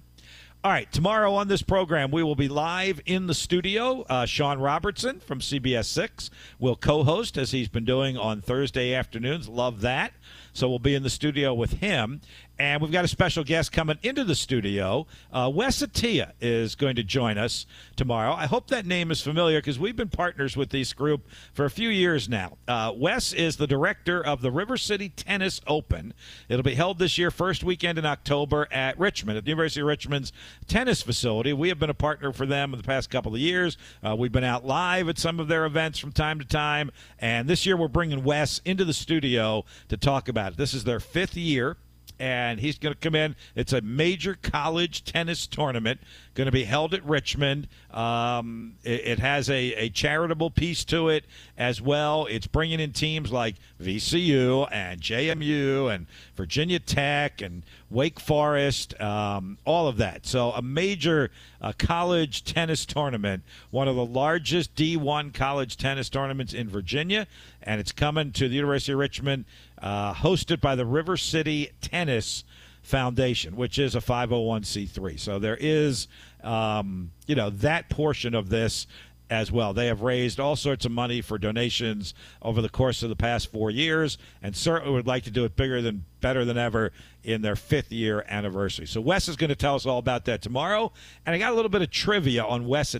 All 0.65 0.73
right, 0.73 0.91
tomorrow 0.91 1.33
on 1.35 1.47
this 1.47 1.63
program, 1.63 2.11
we 2.11 2.25
will 2.25 2.35
be 2.35 2.49
live 2.49 3.01
in 3.07 3.29
the 3.29 3.35
studio. 3.35 4.05
Uh, 4.09 4.27
Sean 4.27 4.59
Robertson 4.59 5.21
from 5.21 5.39
CBS 5.39 5.85
6 5.85 6.29
will 6.59 6.75
co 6.75 7.05
host 7.05 7.37
as 7.39 7.53
he's 7.53 7.69
been 7.69 7.85
doing 7.85 8.17
on 8.17 8.41
Thursday 8.41 8.93
afternoons. 8.93 9.49
Love 9.49 9.81
that. 9.83 10.13
So 10.53 10.69
we'll 10.69 10.81
be 10.81 10.97
in 10.97 11.05
the 11.05 11.11
studio 11.11 11.55
with 11.55 11.75
him. 11.75 12.21
And 12.59 12.81
we've 12.81 12.93
got 12.93 13.05
a 13.05 13.09
special 13.09 13.45
guest 13.45 13.71
coming 13.71 13.99
into 14.03 14.25
the 14.25 14.35
studio. 14.35 15.07
Uh, 15.31 15.51
Wes 15.53 15.83
Atia 15.83 16.33
is 16.41 16.75
going 16.75 16.97
to 16.97 17.03
join 17.03 17.37
us 17.37 17.67
tomorrow. 17.97 18.33
I 18.33 18.47
hope 18.47 18.69
that 18.69 18.87
name 18.87 19.11
is 19.11 19.21
familiar 19.21 19.59
because 19.59 19.79
we've 19.79 19.97
been 19.97 20.09
partners 20.09 20.57
with 20.57 20.71
this 20.71 20.95
group 20.95 21.29
for 21.53 21.67
a 21.67 21.71
few 21.71 21.91
years 21.91 22.31
now. 22.31 22.57
Uh, 22.67 22.93
Wes 22.97 23.35
is 23.35 23.57
the 23.57 23.67
director 23.67 24.25
of 24.25 24.41
the 24.41 24.51
River 24.51 24.79
City 24.79 25.11
Tennis 25.11 25.61
Open. 25.67 26.15
It'll 26.49 26.63
be 26.63 26.75
held 26.75 26.99
this 26.99 27.19
year, 27.19 27.31
first 27.31 27.63
weekend 27.63 27.99
in 27.99 28.07
October 28.07 28.69
at 28.71 28.99
Richmond, 28.99 29.37
at 29.37 29.45
the 29.45 29.51
University 29.51 29.83
of 29.83 29.89
Richmond's 29.89 30.33
tennis 30.67 31.03
facility. 31.03 31.53
We 31.53 31.69
have 31.69 31.79
been 31.79 31.91
a 31.91 31.95
partner 31.95 32.33
for 32.33 32.47
them 32.47 32.73
in 32.73 32.79
the 32.79 32.87
past 32.87 33.11
couple 33.11 33.35
of 33.35 33.41
years. 33.41 33.77
Uh, 34.03 34.17
we've 34.17 34.33
been 34.33 34.45
out 34.45 34.65
live 34.65 35.11
at 35.11 35.19
some 35.19 35.41
of 35.41 35.49
their 35.49 35.67
events 35.67 35.99
from 35.99 36.13
time 36.13 36.39
to 36.39 36.47
time. 36.47 36.91
And 37.19 37.49
this 37.49 37.67
year 37.67 37.77
we're 37.77 37.89
bringing 37.89 38.25
Wes 38.25 38.63
into 38.65 38.87
the 38.87 38.95
studio 38.95 39.67
to 39.89 39.99
talk 39.99 40.29
about 40.31 40.53
it. 40.53 40.59
This 40.59 40.73
is 40.73 40.85
their 40.85 41.01
fifth 41.01 41.37
year 41.37 41.77
and 42.19 42.61
he's 42.61 42.79
going 42.79 42.95
to 42.95 43.01
come 43.01 43.15
in. 43.15 43.37
It's 43.55 43.73
a 43.73 43.81
major 43.81 44.37
college 44.41 45.05
tennis 45.05 45.47
tournament 45.47 46.01
going 46.35 46.47
to 46.47 46.53
be 46.53 46.65
held 46.65 46.95
at 46.95 47.05
Richmond. 47.05 47.67
Um, 47.91 48.75
it, 48.85 49.07
it, 49.07 49.19
has 49.19 49.49
a, 49.49 49.73
a 49.75 49.89
charitable 49.89 50.51
piece 50.51 50.85
to 50.85 51.09
it 51.09 51.25
as 51.57 51.81
well. 51.81 52.27
It's 52.27 52.47
bringing 52.47 52.79
in 52.79 52.93
teams 52.93 53.33
like 53.33 53.57
VCU 53.83 54.69
and 54.71 55.01
JMU 55.01 55.93
and 55.93 56.07
Virginia 56.37 56.79
Tech 56.79 57.41
and 57.41 57.63
Wake 57.91 58.21
Forest, 58.21 59.01
um, 59.01 59.57
all 59.65 59.89
of 59.89 59.97
that. 59.97 60.27
So 60.27 60.51
a 60.51 60.61
major 60.61 61.31
uh, 61.61 61.73
college 61.79 62.45
tennis 62.45 62.85
tournament, 62.85 63.43
one 63.71 63.89
of 63.89 63.97
the 63.97 64.05
largest 64.05 64.75
D1 64.75 65.33
college 65.33 65.77
tennis 65.77 66.11
tournaments 66.11 66.53
in 66.53 66.69
Virginia, 66.69 67.27
and 67.67 67.81
it's 67.81 67.93
coming 67.93 68.33
to 68.33 68.49
the 68.49 68.55
University 68.55 68.93
of 68.93 68.99
Richmond, 68.99 69.45
uh, 69.83 70.15
hosted 70.15 70.61
by 70.61 70.77
the 70.77 70.87
River 70.87 71.17
City 71.17 71.71
Tennis 71.81 72.45
Foundation, 72.83 73.57
which 73.57 73.79
is 73.79 73.97
a 73.97 74.01
501c3. 74.01 75.19
So 75.19 75.41
there 75.41 75.59
is, 75.61 76.07
um, 76.45 77.11
you 77.27 77.35
know, 77.35 77.51
that 77.51 77.91
portion 77.91 78.35
of 78.35 78.49
this 78.49 78.87
as 79.29 79.51
well. 79.51 79.75
They 79.75 79.89
have 79.89 80.03
raised 80.03 80.39
all 80.39 80.55
sorts 80.55 80.85
of 80.85 80.93
money 80.93 81.21
for 81.21 81.37
donations 81.37 82.15
over 82.41 82.63
the 82.63 82.69
course 82.69 83.03
of 83.03 83.09
the 83.09 83.17
past 83.17 83.51
four 83.51 83.73
years, 83.73 84.19
and 84.41 84.55
certainly 84.55 84.95
would 84.95 85.09
like 85.09 85.25
to 85.25 85.33
do 85.33 85.45
it 85.45 85.57
bigger 85.57 85.83
than 85.83 86.05
better 86.21 86.45
than 86.45 86.57
ever 86.57 86.93
in 87.25 87.43
their 87.43 87.57
fifth 87.57 87.91
year 87.91 88.25
anniversary. 88.29 88.87
So 88.87 89.01
Wes 89.01 89.27
is 89.27 89.35
going 89.35 89.49
to 89.49 89.57
tell 89.57 89.75
us 89.75 89.85
all 89.85 89.99
about 89.99 90.27
that 90.27 90.43
tomorrow, 90.43 90.93
and 91.27 91.35
I 91.35 91.39
got 91.39 91.53
a 91.53 91.57
little 91.57 91.69
bit 91.69 91.83
of 91.83 91.91
trivia 91.91 92.45
on 92.45 92.69
Wes. 92.69 92.95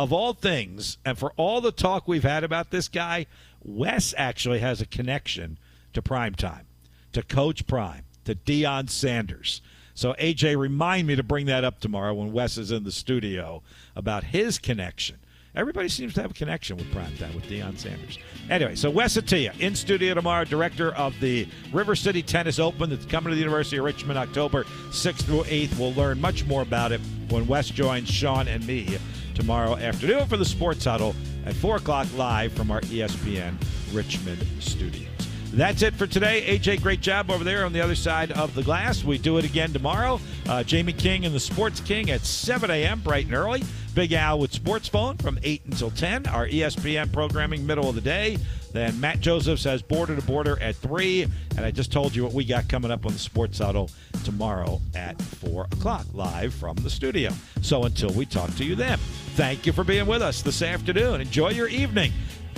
Of 0.00 0.14
all 0.14 0.32
things, 0.32 0.96
and 1.04 1.18
for 1.18 1.34
all 1.36 1.60
the 1.60 1.70
talk 1.70 2.08
we've 2.08 2.22
had 2.22 2.42
about 2.42 2.70
this 2.70 2.88
guy, 2.88 3.26
Wes 3.62 4.14
actually 4.16 4.60
has 4.60 4.80
a 4.80 4.86
connection 4.86 5.58
to 5.92 6.00
prime 6.00 6.34
time, 6.34 6.64
to 7.12 7.22
Coach 7.22 7.66
Prime 7.66 8.04
to 8.24 8.34
Deion 8.34 8.88
Sanders. 8.88 9.60
So, 9.92 10.14
AJ, 10.14 10.56
remind 10.56 11.06
me 11.06 11.16
to 11.16 11.22
bring 11.22 11.44
that 11.46 11.64
up 11.64 11.80
tomorrow 11.80 12.14
when 12.14 12.32
Wes 12.32 12.56
is 12.56 12.72
in 12.72 12.84
the 12.84 12.92
studio 12.92 13.62
about 13.94 14.24
his 14.24 14.58
connection. 14.58 15.18
Everybody 15.54 15.90
seems 15.90 16.14
to 16.14 16.22
have 16.22 16.30
a 16.30 16.34
connection 16.34 16.78
with 16.78 16.86
primetime 16.94 17.34
with 17.34 17.44
Deion 17.44 17.76
Sanders. 17.76 18.18
Anyway, 18.48 18.76
so 18.76 18.88
Wes 18.88 19.18
Attia 19.18 19.58
in 19.60 19.74
studio 19.74 20.14
tomorrow, 20.14 20.46
director 20.46 20.94
of 20.94 21.12
the 21.20 21.46
River 21.74 21.94
City 21.94 22.22
Tennis 22.22 22.58
Open 22.58 22.88
that's 22.88 23.04
coming 23.04 23.32
to 23.32 23.34
the 23.34 23.40
University 23.40 23.76
of 23.76 23.84
Richmond 23.84 24.18
October 24.18 24.64
6th 24.92 25.24
through 25.24 25.42
8th. 25.42 25.78
We'll 25.78 25.92
learn 25.92 26.22
much 26.22 26.46
more 26.46 26.62
about 26.62 26.90
it 26.90 27.02
when 27.28 27.46
Wes 27.46 27.68
joins 27.68 28.08
Sean 28.08 28.48
and 28.48 28.66
me 28.66 28.96
tomorrow 29.40 29.74
afternoon 29.74 30.26
for 30.26 30.36
the 30.36 30.44
Sports 30.44 30.84
Huddle 30.84 31.14
at 31.46 31.54
4 31.54 31.76
o'clock 31.76 32.06
live 32.14 32.52
from 32.52 32.70
our 32.70 32.82
ESPN 32.82 33.56
Richmond 33.90 34.46
studios. 34.58 35.08
That's 35.54 35.80
it 35.80 35.94
for 35.94 36.06
today. 36.06 36.58
AJ, 36.58 36.82
great 36.82 37.00
job 37.00 37.30
over 37.30 37.42
there 37.42 37.64
on 37.64 37.72
the 37.72 37.80
other 37.80 37.94
side 37.94 38.32
of 38.32 38.54
the 38.54 38.62
glass. 38.62 39.02
We 39.02 39.16
do 39.16 39.38
it 39.38 39.46
again 39.46 39.72
tomorrow. 39.72 40.20
Uh, 40.46 40.62
Jamie 40.62 40.92
King 40.92 41.24
and 41.24 41.34
the 41.34 41.40
Sports 41.40 41.80
King 41.80 42.10
at 42.10 42.20
7 42.20 42.70
a.m. 42.70 43.00
bright 43.00 43.24
and 43.24 43.34
early. 43.34 43.64
Big 43.94 44.12
Al 44.12 44.38
with 44.38 44.52
Sports 44.52 44.88
Phone 44.88 45.16
from 45.16 45.38
8 45.42 45.62
until 45.64 45.90
10. 45.90 46.26
Our 46.26 46.46
ESPN 46.46 47.10
programming 47.10 47.66
middle 47.66 47.88
of 47.88 47.94
the 47.94 48.02
day. 48.02 48.36
Then 48.72 48.98
Matt 49.00 49.20
Josephs 49.20 49.64
has 49.64 49.82
Border 49.82 50.16
to 50.16 50.22
Border 50.22 50.60
at 50.60 50.76
3. 50.76 51.22
And 51.56 51.64
I 51.64 51.70
just 51.70 51.92
told 51.92 52.14
you 52.14 52.24
what 52.24 52.32
we 52.32 52.44
got 52.44 52.68
coming 52.68 52.90
up 52.90 53.06
on 53.06 53.12
the 53.12 53.18
Sports 53.18 53.58
Huddle 53.58 53.90
tomorrow 54.24 54.80
at 54.94 55.20
4 55.20 55.64
o'clock, 55.72 56.06
live 56.14 56.54
from 56.54 56.76
the 56.76 56.90
studio. 56.90 57.32
So 57.62 57.84
until 57.84 58.10
we 58.10 58.26
talk 58.26 58.54
to 58.56 58.64
you 58.64 58.74
then, 58.74 58.98
thank 59.34 59.66
you 59.66 59.72
for 59.72 59.84
being 59.84 60.06
with 60.06 60.22
us 60.22 60.42
this 60.42 60.62
afternoon. 60.62 61.20
Enjoy 61.20 61.50
your 61.50 61.68
evening. 61.68 62.12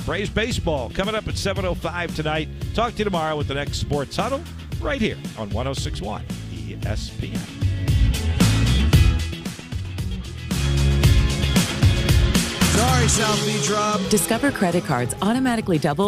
Braves 0.05 0.31
Baseball 0.31 0.91
coming 0.91 1.15
up 1.15 1.29
at 1.29 1.35
7.05 1.35 2.15
tonight. 2.15 2.49
Talk 2.75 2.93
to 2.93 2.99
you 2.99 3.05
tomorrow 3.05 3.37
with 3.37 3.49
the 3.49 3.55
next 3.55 3.79
Sports 3.79 4.17
Huddle 4.17 4.43
right 4.81 5.01
here 5.01 5.17
on 5.39 5.49
1061 5.51 6.25
ESPN. 6.53 7.63
Sorry, 12.73 13.09
South 13.09 13.47
Beach 13.47 13.71
Rob. 13.71 14.01
Discover 14.11 14.51
credit 14.53 14.85
cards 14.85 15.15
automatically 15.23 15.79
double 15.79 16.01